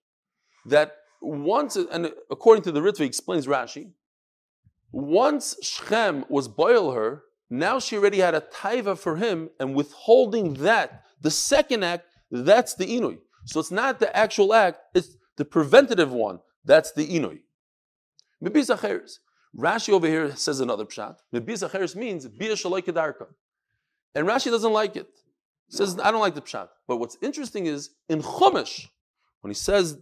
That 0.65 0.95
once, 1.21 1.75
and 1.75 2.11
according 2.29 2.63
to 2.63 2.71
the 2.71 2.81
Ritva, 2.81 3.01
explains 3.01 3.47
Rashi, 3.47 3.91
once 4.91 5.55
Shechem 5.61 6.25
was 6.29 6.47
boil 6.47 6.91
her, 6.91 7.23
now 7.49 7.79
she 7.79 7.97
already 7.97 8.19
had 8.19 8.35
a 8.35 8.41
taiva 8.41 8.97
for 8.97 9.15
him, 9.15 9.49
and 9.59 9.75
withholding 9.75 10.55
that, 10.55 11.03
the 11.21 11.31
second 11.31 11.83
act, 11.83 12.05
that's 12.31 12.75
the 12.75 12.85
inui. 12.85 13.19
So 13.45 13.59
it's 13.59 13.71
not 13.71 13.99
the 13.99 14.15
actual 14.15 14.53
act, 14.53 14.79
it's 14.93 15.17
the 15.37 15.45
preventative 15.45 16.11
one. 16.11 16.39
That's 16.65 16.91
the 16.91 17.07
inui. 17.07 17.39
Rashi 19.57 19.89
over 19.89 20.05
here 20.05 20.35
says 20.35 20.59
another 20.59 20.85
pshat. 20.85 21.15
Mebis 21.33 21.95
means 21.95 22.27
bia. 22.27 22.55
And 24.15 24.27
Rashi 24.27 24.51
doesn't 24.51 24.73
like 24.73 24.95
it. 24.95 25.07
He 25.69 25.77
says, 25.77 25.99
I 25.99 26.11
don't 26.11 26.19
like 26.19 26.35
the 26.35 26.41
pshat. 26.41 26.69
But 26.87 26.97
what's 26.97 27.17
interesting 27.21 27.65
is 27.65 27.91
in 28.07 28.21
Chumash, 28.21 28.87
when 29.41 29.49
he 29.49 29.55
says, 29.55 29.97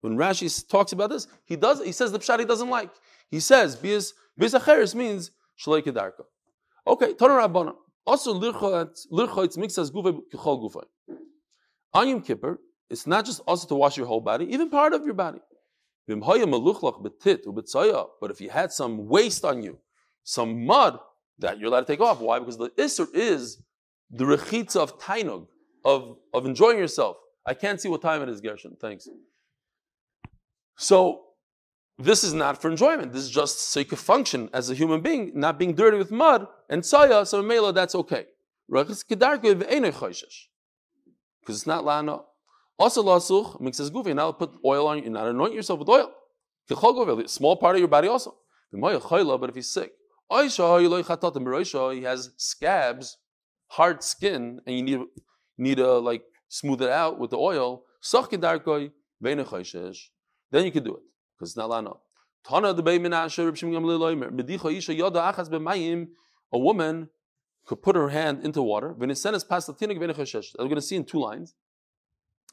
when 0.00 0.16
Rashi 0.16 0.68
talks 0.68 0.92
about 0.92 1.10
this, 1.10 1.28
he 1.44 1.56
does 1.56 1.82
he 1.84 1.92
says 1.92 2.10
the 2.10 2.18
pshat 2.18 2.40
he 2.40 2.44
doesn't 2.44 2.70
like. 2.70 2.90
He 3.30 3.38
says 3.38 3.76
bias 3.76 4.94
means 4.94 5.30
shalei 5.64 5.82
kedarka. 5.82 6.24
Okay, 6.86 7.14
Tana 7.14 7.34
Rabbana. 7.34 7.74
Also 8.06 8.34
lirchotz 8.34 9.06
mixas 9.58 9.90
gufa 9.90 10.20
kechol 10.32 10.60
gufa. 10.62 10.84
On 11.92 12.08
Yom 12.08 12.22
Kippur, 12.22 12.58
it's 12.88 13.06
not 13.06 13.24
just 13.24 13.40
also 13.46 13.66
to 13.68 13.74
wash 13.74 13.96
your 13.96 14.06
whole 14.06 14.20
body, 14.20 14.46
even 14.52 14.70
part 14.70 14.92
of 14.94 15.04
your 15.04 15.14
body. 15.14 15.40
But 16.06 16.18
if 18.30 18.40
you 18.40 18.50
had 18.50 18.72
some 18.72 19.06
waste 19.06 19.44
on 19.44 19.62
you, 19.62 19.78
some 20.24 20.64
mud 20.66 20.98
that 21.38 21.58
you're 21.58 21.68
allowed 21.68 21.80
to 21.80 21.86
take 21.86 22.00
off. 22.00 22.20
Why? 22.20 22.38
Because 22.38 22.58
the 22.58 22.70
Isser 22.70 23.06
is 23.14 23.62
the 24.10 24.24
rechitza 24.24 24.76
of 24.76 24.98
tainug, 24.98 25.46
of, 25.84 26.16
of 26.34 26.46
enjoying 26.46 26.78
yourself. 26.78 27.16
I 27.46 27.54
can't 27.54 27.80
see 27.80 27.88
what 27.88 28.02
time 28.02 28.22
it 28.22 28.28
is, 28.28 28.40
Gershon. 28.40 28.76
Thanks. 28.80 29.08
So 30.76 31.22
this 32.02 32.24
is 32.24 32.32
not 32.32 32.60
for 32.60 32.70
enjoyment. 32.70 33.12
This 33.12 33.22
is 33.22 33.30
just 33.30 33.70
so 33.70 33.78
you 33.80 33.86
can 33.86 33.98
function 33.98 34.48
as 34.52 34.70
a 34.70 34.74
human 34.74 35.02
being, 35.02 35.32
not 35.34 35.58
being 35.58 35.74
dirty 35.74 35.98
with 35.98 36.10
mud 36.10 36.46
and 36.68 36.84
saya. 36.84 37.24
So 37.26 37.42
mela, 37.42 37.72
that's 37.72 37.94
okay. 37.94 38.26
Because 38.68 39.04
it's 41.48 41.66
not 41.66 41.84
lana. 41.84 42.20
Also 42.78 43.02
lasuch 43.02 43.60
mixes 43.60 43.90
goofy. 43.90 44.14
Now 44.14 44.32
put 44.32 44.52
oil 44.64 44.86
on 44.86 44.98
you. 44.98 45.04
And 45.04 45.12
not 45.14 45.26
anoint 45.26 45.52
yourself 45.52 45.80
with 45.80 45.88
oil. 45.88 46.12
Small 47.26 47.56
part 47.56 47.76
of 47.76 47.80
your 47.80 47.88
body 47.88 48.08
also. 48.08 48.36
But 48.72 49.50
if 49.50 49.54
he's 49.54 49.72
sick, 49.72 49.92
he 50.30 52.04
has 52.04 52.30
scabs, 52.36 53.16
hard 53.66 54.02
skin, 54.02 54.60
and 54.66 54.76
you 54.76 54.82
need 54.82 55.00
need 55.58 55.76
to 55.78 55.98
like 55.98 56.22
smooth 56.48 56.82
it 56.82 56.88
out 56.88 57.18
with 57.18 57.30
the 57.30 57.36
oil. 57.36 57.82
Then 58.12 58.92
you 60.64 60.72
can 60.72 60.84
do 60.84 60.94
it 60.94 61.02
because 61.40 61.52
it's 61.52 61.56
not 61.56 61.70
lana. 61.70 61.92
A 66.52 66.58
woman 66.58 67.08
could 67.66 67.82
put 67.82 67.96
her 67.96 68.08
hand 68.10 68.44
into 68.44 68.62
water. 68.62 68.88
We're 68.88 69.06
going 69.06 69.14
to 69.14 70.82
see 70.82 70.96
in 70.96 71.04
two 71.04 71.18
lines. 71.18 71.54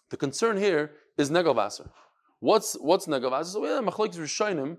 The 0.10 0.18
concern 0.18 0.56
here 0.58 0.92
is 1.18 1.30
negavaser. 1.30 1.90
What's 2.40 2.76
what's 2.76 3.08
negavaser? 3.08 3.46
So 3.48 3.66
yeah, 3.66 3.82
machlokes 3.82 4.16
rishonim, 4.16 4.78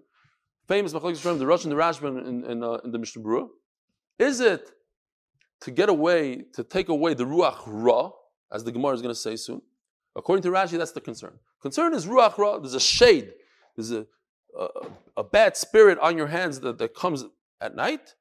famous 0.66 0.94
machlokes 0.94 1.18
rishonim, 1.18 1.38
the 1.38 1.52
and 1.52 1.72
the 1.72 1.76
Rashban 1.76 2.26
in, 2.26 2.44
in, 2.44 2.62
uh, 2.62 2.78
in 2.84 2.92
the 2.92 2.98
Mishnah 2.98 3.22
Berurah. 3.22 3.48
Is 4.18 4.40
it 4.40 4.70
to 5.60 5.70
get 5.70 5.90
away, 5.90 6.44
to 6.54 6.64
take 6.64 6.88
away 6.88 7.12
the 7.14 7.24
ruach 7.24 7.62
ra, 7.66 8.12
as 8.50 8.64
the 8.64 8.72
Gemara 8.72 8.94
is 8.94 9.02
going 9.02 9.14
to 9.14 9.20
say 9.20 9.36
soon? 9.36 9.60
According 10.16 10.44
to 10.44 10.50
Rashi, 10.50 10.78
that's 10.78 10.92
the 10.92 11.00
concern. 11.00 11.38
Concern 11.60 11.92
is 11.92 12.06
ruach 12.06 12.38
ra. 12.38 12.58
There's 12.58 12.74
a 12.74 12.80
shade. 12.80 13.34
There's 13.78 13.92
a, 13.92 14.06
a, 14.58 14.68
a 15.18 15.22
bad 15.22 15.56
spirit 15.56 16.00
on 16.00 16.16
your 16.16 16.26
hands 16.26 16.58
that, 16.60 16.78
that 16.78 16.96
comes 16.96 17.24
at 17.60 17.76
night, 17.76 18.16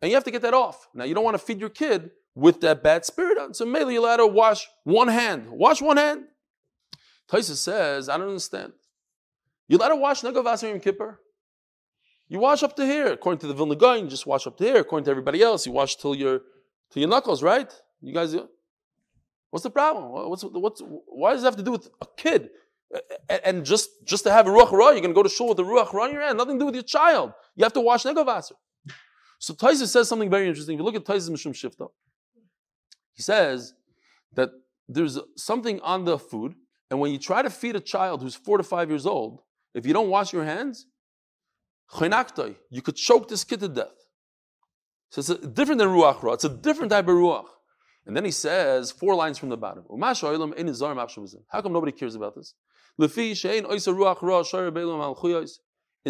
and 0.00 0.08
you 0.08 0.14
have 0.14 0.22
to 0.22 0.30
get 0.30 0.42
that 0.42 0.54
off. 0.54 0.86
Now 0.94 1.02
you 1.02 1.14
don't 1.14 1.24
want 1.24 1.34
to 1.34 1.44
feed 1.44 1.58
your 1.58 1.68
kid 1.68 2.12
with 2.36 2.60
that 2.60 2.84
bad 2.84 3.04
spirit 3.04 3.36
on. 3.36 3.52
So 3.52 3.64
maybe 3.64 3.94
you're 3.94 4.02
allowed 4.04 4.18
to 4.18 4.28
wash 4.28 4.68
one 4.84 5.08
hand. 5.08 5.50
Wash 5.50 5.82
one 5.82 5.96
hand. 5.96 6.26
Tosfos 7.28 7.56
says, 7.56 8.08
I 8.08 8.18
don't 8.18 8.28
understand. 8.28 8.72
You 9.66 9.78
let 9.78 9.90
her 9.90 9.96
wash 9.96 10.22
Negavasim 10.22 10.70
Yom 10.70 10.78
Kippur? 10.78 11.18
You 12.28 12.38
wash 12.38 12.62
up 12.62 12.76
to 12.76 12.86
here. 12.86 13.08
According 13.08 13.40
to 13.40 13.48
the 13.48 13.54
Vilna 13.54 13.74
Gaon, 13.74 14.04
you 14.04 14.10
just 14.10 14.26
wash 14.26 14.46
up 14.46 14.56
to 14.58 14.64
here. 14.64 14.76
According 14.76 15.06
to 15.06 15.10
everybody 15.10 15.42
else, 15.42 15.66
you 15.66 15.72
wash 15.72 15.96
till 15.96 16.14
your 16.14 16.42
till 16.92 17.00
your 17.00 17.10
knuckles, 17.10 17.42
right? 17.42 17.72
You 18.00 18.14
guys, 18.14 18.36
what's 19.50 19.64
the 19.64 19.70
problem? 19.70 20.30
What's 20.30 20.44
what's 20.44 20.80
why 21.06 21.32
does 21.32 21.42
it 21.42 21.46
have 21.46 21.56
to 21.56 21.64
do 21.64 21.72
with 21.72 21.88
a 22.00 22.06
kid? 22.16 22.50
And 23.44 23.64
just 23.64 23.88
just 24.04 24.24
to 24.24 24.32
have 24.32 24.46
a 24.46 24.50
ruach 24.50 24.72
ra, 24.72 24.90
you're 24.90 25.00
going 25.00 25.10
to 25.10 25.14
go 25.14 25.22
to 25.22 25.28
shul 25.28 25.48
with 25.48 25.60
a 25.60 25.62
ruach 25.62 25.92
ra 25.92 26.06
in 26.06 26.12
your 26.12 26.22
hand. 26.22 26.38
Nothing 26.38 26.56
to 26.58 26.62
do 26.62 26.66
with 26.66 26.74
your 26.74 26.84
child. 26.84 27.32
You 27.54 27.64
have 27.64 27.72
to 27.74 27.80
wash 27.80 28.02
negavaser. 28.04 28.52
So 29.38 29.54
Tosfos 29.54 29.88
says 29.88 30.08
something 30.08 30.28
very 30.28 30.48
interesting. 30.48 30.74
If 30.74 30.80
you 30.80 30.84
look 30.84 30.96
at 30.96 31.04
Taisa's 31.04 31.30
Mishum 31.30 31.52
Shivta, 31.52 31.88
he 33.12 33.22
says 33.22 33.74
that 34.34 34.50
there's 34.88 35.18
something 35.36 35.80
on 35.80 36.04
the 36.04 36.18
food, 36.18 36.54
and 36.90 36.98
when 37.00 37.12
you 37.12 37.18
try 37.18 37.42
to 37.42 37.50
feed 37.50 37.76
a 37.76 37.80
child 37.80 38.22
who's 38.22 38.34
four 38.34 38.58
to 38.58 38.64
five 38.64 38.90
years 38.90 39.06
old, 39.06 39.40
if 39.72 39.86
you 39.86 39.92
don't 39.92 40.10
wash 40.10 40.32
your 40.32 40.44
hands, 40.44 40.86
you 42.00 42.82
could 42.82 42.96
choke 42.96 43.28
this 43.28 43.44
kid 43.44 43.60
to 43.60 43.68
death. 43.68 43.94
So 45.10 45.20
it's 45.20 45.46
different 45.48 45.78
than 45.78 45.88
ruach 45.88 46.22
ra. 46.22 46.32
It's 46.32 46.44
a 46.44 46.48
different 46.48 46.90
type 46.90 47.08
of 47.08 47.14
ruach. 47.14 47.46
And 48.06 48.16
then 48.16 48.24
he 48.24 48.30
says 48.30 48.90
four 48.90 49.14
lines 49.14 49.38
from 49.38 49.48
the 49.48 49.56
bottom. 49.56 49.84
How 49.88 51.62
come 51.62 51.72
nobody 51.72 51.92
cares 51.92 52.14
about 52.14 52.34
this? 52.34 52.54
In 52.98 53.08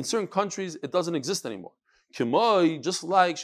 certain 0.04 0.28
countries, 0.28 0.76
it 0.82 0.92
doesn't 0.92 1.14
exist 1.14 1.46
anymore. 1.46 1.72
Just 2.12 3.04
like 3.04 3.38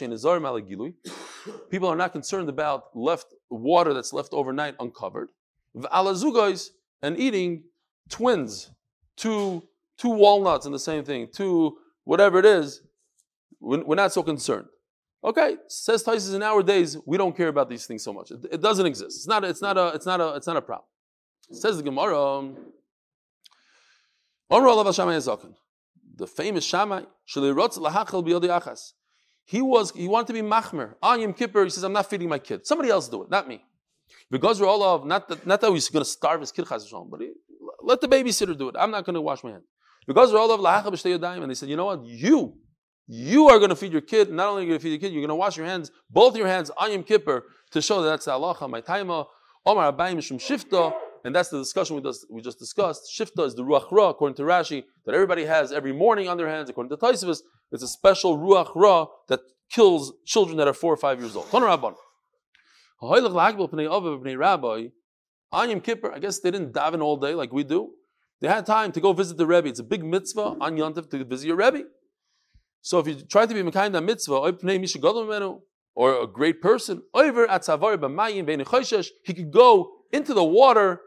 people 1.69 1.87
are 1.87 1.95
not 1.95 2.11
concerned 2.11 2.49
about 2.49 2.95
left 2.95 3.33
water 3.49 3.93
that's 3.93 4.13
left 4.13 4.33
overnight 4.33 4.75
uncovered. 4.79 5.29
And 7.03 7.19
eating 7.19 7.63
twins, 8.09 8.71
two 9.15 9.63
two 9.97 10.09
walnuts 10.09 10.65
and 10.65 10.73
the 10.73 10.79
same 10.79 11.03
thing, 11.03 11.27
two 11.31 11.77
whatever 12.03 12.39
it 12.39 12.45
is, 12.45 12.81
we're 13.59 13.95
not 13.95 14.13
so 14.13 14.23
concerned. 14.23 14.67
Okay, 15.23 15.57
says 15.67 16.03
Tosfos 16.03 16.35
in 16.35 16.43
our 16.43 16.61
days, 16.61 16.97
we 17.05 17.17
don't 17.17 17.35
care 17.35 17.47
about 17.47 17.69
these 17.69 17.85
things 17.85 18.03
so 18.03 18.13
much. 18.13 18.31
It, 18.31 18.45
it, 18.51 18.61
doesn't 18.61 18.85
exist. 18.85 19.17
It's 19.17 19.27
not, 19.27 19.43
it's 19.43 19.61
not 19.61 19.77
a, 19.77 19.87
it's 19.87 20.05
not 20.05 20.21
a, 20.21 20.35
it's 20.35 20.47
not 20.47 20.57
a 20.57 20.61
problem. 20.61 20.85
Says 21.51 21.77
the 21.77 21.83
Gemara, 21.83 22.53
the 24.49 26.27
famous 26.27 26.65
Shammai, 26.65 27.03
he 29.49 29.61
was, 29.61 29.91
he 29.91 30.07
wanted 30.07 30.27
to 30.27 30.33
be 30.33 30.41
machmer. 30.41 30.95
On 31.01 31.21
Yom 31.21 31.33
Kippur, 31.33 31.63
he 31.63 31.69
says, 31.69 31.83
I'm 31.83 31.93
not 31.93 32.09
feeding 32.09 32.27
my 32.27 32.39
kid. 32.39 32.67
Somebody 32.67 32.89
else 32.89 33.07
do 33.07 33.23
it, 33.23 33.29
not 33.29 33.47
me. 33.47 33.63
Because 34.29 34.59
we're 34.59 34.67
all 34.67 34.83
of, 34.83 35.05
not 35.05 35.29
that, 35.29 35.47
not 35.47 35.61
that 35.61 35.71
he's 35.71 35.89
going 35.89 36.03
to 36.03 36.09
starve 36.09 36.41
his 36.41 36.51
kid, 36.51 36.65
but 36.69 37.21
he, 37.21 37.31
let 37.81 38.01
the 38.01 38.07
babysitter 38.07 38.57
do 38.57 38.67
it. 38.67 38.75
I'm 38.77 38.91
not 38.91 39.05
going 39.05 39.13
to 39.13 39.21
wash 39.21 39.43
my 39.43 39.51
hands. 39.51 39.65
Because 40.05 40.33
we're 40.33 40.39
all 40.39 40.51
of 40.51 40.59
lahacha 40.59 40.91
b'shtei 40.91 41.41
and 41.41 41.49
they 41.49 41.55
said, 41.55 41.69
you 41.69 41.75
know 41.75 41.85
what? 41.85 42.03
You, 42.03 42.57
you 43.07 43.47
are 43.47 43.57
going 43.57 43.69
to 43.69 43.75
feed 43.75 43.91
your 43.91 44.01
kid. 44.01 44.31
Not 44.31 44.49
only 44.49 44.63
are 44.63 44.65
you 44.65 44.69
going 44.71 44.79
to 44.79 44.83
feed 44.83 44.89
your 44.89 44.99
kid, 44.99 45.13
you're 45.13 45.21
going 45.21 45.29
to 45.29 45.35
wash 45.35 45.55
your 45.55 45.65
hands, 45.65 45.91
both 46.09 46.35
your 46.35 46.47
hands 46.47 46.69
on 46.77 46.91
Yom 46.91 47.03
Kippur, 47.03 47.43
to 47.71 47.81
show 47.81 48.01
that 48.01 48.09
that's 48.09 48.25
the 48.25 48.31
halacha. 48.31 48.69
My 48.69 48.81
taima, 48.81 49.25
Omar 49.65 49.93
Abayim 49.93 50.21
Shum 50.21 50.39
Shivta, 50.39 50.93
and 51.23 51.35
that's 51.35 51.49
the 51.49 51.59
discussion 51.59 51.95
we 51.95 52.01
just, 52.01 52.25
we 52.29 52.41
just 52.41 52.59
discussed. 52.59 53.09
Shivta 53.17 53.45
is 53.45 53.55
the 53.55 53.63
Ruach 53.63 53.89
Ra, 53.91 54.09
according 54.09 54.35
to 54.35 54.43
Rashi, 54.43 54.83
that 55.05 55.15
everybody 55.15 55.45
has 55.45 55.71
every 55.71 55.93
morning 55.93 56.27
on 56.27 56.37
their 56.37 56.49
hands. 56.49 56.69
According 56.69 56.89
to 56.89 56.97
Tosfos, 56.97 57.41
it's 57.71 57.83
a 57.83 57.87
special 57.87 58.37
Ruach 58.37 58.75
Ra 58.75 59.07
that 59.27 59.39
kills 59.69 60.13
children 60.25 60.57
that 60.57 60.67
are 60.67 60.73
four 60.73 60.93
or 60.93 60.97
five 60.97 61.19
years 61.19 61.35
old. 61.35 61.47
On 65.51 65.69
Yom 65.69 65.81
Kippur, 65.81 66.11
I 66.11 66.19
guess 66.19 66.39
they 66.39 66.51
didn't 66.51 66.73
daven 66.73 67.01
all 67.01 67.17
day 67.17 67.33
like 67.33 67.53
we 67.53 67.63
do. 67.63 67.91
They 68.41 68.47
had 68.47 68.65
time 68.65 68.91
to 68.91 68.99
go 68.99 69.13
visit 69.13 69.37
the 69.37 69.47
Rebbe. 69.47 69.67
It's 69.67 69.79
a 69.79 69.83
big 69.83 70.03
mitzvah 70.03 70.57
on 70.59 70.77
Yontif 70.77 71.09
to 71.09 71.23
visit 71.23 71.47
your 71.47 71.55
Rebbe. 71.55 71.83
So 72.81 72.99
if 72.99 73.07
you 73.07 73.15
try 73.15 73.45
to 73.45 73.53
be 73.53 73.63
Mekayim 73.63 73.93
that 73.93 74.01
mitzvah, 74.01 74.53
or 75.95 76.21
a 76.21 76.27
great 76.27 76.61
person, 76.61 77.01
he 77.15 77.31
could 79.33 79.51
go 79.51 79.91
into 80.13 80.33
the 80.33 80.43
water. 80.43 81.01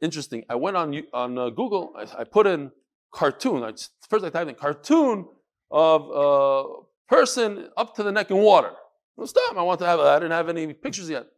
Interesting. 0.00 0.44
I 0.48 0.54
went 0.54 0.76
on 0.76 1.02
on 1.12 1.38
uh, 1.38 1.50
Google. 1.50 1.92
I, 1.96 2.20
I, 2.20 2.24
put 2.24 2.46
in 2.46 2.70
cartoon. 3.12 3.62
I, 3.62 3.72
first, 4.08 4.24
I 4.24 4.30
typed 4.30 4.48
in 4.48 4.54
cartoon 4.54 5.26
of 5.70 6.10
a 6.10 7.14
person 7.14 7.68
up 7.76 7.94
to 7.96 8.02
the 8.02 8.12
neck 8.12 8.30
in 8.30 8.38
water. 8.38 8.72
Well, 9.16 9.26
stop. 9.26 9.56
I 9.56 9.62
want 9.62 9.78
to 9.80 9.86
have. 9.86 10.00
I 10.00 10.18
didn't 10.18 10.32
have 10.32 10.48
any 10.48 10.72
pictures 10.72 11.10
yet. 11.10 11.26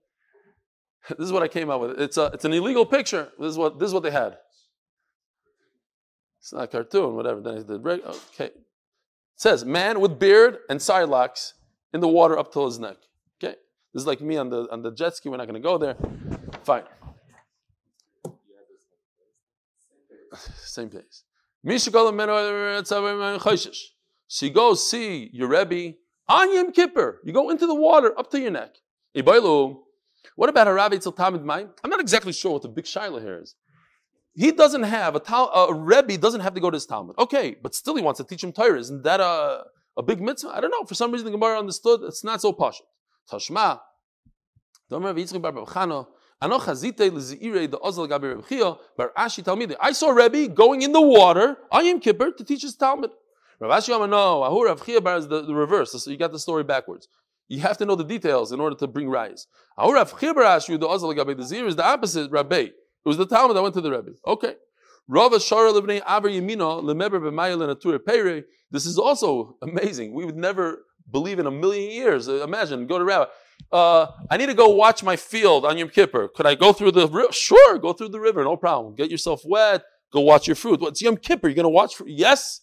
This 1.08 1.26
is 1.26 1.32
what 1.32 1.42
I 1.42 1.48
came 1.48 1.68
up 1.68 1.80
with. 1.80 2.00
It's 2.00 2.16
a, 2.16 2.26
it's 2.26 2.44
an 2.44 2.52
illegal 2.52 2.86
picture. 2.86 3.32
This 3.36 3.50
is 3.50 3.58
what 3.58 3.80
this 3.80 3.88
is 3.88 3.94
what 3.94 4.04
they 4.04 4.12
had. 4.12 4.36
It's 6.38 6.52
not 6.52 6.62
a 6.62 6.66
cartoon, 6.68 7.16
whatever. 7.16 7.40
Then 7.40 7.58
I 7.58 7.62
did. 7.62 7.84
Okay. 7.84 8.46
It 8.46 8.54
says 9.34 9.64
man 9.64 10.00
with 10.00 10.20
beard 10.20 10.58
and 10.70 10.80
side 10.80 11.08
locks 11.08 11.54
in 11.92 12.00
the 12.00 12.06
water 12.06 12.38
up 12.38 12.52
till 12.52 12.66
his 12.66 12.78
neck. 12.78 12.98
Okay. 13.42 13.56
This 13.92 14.02
is 14.02 14.06
like 14.06 14.20
me 14.20 14.36
on 14.36 14.50
the 14.50 14.68
on 14.70 14.82
the 14.82 14.92
jet 14.92 15.16
ski. 15.16 15.28
We're 15.28 15.38
not 15.38 15.48
going 15.48 15.60
to 15.60 15.68
go 15.68 15.76
there. 15.76 15.96
Fine. 16.62 16.84
Same 20.34 20.88
place. 20.88 21.24
So 24.28 24.46
you 24.46 24.52
go 24.52 24.74
see 24.74 25.30
your 25.32 25.48
Rebbe 25.48 25.94
on 26.28 26.54
Yom 26.54 26.72
Kippur. 26.72 27.20
You 27.24 27.32
go 27.32 27.50
into 27.50 27.66
the 27.66 27.74
water 27.74 28.18
up 28.18 28.30
to 28.30 28.40
your 28.40 28.50
neck. 28.50 28.76
What 29.14 30.48
about 30.48 30.68
a 30.68 30.72
Rabbi 30.72 30.96
Talmud 30.96 31.44
Mai? 31.44 31.66
I'm 31.84 31.90
not 31.90 32.00
exactly 32.00 32.32
sure 32.32 32.52
what 32.52 32.62
the 32.62 32.68
big 32.68 32.84
shaila 32.84 33.20
here 33.20 33.40
is. 33.40 33.54
He 34.34 34.50
doesn't 34.50 34.84
have 34.84 35.14
a, 35.14 35.20
tal- 35.20 35.52
a 35.52 35.74
Rebbe 35.74 36.16
doesn't 36.16 36.40
have 36.40 36.54
to 36.54 36.60
go 36.60 36.70
to 36.70 36.76
his 36.76 36.86
Talmud. 36.86 37.18
Okay, 37.18 37.54
but 37.62 37.74
still 37.74 37.96
he 37.96 38.02
wants 38.02 38.18
to 38.18 38.24
teach 38.24 38.42
him 38.42 38.52
Torah. 38.52 38.78
Isn't 38.78 39.02
that 39.02 39.20
a, 39.20 39.64
a 39.96 40.02
big 40.02 40.22
mitzvah? 40.22 40.48
I 40.54 40.60
don't 40.60 40.70
know. 40.70 40.84
For 40.84 40.94
some 40.94 41.12
reason 41.12 41.26
the 41.26 41.32
Gemara 41.32 41.58
understood 41.58 42.00
it's 42.02 42.24
not 42.24 42.40
so 42.40 42.52
posh. 42.54 42.80
Tashma. 43.30 43.80
I 46.42 46.58
saw 49.92 50.10
Rebbe 50.10 50.48
going 50.48 50.82
in 50.82 50.90
the 50.90 51.00
water 51.00 51.56
Yom 51.72 52.00
Kippur 52.00 52.32
to 52.32 52.44
teach 52.44 52.62
his 52.62 52.74
Talmud. 52.74 53.10
Rav 53.60 53.80
Ashi 53.80 54.10
no, 54.10 54.40
Ahur 54.42 54.66
Rav 54.66 54.84
Chia 54.84 54.98
is 55.16 55.28
the, 55.28 55.42
the 55.42 55.54
reverse. 55.54 55.92
So 55.92 56.10
you 56.10 56.16
got 56.16 56.32
the 56.32 56.40
story 56.40 56.64
backwards. 56.64 57.06
You 57.46 57.60
have 57.60 57.78
to 57.78 57.84
know 57.84 57.94
the 57.94 58.02
details 58.02 58.50
in 58.50 58.58
order 58.58 58.74
to 58.76 58.88
bring 58.88 59.08
rise. 59.08 59.46
Ahur 59.78 59.94
Rav 59.94 60.18
Chia 60.18 60.34
bar 60.34 60.42
Ashi 60.42 60.80
the 60.80 60.88
Ozal 60.88 61.14
Gabi 61.16 61.36
the 61.36 61.44
Zir 61.44 61.64
is 61.66 61.76
the 61.76 61.84
opposite. 61.84 62.28
Rabbi. 62.32 62.56
It 62.56 62.74
was 63.04 63.18
the 63.18 63.26
Talmud 63.26 63.56
that 63.56 63.62
went 63.62 63.74
to 63.74 63.80
the 63.80 63.92
Rebbe. 63.92 64.14
Okay. 64.26 64.56
Rava 65.06 65.36
Shara 65.36 65.72
Livnei 65.72 66.00
Aver 66.08 66.28
Yemino 66.28 66.82
Lemeber. 66.82 68.44
This 68.70 68.86
is 68.86 68.98
also 68.98 69.58
amazing. 69.62 70.12
We 70.14 70.24
would 70.24 70.36
never 70.36 70.86
believe 71.10 71.38
in 71.38 71.46
a 71.46 71.50
million 71.52 71.90
years. 71.90 72.26
Imagine, 72.26 72.88
go 72.88 72.98
to 72.98 73.04
Rabbi. 73.04 73.30
Uh, 73.70 74.06
I 74.30 74.36
need 74.36 74.46
to 74.46 74.54
go 74.54 74.70
watch 74.70 75.02
my 75.02 75.16
field 75.16 75.64
on 75.64 75.78
Yom 75.78 75.88
Kippur. 75.88 76.28
Could 76.28 76.46
I 76.46 76.54
go 76.54 76.72
through 76.72 76.92
the 76.92 77.08
river? 77.08 77.32
Sure, 77.32 77.78
go 77.78 77.92
through 77.92 78.10
the 78.10 78.20
river, 78.20 78.42
no 78.44 78.56
problem. 78.56 78.94
Get 78.94 79.10
yourself 79.10 79.42
wet, 79.44 79.82
go 80.12 80.20
watch 80.20 80.46
your 80.46 80.56
fruit. 80.56 80.80
What's 80.80 81.00
Yom 81.00 81.16
Kippur? 81.16 81.48
You're 81.48 81.54
going 81.54 81.64
to 81.64 81.70
watch 81.70 81.96
fruit? 81.96 82.10
Yes, 82.10 82.60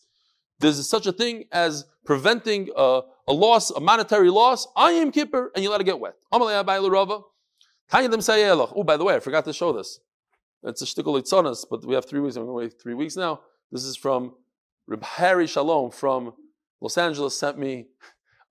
there's 0.59 0.87
such 0.89 1.07
a 1.07 1.11
thing 1.11 1.45
as 1.51 1.85
preventing 2.05 2.69
a, 2.75 3.01
a 3.27 3.33
loss, 3.33 3.71
a 3.71 3.79
monetary 3.79 4.29
loss 4.29 4.67
on 4.75 4.95
Yom 4.95 5.11
Kippur, 5.11 5.51
and 5.55 5.63
you 5.63 5.69
let 5.71 5.81
it 5.81 5.85
get 5.85 5.99
wet. 5.99 6.15
Oh, 6.31 6.39
by 6.39 6.47
the 8.97 9.03
way, 9.03 9.15
I 9.15 9.19
forgot 9.19 9.45
to 9.45 9.53
show 9.53 9.73
this. 9.73 9.99
It's 10.63 10.81
a 10.81 10.85
shtickle 10.85 11.19
itzonas, 11.19 11.65
but 11.69 11.85
we 11.85 11.95
have 11.95 12.05
three 12.05 12.19
weeks. 12.19 12.35
I'm 12.35 12.45
going 12.45 12.49
to 12.49 12.53
wait 12.53 12.81
three 12.81 12.93
weeks 12.93 13.15
now. 13.15 13.41
This 13.71 13.83
is 13.83 13.95
from 13.95 14.33
Reb 14.87 15.03
Harry 15.03 15.47
Shalom 15.47 15.91
from 15.91 16.33
Los 16.81 16.97
Angeles 16.97 17.37
sent 17.37 17.57
me 17.57 17.87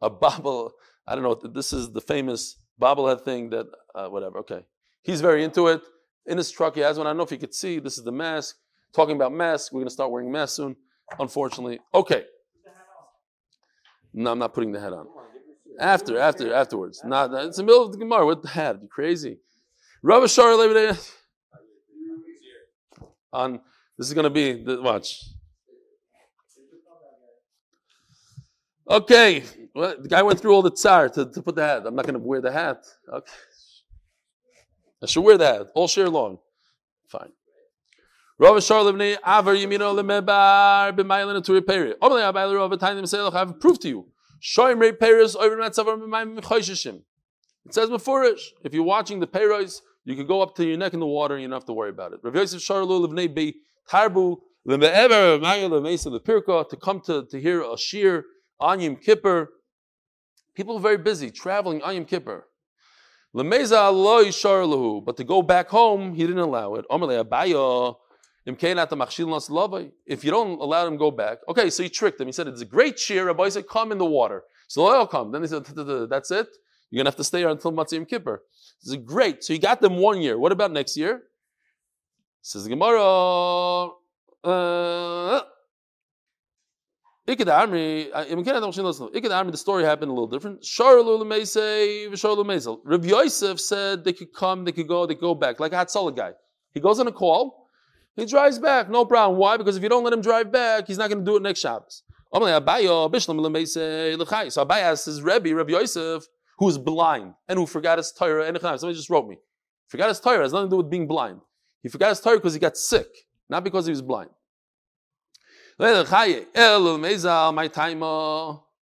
a 0.00 0.08
Bible 0.10 0.72
I 1.08 1.14
don't 1.14 1.24
know. 1.24 1.50
This 1.50 1.72
is 1.72 1.90
the 1.90 2.02
famous 2.02 2.58
bobblehead 2.80 3.22
thing 3.22 3.50
that 3.50 3.66
uh, 3.94 4.08
whatever. 4.08 4.38
Okay, 4.40 4.60
he's 5.02 5.22
very 5.22 5.42
into 5.42 5.68
it. 5.68 5.80
In 6.26 6.36
his 6.36 6.50
truck, 6.50 6.74
he 6.74 6.82
has 6.82 6.98
one. 6.98 7.06
I 7.06 7.10
don't 7.10 7.16
know 7.16 7.22
if 7.22 7.32
you 7.32 7.38
could 7.38 7.54
see. 7.54 7.78
This 7.78 7.96
is 7.96 8.04
the 8.04 8.12
mask. 8.12 8.56
Talking 8.92 9.16
about 9.16 9.32
masks, 9.32 9.72
we're 9.72 9.80
going 9.80 9.88
to 9.88 9.92
start 9.92 10.10
wearing 10.10 10.30
masks 10.30 10.56
soon. 10.56 10.76
Unfortunately, 11.18 11.80
okay. 11.94 12.24
No, 14.12 14.32
I'm 14.32 14.38
not 14.38 14.52
putting 14.52 14.72
the 14.72 14.80
hat 14.80 14.92
on. 14.92 15.06
After, 15.80 16.18
after, 16.18 16.52
afterwards. 16.52 17.02
Not. 17.04 17.32
It's 17.44 17.56
the 17.56 17.62
middle 17.62 17.84
of 17.84 17.92
the 17.92 17.98
Gemara. 17.98 18.26
What 18.26 18.42
the 18.42 18.48
hat? 18.48 18.78
You 18.82 18.88
crazy? 18.88 19.38
Rabbi 20.02 20.26
Shar 20.26 20.52
on. 23.32 23.60
This 23.96 24.08
is 24.08 24.14
going 24.14 24.24
to 24.24 24.30
be 24.30 24.62
the 24.62 24.82
watch. 24.82 25.24
Okay, 28.90 29.44
well, 29.74 29.94
the 30.00 30.08
guy 30.08 30.22
went 30.22 30.40
through 30.40 30.54
all 30.54 30.62
the 30.62 30.70
tsar 30.70 31.10
to, 31.10 31.26
to 31.26 31.42
put 31.42 31.54
the 31.56 31.62
hat. 31.64 31.82
I'm 31.86 31.94
not 31.94 32.06
going 32.06 32.14
to 32.14 32.26
wear 32.26 32.40
the 32.40 32.50
hat. 32.50 32.84
Okay. 33.12 33.32
I 35.02 35.06
should 35.06 35.20
wear 35.20 35.38
that 35.38 35.68
all 35.74 35.88
year 35.94 36.08
long. 36.08 36.38
Fine. 37.06 37.32
Rav 38.38 38.54
Sharlevni 38.56 39.16
Avar 39.24 39.54
Yemino 39.54 39.94
Lemebar 39.94 40.96
B'Maylin 40.96 41.44
to 41.44 41.52
repair 41.52 41.86
it. 41.86 42.00
Omle 42.00 42.32
Abayla 42.32 42.56
Rav 42.56 42.70
Tainim 42.78 43.02
Selach. 43.02 43.34
I 43.34 43.40
have 43.40 43.60
proof 43.60 43.78
to 43.80 43.88
you. 43.88 44.06
Shoim 44.42 44.80
Rei 44.80 44.92
Peres 44.92 45.36
over 45.36 45.56
Matzavar 45.56 45.98
B'Mayim 45.98 46.40
Choshishim. 46.40 47.02
It 47.66 47.74
says 47.74 47.90
Mefurish. 47.90 48.40
If 48.64 48.72
you're 48.72 48.84
watching 48.84 49.20
the 49.20 49.26
Peros, 49.26 49.80
you 50.04 50.16
can 50.16 50.26
go 50.26 50.40
up 50.40 50.54
to 50.56 50.64
your 50.64 50.78
neck 50.78 50.94
in 50.94 51.00
the 51.00 51.06
water 51.06 51.34
and 51.34 51.42
you 51.42 51.48
don't 51.48 51.56
have 51.56 51.66
to 51.66 51.72
worry 51.72 51.90
about 51.90 52.12
it. 52.14 52.20
Rav 52.22 52.34
Yosef 52.34 52.62
Sharlu 52.62 53.06
Levnei 53.06 53.32
Be 53.32 53.56
Tarbu 53.90 54.38
Leme'ever 54.66 55.40
Mayel 55.42 55.82
Mesa 55.82 56.08
Lepirka 56.08 56.68
to 56.68 56.76
come 56.76 57.00
to, 57.02 57.26
to 57.26 57.40
hear 57.40 57.60
a 57.60 57.74
shiur 57.74 58.22
on 58.60 58.80
Yom 58.80 58.96
Kippur. 58.96 59.50
People 60.54 60.76
are 60.76 60.80
very 60.80 60.98
busy 60.98 61.30
traveling 61.30 61.82
on 61.82 61.94
Yom 61.94 62.04
Kippur. 62.04 62.46
But 63.34 63.42
to 65.16 65.24
go 65.24 65.42
back 65.42 65.68
home, 65.68 66.14
he 66.14 66.22
didn't 66.22 66.38
allow 66.38 66.74
it. 66.74 66.84
If 68.46 70.24
you 70.24 70.30
don't 70.30 70.60
allow 70.60 70.86
him 70.86 70.96
go 70.96 71.10
back, 71.10 71.38
okay, 71.48 71.68
so 71.70 71.82
he 71.82 71.88
tricked 71.90 72.20
him. 72.20 72.26
He 72.26 72.32
said, 72.32 72.48
It's 72.48 72.62
a 72.62 72.64
great 72.64 72.96
shiur. 72.96 73.26
Rabbi 73.26 73.50
said, 73.50 73.68
Come 73.68 73.92
in 73.92 73.98
the 73.98 74.06
water. 74.06 74.44
So 74.66 74.90
they'll 74.90 75.06
come. 75.06 75.30
Then 75.30 75.42
he 75.42 75.48
said, 75.48 75.64
That's 75.66 76.30
it. 76.30 76.48
You're 76.90 76.98
going 76.98 77.04
to 77.04 77.10
have 77.10 77.16
to 77.16 77.24
stay 77.24 77.40
here 77.40 77.50
until 77.50 77.72
Matzah 77.72 78.08
Kippur. 78.08 78.42
This 78.82 78.94
is 78.94 79.04
great. 79.04 79.44
So 79.44 79.52
he 79.52 79.58
got 79.58 79.82
them 79.82 79.96
one 79.96 80.22
year. 80.22 80.38
What 80.38 80.52
about 80.52 80.72
next 80.72 80.96
year? 80.96 81.24
Says 82.40 82.64
the 82.64 82.70
Gemara. 82.70 83.90
Uh, 84.42 85.42
Ikad 87.28 87.46
Amri, 87.46 88.10
Ikad 88.10 88.62
Amri, 89.12 89.50
the 89.50 89.56
story 89.58 89.84
happened 89.84 90.10
a 90.10 90.14
little 90.14 90.26
different. 90.26 90.64
Rabbi 92.84 93.06
Yosef 93.06 93.60
said 93.60 94.02
they 94.04 94.14
could 94.14 94.32
come, 94.32 94.64
they 94.64 94.72
could 94.72 94.88
go, 94.88 95.04
they 95.04 95.14
could 95.14 95.20
go 95.20 95.34
back, 95.34 95.60
like 95.60 95.72
a 95.72 95.76
Hatzalah 95.76 96.16
guy. 96.16 96.32
He 96.72 96.80
goes 96.80 96.98
on 96.98 97.06
a 97.06 97.12
call, 97.12 97.68
he 98.16 98.24
drives 98.24 98.58
back, 98.58 98.88
no 98.88 99.04
problem. 99.04 99.38
Why? 99.38 99.58
Because 99.58 99.76
if 99.76 99.82
you 99.82 99.90
don't 99.90 100.04
let 100.04 100.14
him 100.14 100.22
drive 100.22 100.50
back, 100.50 100.86
he's 100.86 100.96
not 100.96 101.10
going 101.10 101.18
to 101.18 101.24
do 101.24 101.36
it 101.36 101.42
next 101.42 101.60
Shabbos. 101.60 102.02
So 102.32 102.40
Abai 102.40 102.82
asks 104.80 105.04
his 105.04 105.22
Rebbe, 105.22 105.54
Rabbi 105.54 105.70
Yosef, 105.72 106.24
who 106.58 106.68
is 106.68 106.78
blind 106.78 107.34
and 107.46 107.58
who 107.58 107.66
forgot 107.66 107.98
his 107.98 108.10
Torah. 108.10 108.46
And 108.46 108.58
somebody 108.60 108.94
just 108.94 109.10
wrote 109.10 109.28
me. 109.28 109.36
Forgot 109.88 110.08
his 110.08 110.20
Torah 110.20 110.42
has 110.42 110.52
nothing 110.52 110.68
to 110.68 110.72
do 110.72 110.76
with 110.78 110.90
being 110.90 111.06
blind. 111.06 111.40
He 111.82 111.88
forgot 111.88 112.08
his 112.08 112.20
Torah 112.20 112.36
because 112.36 112.54
he 112.54 112.60
got 112.60 112.76
sick, 112.76 113.06
not 113.48 113.64
because 113.64 113.86
he 113.86 113.90
was 113.90 114.02
blind. 114.02 114.30
But 115.78 116.08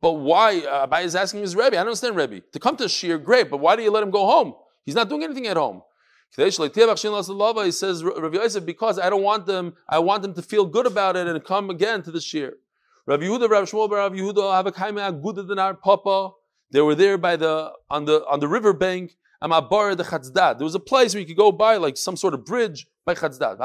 why? 0.01 0.59
Uh, 0.59 0.87
Abai 0.87 1.03
is 1.03 1.15
asking 1.15 1.41
his 1.41 1.55
Rebbe. 1.55 1.67
I 1.67 1.71
don't 1.71 1.87
understand 1.87 2.15
Rebbe. 2.15 2.39
To 2.53 2.59
come 2.59 2.77
to 2.77 2.85
Shiur, 2.85 3.21
great, 3.21 3.49
but 3.49 3.57
why 3.57 3.75
do 3.75 3.83
you 3.83 3.91
let 3.91 4.01
him 4.01 4.11
go 4.11 4.25
home? 4.25 4.53
He's 4.85 4.95
not 4.95 5.09
doing 5.09 5.23
anything 5.23 5.47
at 5.47 5.57
home. 5.57 5.81
He 6.37 6.41
says, 6.41 6.59
Rabbi 6.59 8.37
Yosef, 8.37 8.65
because 8.65 8.99
I 8.99 9.09
don't 9.09 9.23
want 9.23 9.45
them, 9.45 9.73
I 9.89 9.99
want 9.99 10.21
them 10.21 10.33
to 10.35 10.41
feel 10.41 10.65
good 10.65 10.85
about 10.85 11.17
it 11.17 11.27
and 11.27 11.43
come 11.43 11.69
again 11.69 12.01
to 12.03 12.11
the 12.11 12.19
Shiur. 12.19 12.53
Rabbi 13.05 13.25
Yehuda, 13.25 13.49
Rabbi 13.49 13.65
Shmuel, 13.65 13.91
Rabbi 13.91 14.15
Yehuda. 14.17 16.31
They 16.71 16.81
were 16.81 16.95
there 16.95 17.17
by 17.17 17.35
the 17.35 17.73
on 17.89 18.05
the 18.05 18.25
on 18.25 18.39
the 18.39 18.47
river 18.47 18.71
bank. 18.73 19.17
Amabar. 19.43 20.57
There 20.57 20.63
was 20.63 20.75
a 20.75 20.79
place 20.79 21.13
where 21.13 21.21
you 21.21 21.27
could 21.27 21.37
go 21.37 21.51
by 21.51 21.75
like 21.75 21.97
some 21.97 22.15
sort 22.15 22.33
of 22.33 22.45
bridge 22.45 22.87
by 23.05 23.15
Chatzdad. 23.15 23.57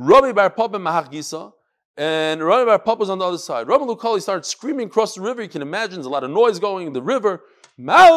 Rabbi 0.00 0.30
Bar 0.30 0.50
Papa 0.50 0.78
Mahach 0.78 1.10
Gisa, 1.10 1.52
and 1.96 2.40
Rabbi 2.40 2.66
Bar 2.66 2.78
Papa 2.78 3.00
was 3.00 3.10
on 3.10 3.18
the 3.18 3.24
other 3.24 3.36
side. 3.36 3.66
Rabbi 3.66 3.84
Lukali 3.84 4.22
started 4.22 4.44
screaming 4.44 4.86
across 4.86 5.16
the 5.16 5.20
river. 5.20 5.42
You 5.42 5.48
can 5.48 5.60
imagine 5.60 5.96
there's 5.96 6.06
a 6.06 6.08
lot 6.08 6.22
of 6.22 6.30
noise 6.30 6.60
going 6.60 6.86
in 6.86 6.92
the 6.92 7.02
river. 7.02 7.42
Can 7.76 7.90
I 7.90 8.08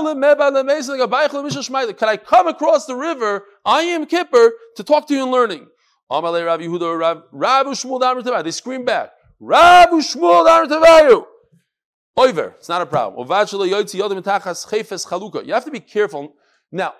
come 2.23 2.47
across 2.47 2.85
the 2.85 2.95
river, 2.95 3.45
I 3.65 3.81
am 3.81 4.05
Kippur, 4.05 4.51
to 4.75 4.83
talk 4.83 5.07
to 5.07 5.15
you 5.15 5.23
in 5.23 5.31
learning? 5.31 5.69
They 8.43 8.51
scream 8.51 8.85
back. 8.85 9.13
Over. 12.15 12.55
It's 12.59 12.69
not 12.69 12.83
a 12.83 12.85
problem. 12.85 13.27
You 13.27 13.33
have 15.53 15.65
to 15.65 15.71
be 15.71 15.79
careful. 15.79 16.35
Now, 16.71 16.93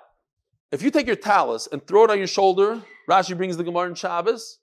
if 0.71 0.81
you 0.81 0.89
take 0.89 1.05
your 1.05 1.15
talus 1.15 1.67
and 1.71 1.85
throw 1.85 2.05
it 2.05 2.09
on 2.09 2.17
your 2.17 2.25
shoulder, 2.25 2.81
Rashi 3.07 3.37
brings 3.37 3.57
the 3.57 3.63
Gemara 3.63 3.89
in 3.89 3.93
Shabbos. 3.93 4.57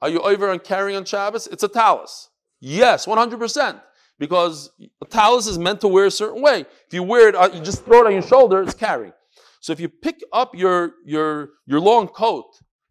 Are 0.00 0.08
you 0.08 0.20
over 0.20 0.50
on 0.50 0.60
carrying 0.60 0.96
on 0.96 1.04
Shabbos? 1.04 1.46
It's 1.48 1.62
a 1.62 1.68
talus. 1.68 2.30
Yes, 2.60 3.06
100%. 3.06 3.80
Because 4.18 4.70
a 5.00 5.04
talus 5.06 5.46
is 5.46 5.58
meant 5.58 5.80
to 5.82 5.88
wear 5.88 6.06
a 6.06 6.10
certain 6.10 6.42
way. 6.42 6.60
If 6.86 6.92
you 6.92 7.02
wear 7.02 7.28
it, 7.28 7.34
uh, 7.36 7.50
you 7.52 7.60
just 7.60 7.84
throw 7.84 8.00
it 8.00 8.06
on 8.06 8.12
your 8.12 8.22
shoulder, 8.22 8.62
it's 8.62 8.74
carrying. 8.74 9.12
So 9.60 9.72
if 9.72 9.80
you 9.80 9.88
pick 9.88 10.20
up 10.32 10.54
your, 10.54 10.94
your, 11.04 11.50
your 11.66 11.80
long 11.80 12.08
coat, 12.08 12.46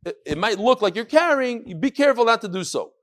it, 0.05 0.17
it 0.25 0.37
might 0.37 0.57
look 0.57 0.81
like 0.81 0.95
you're 0.95 1.05
carrying, 1.05 1.79
be 1.79 1.91
careful 1.91 2.25
not 2.25 2.41
to 2.41 2.47
do 2.47 2.63
so. 2.63 2.93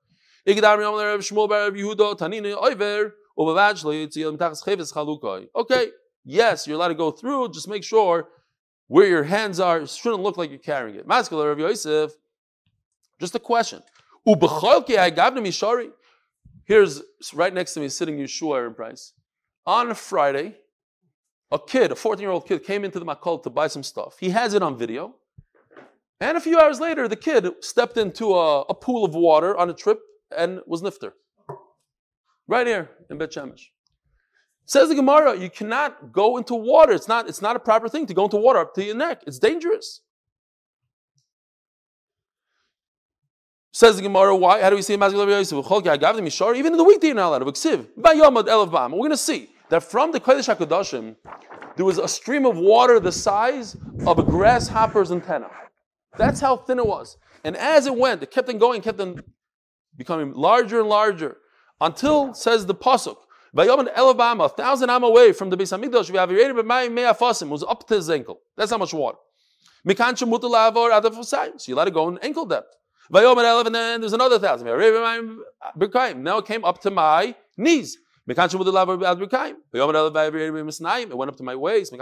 Okay, 5.56 5.88
yes, 6.24 6.66
you're 6.66 6.76
allowed 6.76 6.88
to 6.88 6.94
go 6.94 7.10
through, 7.10 7.50
just 7.50 7.68
make 7.68 7.84
sure 7.84 8.28
where 8.88 9.06
your 9.06 9.24
hands 9.24 9.60
are 9.60 9.86
shouldn't 9.86 10.22
look 10.22 10.36
like 10.36 10.50
you're 10.50 10.58
carrying 10.58 10.96
it. 10.96 11.06
Just 13.20 13.34
a 13.34 13.38
question. 13.38 13.82
Here's 16.64 17.02
right 17.34 17.52
next 17.52 17.74
to 17.74 17.80
me 17.80 17.88
sitting 17.88 18.16
Yeshua 18.16 18.56
Aaron 18.56 18.74
Price. 18.74 19.12
On 19.66 19.90
a 19.90 19.94
Friday, 19.94 20.56
a 21.50 21.58
kid, 21.58 21.92
a 21.92 21.94
14 21.94 22.22
year 22.22 22.30
old 22.30 22.46
kid, 22.46 22.64
came 22.64 22.84
into 22.84 22.98
the 22.98 23.04
Makol 23.04 23.42
to 23.42 23.50
buy 23.50 23.66
some 23.66 23.82
stuff. 23.82 24.16
He 24.18 24.30
has 24.30 24.54
it 24.54 24.62
on 24.62 24.78
video. 24.78 25.14
And 26.20 26.38
a 26.38 26.40
few 26.40 26.58
hours 26.58 26.80
later, 26.80 27.06
the 27.06 27.16
kid 27.16 27.46
stepped 27.60 27.98
into 27.98 28.34
a, 28.34 28.62
a 28.62 28.74
pool 28.74 29.04
of 29.04 29.14
water 29.14 29.56
on 29.56 29.68
a 29.68 29.74
trip 29.74 30.00
and 30.34 30.60
was 30.66 30.80
nifter. 30.80 31.12
Right 32.48 32.66
here 32.66 32.90
in 33.10 33.18
Bet 33.18 33.30
Shemesh. 33.32 33.66
Says 34.66 34.88
the 34.88 34.94
Gemara, 34.94 35.36
you 35.36 35.50
cannot 35.50 36.12
go 36.12 36.38
into 36.38 36.54
water. 36.54 36.92
It's 36.92 37.08
not, 37.08 37.28
it's 37.28 37.42
not 37.42 37.56
a 37.56 37.58
proper 37.58 37.88
thing 37.90 38.06
to 38.06 38.14
go 38.14 38.24
into 38.24 38.36
water 38.36 38.60
up 38.60 38.74
to 38.74 38.84
your 38.84 38.96
neck. 38.96 39.22
It's 39.26 39.38
dangerous. 39.38 40.00
Says 43.76 43.96
the 43.96 44.02
Gemara, 44.02 44.36
why? 44.36 44.60
How 44.62 44.70
do 44.70 44.76
we 44.76 44.82
say 44.82 44.94
Even 44.94 45.10
in 45.10 45.18
the 45.18 46.84
weekday 46.86 47.08
you're 47.08 47.16
not 47.16 47.42
allowed 47.42 47.52
to. 47.54 47.86
We're 47.96 48.14
going 48.14 49.10
to 49.10 49.16
see 49.16 49.50
that 49.68 49.82
from 49.82 50.12
the 50.12 50.20
Kodesh 50.20 50.54
HaKadoshim, 50.54 51.16
there 51.74 51.84
was 51.84 51.98
a 51.98 52.06
stream 52.06 52.46
of 52.46 52.56
water 52.56 53.00
the 53.00 53.10
size 53.10 53.76
of 54.06 54.20
a 54.20 54.22
grasshopper's 54.22 55.10
antenna. 55.10 55.50
That's 56.16 56.38
how 56.38 56.58
thin 56.58 56.78
it 56.78 56.86
was. 56.86 57.16
And 57.42 57.56
as 57.56 57.86
it 57.86 57.96
went, 57.96 58.22
it 58.22 58.30
kept 58.30 58.48
on 58.48 58.58
going, 58.58 58.80
kept 58.80 59.00
on 59.00 59.24
becoming 59.96 60.34
larger 60.34 60.78
and 60.78 60.88
larger, 60.88 61.38
until, 61.80 62.32
says 62.32 62.66
the 62.66 62.76
Pasuk, 62.76 63.16
Vayoman 63.56 63.88
Elabama, 63.92 64.44
a 64.44 64.48
thousand 64.50 64.88
am 64.88 65.02
away 65.02 65.32
from 65.32 65.50
the 65.50 65.56
Beis 65.56 65.76
Hamikdash, 65.76 66.10
we 66.12 66.18
have 66.18 66.28
Afasim, 66.30 67.48
was 67.48 67.64
up 67.64 67.88
to 67.88 67.96
his 67.96 68.08
ankle. 68.08 68.38
That's 68.56 68.70
how 68.70 68.78
much 68.78 68.94
water. 68.94 69.18
So 69.84 69.94
you 71.66 71.74
let 71.74 71.88
it 71.88 71.94
go 71.94 72.08
in 72.08 72.18
ankle 72.18 72.46
depth. 72.46 72.76
Vayoman 73.12 73.44
Elav, 73.44 73.66
and 73.66 73.74
then 73.74 74.00
there's 74.00 74.12
another 74.12 74.38
thousand. 74.38 74.66
Now 76.22 76.38
it 76.38 76.46
came 76.46 76.64
up 76.64 76.80
to 76.82 76.90
my 76.90 77.34
knees. 77.56 77.98
It 78.26 78.38
went 78.38 78.48
up 81.28 81.36
to 81.36 81.42
my 81.42 81.54
waist. 81.54 81.92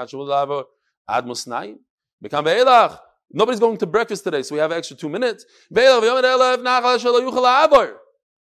Nobody's 3.34 3.61
going 3.61 3.78
to 3.78 3.86
breakfast 3.86 4.24
today, 4.24 4.42
so 4.42 4.55
we 4.55 4.61
have 4.61 4.70
extra 4.70 4.94
two 4.96 5.09
minutes. 5.09 5.46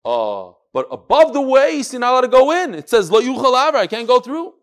Oh, 0.05 0.57
but 0.73 0.87
above 0.89 1.33
the 1.33 1.41
waist, 1.41 1.91
you're 1.93 1.99
not 1.99 2.11
allowed 2.13 2.21
to 2.21 2.27
go 2.29 2.51
in. 2.51 2.73
It 2.73 2.89
says, 2.89 3.11
I 3.11 3.87
can't 3.87 4.07
go 4.07 4.19
through. 4.19 4.53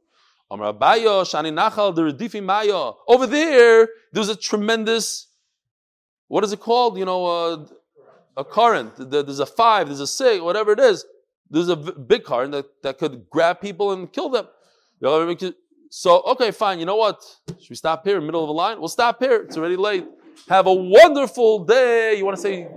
Over 3.09 3.27
there, 3.27 3.89
there's 4.13 4.29
a 4.29 4.37
tremendous, 4.37 5.29
what 6.29 6.45
is 6.45 6.53
it 6.53 6.61
called? 6.61 6.99
You 6.99 7.05
know, 7.05 7.27
uh, 7.27 7.67
a 8.37 8.45
current. 8.45 8.93
There's 9.11 9.39
a 9.39 9.47
five, 9.47 9.89
there's 9.89 10.01
a 10.01 10.07
six, 10.07 10.43
whatever 10.43 10.73
it 10.73 10.81
is. 10.81 11.05
There's 11.49 11.69
a 11.69 11.77
big 11.77 12.25
current 12.25 12.53
that, 12.53 12.67
that 12.83 12.99
could 12.99 13.31
grab 13.31 13.61
people 13.61 13.93
and 13.93 14.13
kill 14.13 14.29
them. 14.29 14.49
So, 15.91 16.23
okay, 16.23 16.51
fine. 16.51 16.81
You 16.81 16.87
know 16.87 16.97
what? 16.97 17.23
Should 17.49 17.71
we 17.71 17.77
stop 17.77 18.05
here 18.05 18.17
in 18.17 18.23
the 18.23 18.27
middle 18.27 18.43
of 18.43 18.49
the 18.49 18.55
line? 18.55 18.79
We'll 18.81 18.89
stop 18.89 19.21
here. 19.21 19.43
It's 19.43 19.57
already 19.57 19.77
late. 19.77 20.05
Have 20.49 20.67
a 20.67 20.75
wonderful 20.75 21.65
day. 21.65 22.17
You 22.17 22.25
want 22.25 22.37
to 22.37 22.43
say 22.43 22.69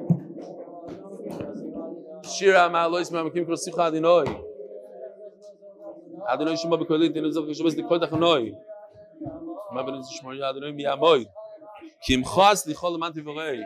כי 12.01 12.15
אם 12.15 12.19
עמך 12.19 12.67
לכל 12.67 12.91
למען 12.95 13.11
תבורי, 13.13 13.61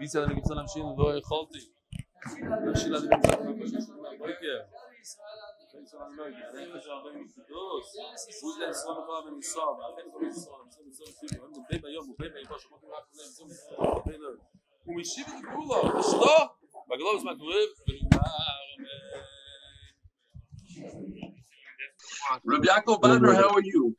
ביצע 0.00 0.18
עלינו 0.18 0.40
קבוצה 0.40 0.54
להמשיך 0.54 0.84
ולא 0.84 1.18
יכולתי. 1.18 1.58
להמשיך 2.66 2.86
עלינו 2.86 3.08
קבוצה 14.84 15.20
את 15.20 15.26
הגבולו, 15.28 16.00
אשתו, 16.00 16.54
בגלוב 16.88 17.16
בזמן 17.16 17.38
קורב 17.38 17.68
ונגמר 17.88 18.18
אה, 18.18 18.28
אמן. 22.44 22.64
יעקב 22.64 22.98
בנדר, 23.02 23.48
how 23.48 23.52
are 23.52 23.64
you? 23.64 23.92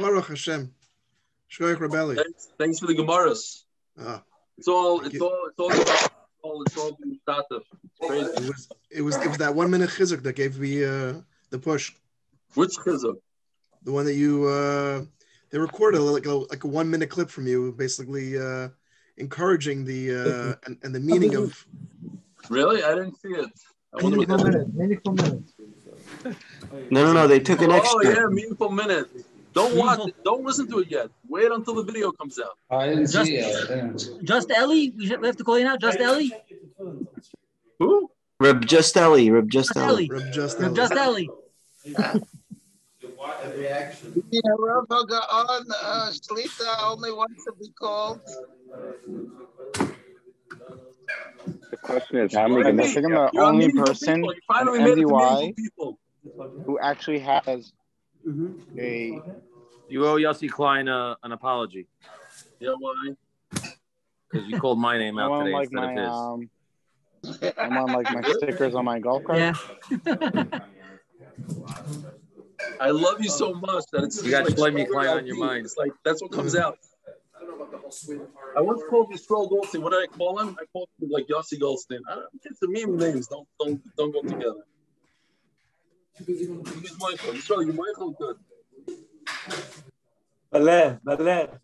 ברוך 0.00 0.30
השם. 0.30 0.60
Shoyach 1.58 1.78
Rebelli. 1.78 2.16
Thanks, 2.16 2.48
thanks 2.58 2.78
for 2.78 2.86
the 2.86 2.94
Gemaras. 2.94 3.62
Ah, 3.98 4.22
It's 4.58 4.68
all, 4.68 5.00
it's 5.04 5.20
all, 5.20 5.38
it's 5.48 5.58
all 5.58 5.72
about, 5.72 6.12
all, 6.42 6.62
it's 6.62 6.76
all 6.76 6.96
being 7.02 7.18
status. 7.22 7.64
It's 7.84 8.08
crazy. 8.08 8.30
it 8.30 8.48
was 8.48 8.68
it 8.90 9.02
was 9.02 9.16
it 9.16 9.28
was 9.28 9.38
that 9.38 9.54
one 9.54 9.70
minute 9.70 9.90
chizuk 9.90 10.22
that 10.22 10.34
gave 10.36 10.58
me 10.58 10.84
uh, 10.84 11.14
the 11.50 11.58
push. 11.58 11.92
Which 12.54 12.74
chizuk? 12.76 13.16
The 13.84 13.92
one 13.92 14.04
that 14.04 14.14
you 14.14 14.46
uh, 14.46 15.04
they 15.50 15.58
recorded 15.58 16.00
like 16.00 16.26
a 16.26 16.34
like 16.34 16.64
a 16.64 16.68
one 16.68 16.90
minute 16.90 17.08
clip 17.08 17.30
from 17.30 17.46
you, 17.46 17.72
basically 17.72 18.38
uh, 18.38 18.68
encouraging 19.16 19.84
the 19.84 20.00
uh, 20.14 20.54
and, 20.66 20.78
and 20.82 20.94
the 20.94 21.00
meaning 21.00 21.34
of 21.36 21.66
Really? 22.50 22.82
I 22.82 22.94
didn't 22.94 23.18
see 23.20 23.30
it. 23.30 23.50
I 23.98 24.02
Meaningful 24.02 24.36
that 24.36 24.44
minute, 24.44 24.74
meaningful 24.74 25.12
minute. 25.14 25.42
No, 26.90 27.04
no, 27.06 27.12
no. 27.12 27.26
They 27.26 27.40
took 27.40 27.60
an 27.62 27.70
extra. 27.72 27.96
Oh 27.96 28.00
extra. 28.06 28.24
yeah, 28.24 28.28
meaningful 28.28 28.70
minute. 28.70 29.08
Don't 29.56 29.74
watch 29.82 30.06
it. 30.08 30.14
Don't 30.24 30.44
listen 30.44 30.68
to 30.72 30.78
it 30.80 30.88
yet. 30.90 31.08
Wait 31.28 31.50
until 31.50 31.74
the 31.74 31.82
video 31.90 32.12
comes 32.12 32.38
out. 32.38 32.56
I 32.70 32.88
didn't 32.88 33.10
Just- 33.10 33.26
see 33.26 33.36
it. 33.36 33.70
yeah. 33.70 34.18
Just 34.22 34.50
Ellie? 34.50 34.90
We 34.98 35.08
have 35.08 35.20
we 35.20 35.26
have 35.30 35.36
to 35.36 35.44
call 35.44 35.58
you 35.58 35.64
now? 35.64 35.76
Just 35.78 35.98
Ellie? 35.98 36.32
Who? 37.78 38.10
Reb 38.38 38.66
Just 38.66 38.94
Ellie. 38.96 39.30
Reb 39.30 39.48
Just 39.50 39.70
Just 39.74 39.78
Ellie. 39.78 40.08
Ellie. 40.08 40.08
Reb 40.24 40.32
Just 40.32 40.58
We 40.58 40.64
have 40.64 40.74
Just 40.74 40.92
Ellie. 40.92 41.30
Yeah, 44.30 44.40
Rav 44.58 44.84
on 44.90 45.64
uh, 45.70 46.10
Shlita 46.12 46.68
only 46.90 47.12
wants 47.12 47.44
to 47.44 47.52
be 47.58 47.68
called. 47.80 48.20
The 51.70 51.76
question 51.82 52.18
is, 52.18 52.34
how 52.34 52.48
many? 52.48 52.62
You're 52.72 52.80
I 52.82 52.86
think 52.92 53.06
I'm 53.06 53.12
the 53.12 53.30
You're 53.32 53.42
on 53.44 53.54
only 53.54 53.66
meaningful 53.68 53.86
person 53.86 54.14
people. 54.16 54.34
You 54.34 54.40
finally 54.48 54.78
in 54.80 54.84
made 54.84 54.98
it 54.98 55.02
to 55.02 55.06
MDY. 55.06 55.40
meaningful 55.40 55.98
people. 56.24 56.62
who 56.66 56.78
actually 56.80 57.20
has 57.20 57.72
a. 58.78 59.20
You 59.88 60.06
owe 60.06 60.16
Yossi 60.16 60.50
Klein 60.50 60.88
uh, 60.88 61.14
an 61.22 61.32
apology 61.32 61.86
Yeah, 62.60 62.74
why? 62.78 63.12
because 64.30 64.48
you 64.48 64.58
called 64.60 64.78
my 64.78 64.98
name 64.98 65.18
I'm 65.18 65.30
out 65.32 65.38
today 65.44 65.52
like 65.52 65.68
instead 65.72 65.76
my 65.76 65.92
of 65.92 65.98
his. 65.98 66.12
um. 66.12 66.50
I'm 67.58 67.76
on 67.76 67.92
like 67.92 68.12
my 68.12 68.22
stickers 68.22 68.74
on 68.74 68.84
my 68.84 68.98
golf 68.98 69.24
cart. 69.24 69.38
Yeah. 69.38 69.54
I 72.80 72.90
love 72.90 73.20
you 73.20 73.28
so 73.28 73.52
much 73.54 73.84
that 73.92 74.04
it's 74.04 74.22
You 74.24 74.30
just 74.30 74.58
got 74.58 74.60
like 74.62 74.72
Shlomi 74.74 74.88
Klein 74.88 75.08
on 75.08 75.26
your 75.26 75.36
mind. 75.36 75.64
It's 75.66 75.76
like 75.76 75.92
that's 76.04 76.22
what 76.22 76.30
comes 76.32 76.54
out. 76.56 76.78
I 78.56 78.60
once 78.60 78.82
called 78.88 79.10
Yisrael 79.12 79.48
Goldstein. 79.48 79.82
What 79.82 79.92
did 79.92 80.02
I 80.02 80.06
call 80.16 80.38
him? 80.38 80.56
I 80.60 80.64
called 80.72 80.88
him 81.00 81.10
like 81.10 81.26
Yossi 81.28 81.58
Goldstein. 81.60 82.00
I 82.08 82.14
don't, 82.16 82.26
it's 82.44 82.58
the 82.60 82.68
meme 82.68 82.96
names. 82.96 83.26
Don't 83.28 83.46
don't 83.60 83.80
don't 83.96 84.12
go 84.12 84.22
together. 84.22 84.64
He's 86.26 86.48
Michael. 86.98 87.32
Yisrael, 87.34 87.64
you're 87.64 87.74
Michael. 87.74 88.10
Good. 88.12 88.36
Balev, 90.52 91.00
Balev. 91.02 91.58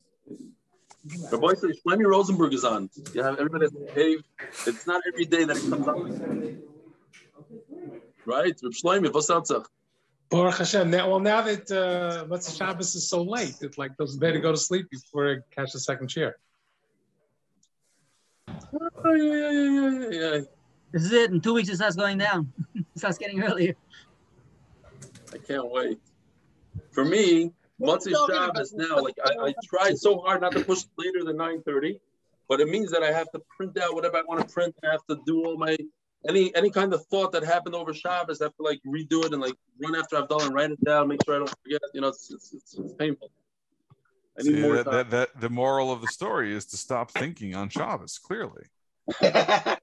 The 1.31 1.39
boy 1.39 1.55
says 1.55 1.81
Shlomi 1.85 2.07
Rosenberg 2.07 2.55
is 2.55 2.65
on. 2.65 2.89
You 3.13 3.23
have 3.23 3.39
everybody 3.39 3.65
has 3.65 3.73
to 3.73 3.81
behave. 3.81 4.23
It's 4.67 4.87
not 4.87 5.03
every 5.09 5.25
day 5.25 5.45
that 5.45 5.57
it 5.57 5.69
comes 5.69 5.89
out. 5.89 5.97
Right? 8.25 8.55
Reb 8.63 8.73
Shlomi, 8.73 9.13
what's 9.13 9.31
up, 9.31 9.47
sir? 9.47 9.63
Baruch 10.31 10.59
Hashem. 10.59 10.91
Now, 10.91 11.11
well, 11.11 11.21
now 11.21 11.43
that 11.43 11.71
uh, 11.71 12.25
Motzei 12.27 12.57
Shabbos 12.57 12.95
is 12.95 13.09
so 13.09 13.23
late, 13.23 13.57
it's 13.61 13.77
like 13.79 13.97
those 13.97 14.17
better 14.17 14.39
go 14.39 14.53
to 14.53 14.57
sleep 14.57 14.89
before 14.91 15.31
I 15.31 15.37
catch 15.55 15.73
the 15.73 15.81
second 15.81 16.09
chair. 16.09 16.37
Oh, 18.49 19.13
yeah, 19.15 19.51
yeah, 19.51 19.51
yeah, 19.51 19.91
yeah, 19.91 20.09
yeah. 20.11 20.41
This 20.93 21.03
is 21.03 21.13
it. 21.13 21.31
In 21.33 21.41
two 21.41 21.55
weeks, 21.55 21.69
it 21.69 21.77
starts 21.77 21.97
going 21.97 22.19
down. 22.19 22.53
it 22.75 22.87
starts 22.97 23.19
getting 23.19 23.43
earlier. 23.43 23.75
I 25.33 25.39
can't 25.39 25.71
wait. 25.71 25.99
For 26.93 27.05
me, 27.05 27.53
Motzei 27.83 28.15
Shabbos 28.29 28.73
now, 28.73 29.01
like 29.01 29.17
I, 29.25 29.47
I 29.47 29.55
tried 29.65 29.99
so 29.99 30.21
hard 30.21 30.41
not 30.41 30.53
to 30.53 30.65
push 30.65 30.85
later 30.97 31.25
than 31.25 31.37
9:30, 31.37 31.99
but 32.49 32.61
it 32.61 32.69
means 32.69 32.91
that 32.91 33.03
I 33.03 33.13
have 33.13 33.31
to 33.33 33.41
print 33.57 33.79
out 33.79 33.95
whatever 33.95 34.19
I 34.19 34.23
want 34.27 34.47
to 34.47 34.53
print. 34.53 34.75
I 34.85 34.93
have 34.93 35.05
to 35.11 35.21
do 35.27 35.45
all 35.45 35.57
my 35.57 35.77
any 36.29 36.55
any 36.55 36.71
kind 36.71 36.95
of 36.95 37.05
thought 37.07 37.33
that 37.33 37.45
happened 37.45 37.75
over 37.75 37.93
Shabbos. 37.93 38.41
I 38.41 38.47
have 38.47 38.57
to 38.57 38.63
like 38.63 38.81
redo 38.87 39.25
it 39.25 39.33
and 39.33 39.43
like 39.43 39.55
run 39.83 39.97
after 39.97 40.17
I've 40.17 40.29
done 40.29 40.43
and 40.43 40.55
write 40.55 40.71
it 40.71 40.83
down, 40.85 41.09
make 41.09 41.25
sure 41.25 41.35
I 41.35 41.39
don't 41.39 41.55
forget. 41.63 41.81
You 41.95 42.03
know, 42.03 42.09
it's 42.09 42.31
it's, 42.31 42.53
it's, 42.53 42.79
it's 42.79 42.95
painful. 42.95 43.31
I 44.39 44.43
need 44.43 44.55
See, 44.55 44.63
more 44.63 44.77
that, 44.77 44.91
that, 44.91 45.11
that 45.11 45.41
the 45.41 45.51
moral 45.51 45.93
of 45.93 46.01
the 46.01 46.09
story 46.09 46.55
is 46.55 46.65
to 46.67 46.77
stop 46.77 47.11
thinking 47.11 47.55
on 47.55 47.69
Shabbos. 47.69 48.19
Clearly, 48.19 48.65
Avi, 49.23 49.77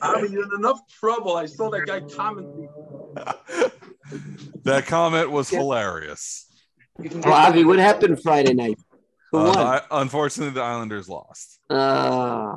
Avi, 0.00 0.30
you're 0.30 0.44
in 0.44 0.50
enough 0.58 0.80
trouble. 0.88 1.36
I 1.36 1.46
saw 1.46 1.70
that 1.70 1.86
guy 1.86 2.00
commenting. 2.00 2.68
that 4.68 4.86
comment 4.86 5.30
was 5.30 5.48
hilarious. 5.50 6.46
Well, 6.98 7.32
Avi, 7.32 7.64
what 7.64 7.78
happened 7.78 8.20
Friday 8.22 8.54
night? 8.54 8.78
Who 9.32 9.38
Uh, 9.38 9.44
won? 9.44 9.58
I- 9.58 9.82
unfortunately, 9.90 10.54
the 10.54 10.62
Islanders 10.62 11.08
lost. 11.08 11.58
Uh, 11.70 12.56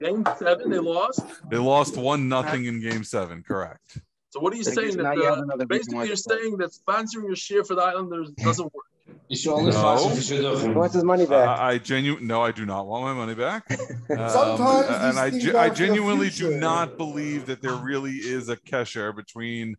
Game 0.00 0.24
seven, 0.38 0.70
they 0.70 0.78
lost. 0.78 1.20
They 1.50 1.58
lost 1.58 1.96
one 1.96 2.28
nothing 2.28 2.66
in 2.66 2.80
Game 2.80 3.02
Seven. 3.04 3.42
Correct. 3.42 3.98
So 4.30 4.40
what 4.40 4.52
are 4.52 4.56
you 4.56 4.64
saying? 4.64 4.96
That 4.96 5.02
now 5.02 5.12
you 5.12 5.24
uh, 5.26 5.42
another 5.42 5.66
reason 5.68 5.96
why 5.96 6.04
basically 6.04 6.06
you're 6.08 6.16
saying 6.16 6.56
that 6.58 6.70
sponsoring 6.72 7.24
your 7.26 7.34
shiur 7.36 7.66
for 7.66 7.74
the 7.74 7.82
Islanders 7.82 8.30
doesn't 8.30 8.64
work. 8.72 8.84
You 9.28 9.36
should 9.36 9.52
only 9.52 9.70
No. 9.72 9.96
sponsor 9.96 10.34
if 10.34 10.64
you 10.64 10.72
wants 10.72 10.94
his 10.94 11.04
money 11.04 11.26
back. 11.26 11.46
I, 11.48 11.72
I 11.72 11.78
genu- 11.78 12.20
no, 12.20 12.42
I 12.42 12.52
do 12.52 12.64
not 12.64 12.86
want 12.86 13.04
my 13.04 13.12
money 13.14 13.34
back. 13.34 13.64
Um, 14.10 14.28
Sometimes 14.28 14.86
and 14.90 15.18
I, 15.18 15.30
ge- 15.30 15.54
I 15.54 15.68
genuinely 15.70 16.30
do 16.30 16.56
not 16.58 16.96
believe 16.98 17.46
that 17.46 17.60
there 17.62 17.74
really 17.74 18.12
is 18.16 18.48
a 18.50 18.56
kesher 18.56 19.14
between 19.16 19.76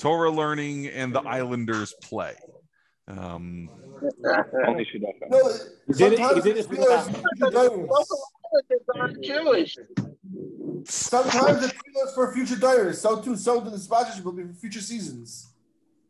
Torah 0.00 0.30
learning 0.30 0.86
and 0.88 1.14
the 1.14 1.20
Islanders 1.20 1.94
play. 2.02 2.34
Um, 3.06 3.68
Only 4.66 4.86
should 4.90 5.02
have. 5.02 5.30
No, 5.30 5.52
He 5.88 5.92
did 5.94 6.12
it- 6.14 6.18
sometimes 6.18 6.44
did 6.44 6.56
it 6.56 6.58
it's 6.58 6.68
the- 6.68 8.16
for 8.86 9.00
aren't 9.00 9.22
Jewish. 9.22 9.76
Sometimes 10.84 11.64
it's 11.64 11.74
Steelers 11.74 12.14
for 12.14 12.32
future 12.32 12.56
diners. 12.56 13.00
So 13.00 13.20
too, 13.20 13.36
so 13.36 13.60
the 13.60 13.78
sponsorship 13.78 14.24
will 14.24 14.32
be 14.32 14.44
for 14.44 14.54
future 14.54 14.80
seasons. 14.80 15.48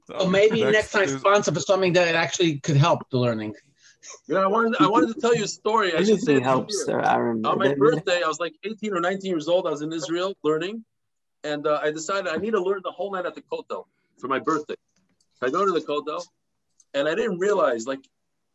Well, 0.09 0.28
maybe 0.28 0.62
next 0.62 0.72
next 0.72 0.93
time 0.93 1.18
sponsor 1.18 1.53
for 1.53 1.61
something 1.61 1.93
that 1.95 2.14
actually 2.14 2.61
could 2.61 2.76
help 2.76 3.09
the 3.11 3.18
learning. 3.18 3.55
You 4.26 4.34
know, 4.34 4.43
I 4.43 4.47
wanted 4.47 4.80
I 4.80 4.86
wanted 4.88 5.14
to 5.14 5.20
tell 5.20 5.34
you 5.34 5.45
a 5.45 5.49
story. 5.49 5.95
I 5.95 5.99
should 5.99 6.20
say 6.20 6.32
anything 6.32 6.36
it 6.38 6.43
helps, 6.45 6.74
here. 6.76 6.84
sir, 6.86 7.01
Aaron. 7.01 7.45
On 7.45 7.59
my 7.59 7.74
birthday, 7.74 8.22
I 8.24 8.28
was 8.28 8.41
like 8.41 8.55
18 8.64 8.95
or 8.95 9.01
19 9.01 9.30
years 9.30 9.49
old. 9.49 9.66
I 9.66 9.70
was 9.70 9.82
in 9.82 9.93
Israel 9.93 10.34
learning, 10.43 10.84
and 11.45 11.66
uh, 11.66 11.80
I 11.82 11.91
decided 11.91 12.28
I 12.28 12.36
need 12.36 12.53
to 12.53 12.62
learn 12.62 12.80
the 12.84 12.91
whole 12.91 13.12
night 13.12 13.26
at 13.26 13.34
the 13.34 13.43
Kotel 13.43 13.84
for 14.18 14.28
my 14.28 14.38
birthday. 14.38 14.74
So 15.38 15.47
I 15.47 15.51
go 15.51 15.64
to 15.64 15.72
the 15.72 15.80
Kotel, 15.80 16.22
and 16.95 17.09
I 17.09 17.14
didn't 17.14 17.38
realize, 17.38 17.86
like, 17.86 18.01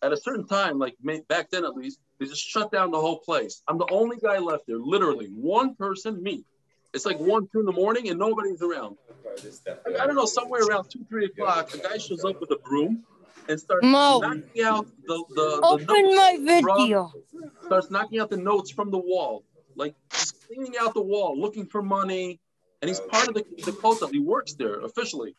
at 0.01 0.11
a 0.13 0.17
certain 0.17 0.45
time, 0.45 0.77
like 0.77 0.95
back 1.27 1.49
then 1.49 1.65
at 1.65 1.75
least, 1.75 1.99
they 2.19 2.25
just 2.27 2.41
shut 2.47 2.71
down 2.71 2.91
the 2.91 2.99
whole 2.99 3.19
place. 3.19 3.61
I'm 3.67 3.77
the 3.77 3.88
only 3.89 4.17
guy 4.17 4.38
left 4.38 4.67
there, 4.67 4.77
literally 4.77 5.27
one 5.27 5.75
person, 5.75 6.21
me. 6.21 6.43
It's 6.93 7.05
like 7.05 7.19
one, 7.19 7.47
two 7.51 7.59
in 7.59 7.65
the 7.65 7.71
morning, 7.71 8.09
and 8.09 8.19
nobody's 8.19 8.61
around. 8.61 8.97
Like, 9.86 9.99
I 9.99 10.05
don't 10.05 10.15
know, 10.15 10.25
somewhere 10.25 10.61
around 10.63 10.89
two, 10.89 11.03
three 11.09 11.25
o'clock, 11.25 11.73
a 11.73 11.77
guy 11.79 11.97
shows 11.97 12.23
up 12.23 12.39
with 12.39 12.51
a 12.51 12.57
broom 12.57 13.03
and 13.49 13.59
starts 13.59 13.83
Mo. 13.86 14.19
knocking 14.19 14.63
out 14.63 14.88
the 15.05 15.23
the, 15.29 15.36
the 15.36 15.59
Open 15.63 15.86
notes 15.88 16.15
my 16.15 16.61
from- 16.61 16.77
video. 16.77 17.11
starts 17.65 17.89
knocking 17.91 18.19
out 18.19 18.29
the 18.29 18.38
notes 18.38 18.71
from 18.71 18.91
the 18.91 18.97
wall, 18.97 19.43
like 19.75 19.95
just 20.11 20.45
cleaning 20.47 20.73
out 20.79 20.93
the 20.93 21.01
wall, 21.01 21.38
looking 21.39 21.65
for 21.65 21.81
money. 21.81 22.39
And 22.86 22.89
he's 22.91 22.99
part 22.99 23.27
of 23.27 23.33
the, 23.33 23.43
the 23.65 23.71
Kotel. 23.71 24.11
He 24.11 24.19
works 24.19 24.53
there 24.53 24.79
officially. 24.81 25.36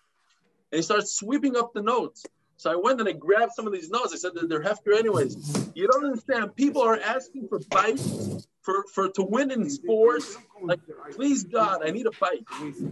And 0.72 0.78
he 0.78 0.82
starts 0.82 1.16
sweeping 1.16 1.54
up 1.56 1.72
the 1.74 1.80
notes. 1.80 2.26
So 2.56 2.72
I 2.72 2.74
went 2.74 2.98
and 2.98 3.08
I 3.08 3.12
grabbed 3.12 3.52
some 3.52 3.68
of 3.68 3.72
these 3.72 3.88
notes. 3.88 4.12
I 4.12 4.16
said 4.16 4.32
that 4.34 4.48
they're 4.48 4.64
hefker 4.64 4.98
anyways. 4.98 5.70
You 5.76 5.86
don't 5.86 6.06
understand. 6.06 6.56
People 6.56 6.82
are 6.82 6.98
asking 6.98 7.46
for 7.46 7.60
bites 7.70 8.48
for, 8.62 8.84
for 8.92 9.10
to 9.10 9.22
win 9.22 9.52
in 9.52 9.70
sports. 9.70 10.36
Like, 10.60 10.80
please 11.12 11.44
God, 11.44 11.86
I 11.86 11.90
need 11.90 12.06
a 12.06 12.10
bite. 12.18 12.44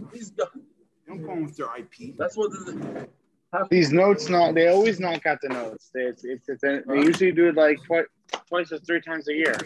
Please 0.09 0.31
God. 0.31 0.47
Don't 1.05 1.25
call 1.25 1.41
with 1.41 1.57
their 1.57 1.67
IP. 1.77 2.15
That's 2.17 2.37
what 2.37 2.51
this 2.53 2.61
is. 2.61 3.07
These 3.69 3.91
notes, 3.91 4.29
not 4.29 4.55
they 4.55 4.69
always 4.69 5.01
knock 5.01 5.25
out 5.25 5.39
the 5.41 5.49
notes. 5.49 5.91
They, 5.93 6.03
it's, 6.03 6.23
it's, 6.23 6.47
it's 6.47 6.61
they 6.61 6.95
usually 6.95 7.33
do 7.33 7.49
it 7.49 7.55
like 7.55 7.83
twice, 7.83 8.05
twice 8.47 8.71
or 8.71 8.79
three 8.79 9.01
times 9.01 9.27
a 9.27 9.33
year. 9.33 9.57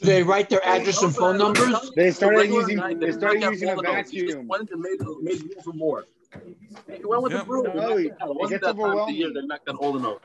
They 0.00 0.22
write 0.22 0.48
their 0.48 0.64
address 0.66 1.02
and 1.02 1.14
phone 1.14 1.38
numbers. 1.38 1.90
They 1.94 2.10
started 2.10 2.48
using 2.50 2.76
night, 2.78 3.00
they 3.00 3.06
they 3.06 3.12
started 3.12 3.40
knock 3.40 3.48
out 3.48 3.52
using 3.52 3.68
a 3.68 3.74
all 3.74 3.82
the. 3.82 3.88
He 3.88 3.94
just 3.96 4.12
vacuum. 4.12 4.48
went 4.48 4.70
and 4.70 4.80
made, 4.80 4.98
made 5.22 5.40
room 5.42 5.50
for 5.62 5.72
more. 5.72 6.04
He 6.86 7.04
went 7.04 7.22
with 7.22 7.32
Yep. 7.32 7.40
the 7.42 7.46
broom. 7.46 7.66
He 7.66 7.72
No, 7.76 7.96
it- 7.96 8.06
it 8.06 8.12
out. 8.20 8.28
It 8.28 8.30
it 8.30 8.36
wasn't 8.36 8.50
gets 8.50 8.60
that 8.62 8.66
time 8.68 8.76
the 8.76 8.82
overwhelming. 8.84 9.14
year 9.16 9.32
they 9.34 9.42
knocked 9.46 9.68
out 9.68 9.76
all 9.76 9.92
the 9.92 9.98
notes. 10.00 10.24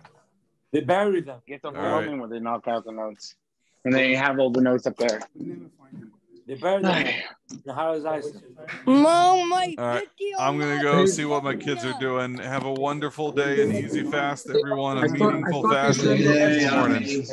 They 0.72 0.82
bury 0.82 1.22
them. 1.22 1.40
It 1.46 1.50
gets 1.52 1.64
right. 1.64 1.76
overwhelming 1.76 2.20
when 2.20 2.30
they 2.30 2.40
knock 2.40 2.68
out 2.68 2.86
the 2.86 2.92
notes. 2.92 3.36
And 3.84 3.94
they 3.94 4.16
have 4.16 4.40
all 4.40 4.50
the 4.50 4.62
notes 4.62 4.88
up 4.88 4.96
there. 4.98 5.22
They 6.48 6.56
bury 6.56 6.82
them. 6.82 7.06
The 7.66 7.74
Harris 7.74 8.06
Ice. 8.06 8.32
Mom, 8.86 9.50
my 9.50 9.76
All 9.78 9.86
right. 9.86 10.08
I'm 10.40 10.60
gonna 10.60 10.82
go 10.82 11.06
see 11.06 11.26
what 11.26 11.44
my 11.44 11.56
kids 11.56 11.84
are 11.86 11.98
doing. 12.00 12.38
Have 12.38 12.66
a 12.66 12.74
wonderful 12.74 13.32
day 13.32 13.62
and 13.64 13.74
easy 13.74 14.04
fast, 14.04 14.50
everyone. 14.50 14.98
A 14.98 15.08
meaningful 15.08 15.70
fast 15.70 16.02
this 16.02 16.72
morning. 16.72 17.26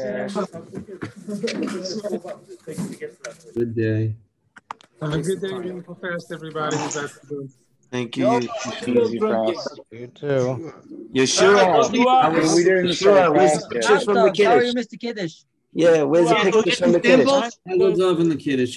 Good 3.54 3.74
day. 3.76 4.14
Have 5.00 5.12
a 5.14 5.18
good 5.22 5.40
day. 5.40 5.60
Beautiful 5.60 5.94
fast, 5.94 6.32
everybody. 6.32 6.76
Thank 7.90 8.16
you. 8.16 8.38
Easy 8.38 9.18
fast. 9.18 9.80
You 9.90 10.06
too. 10.08 10.72
Yeshua. 11.14 11.84
I 12.24 12.30
mean, 12.30 12.54
we 12.54 12.64
didn't 12.64 12.86
Yeshua, 12.86 13.32
where's 13.34 13.52
the 13.52 13.60
fast 13.60 13.60
yet. 13.60 13.70
pictures 13.70 14.04
from 14.04 14.14
the 14.14 14.20
Doctor, 14.26 14.42
Sorry, 14.44 14.58
kiddush? 14.60 14.66
you 14.68 14.74
missed 14.74 14.90
the 14.90 14.96
kiddush. 14.96 15.34
Yeah, 15.74 16.02
where's 16.02 16.28
the 16.28 16.34
pictures 16.36 16.78
from 16.78 16.92
the 16.92 16.98
the 16.98 17.02
kiddush? 17.08 17.26
dimples. 17.26 17.58
I 17.68 17.76
was 17.76 18.00
off 18.00 18.20
in 18.20 18.28
the 18.28 18.36
kiddush, 18.36 18.76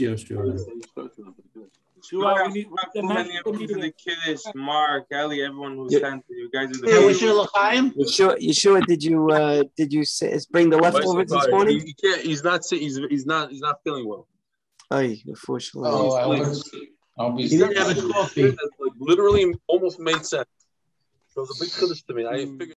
Yoshua. 2.12 2.36
Shua, 2.38 2.48
we 2.48 2.54
need 2.54 2.68
we 2.70 2.78
have 2.96 3.04
many 3.04 3.38
of 3.46 3.60
you 3.62 3.68
for 3.68 3.80
the 3.80 3.92
Kiddush, 3.92 4.42
Mark, 4.56 5.06
Ellie, 5.12 5.42
everyone 5.44 5.76
who 5.76 5.88
Yeah. 5.90 6.00
sent 6.00 6.26
it. 6.30 6.36
You 6.36 6.50
guys 6.52 6.70
are 6.78 6.82
the 6.82 6.92
Yeah, 6.92 7.00
we 7.00 7.08
best. 7.08 7.20
should 7.20 7.36
look 7.36 7.50
high. 7.54 7.78
Yeshua, 7.78 8.38
Yeshua, 8.40 8.86
did 8.86 9.04
you 9.04 9.30
uh 9.32 9.64
did 9.78 9.94
you 9.94 10.06
say, 10.06 10.38
bring 10.52 10.70
the 10.70 10.78
leftovers 10.78 11.30
this 11.32 11.48
morning? 11.50 11.80
he 11.80 11.94
can't. 11.94 12.22
He's 12.22 12.44
not. 12.44 12.62
He's 12.70 12.98
he's 13.10 13.26
not. 13.26 13.52
He's 13.52 13.62
not 13.62 13.78
feeling 13.84 14.08
well. 14.08 14.28
Ay, 14.92 15.22
unfortunately. 15.26 15.90
Oh, 15.92 16.12
I 16.14 16.26
was, 16.28 16.72
I'll 17.18 17.32
be. 17.32 17.48
He 17.48 17.58
didn't 17.58 17.78
have 17.78 17.98
a 17.98 18.14
coffee. 18.14 18.44
That 18.44 18.70
like, 18.80 18.94
literally 19.00 19.54
almost 19.68 20.00
made 20.00 20.24
sense. 20.26 20.48
It 21.36 21.40
was 21.40 21.50
a 21.60 21.64
big 21.64 21.74
kiddush 21.74 22.02
to 22.04 22.14
me. 22.14 22.26
I 22.28 22.46
figured. 22.46 22.76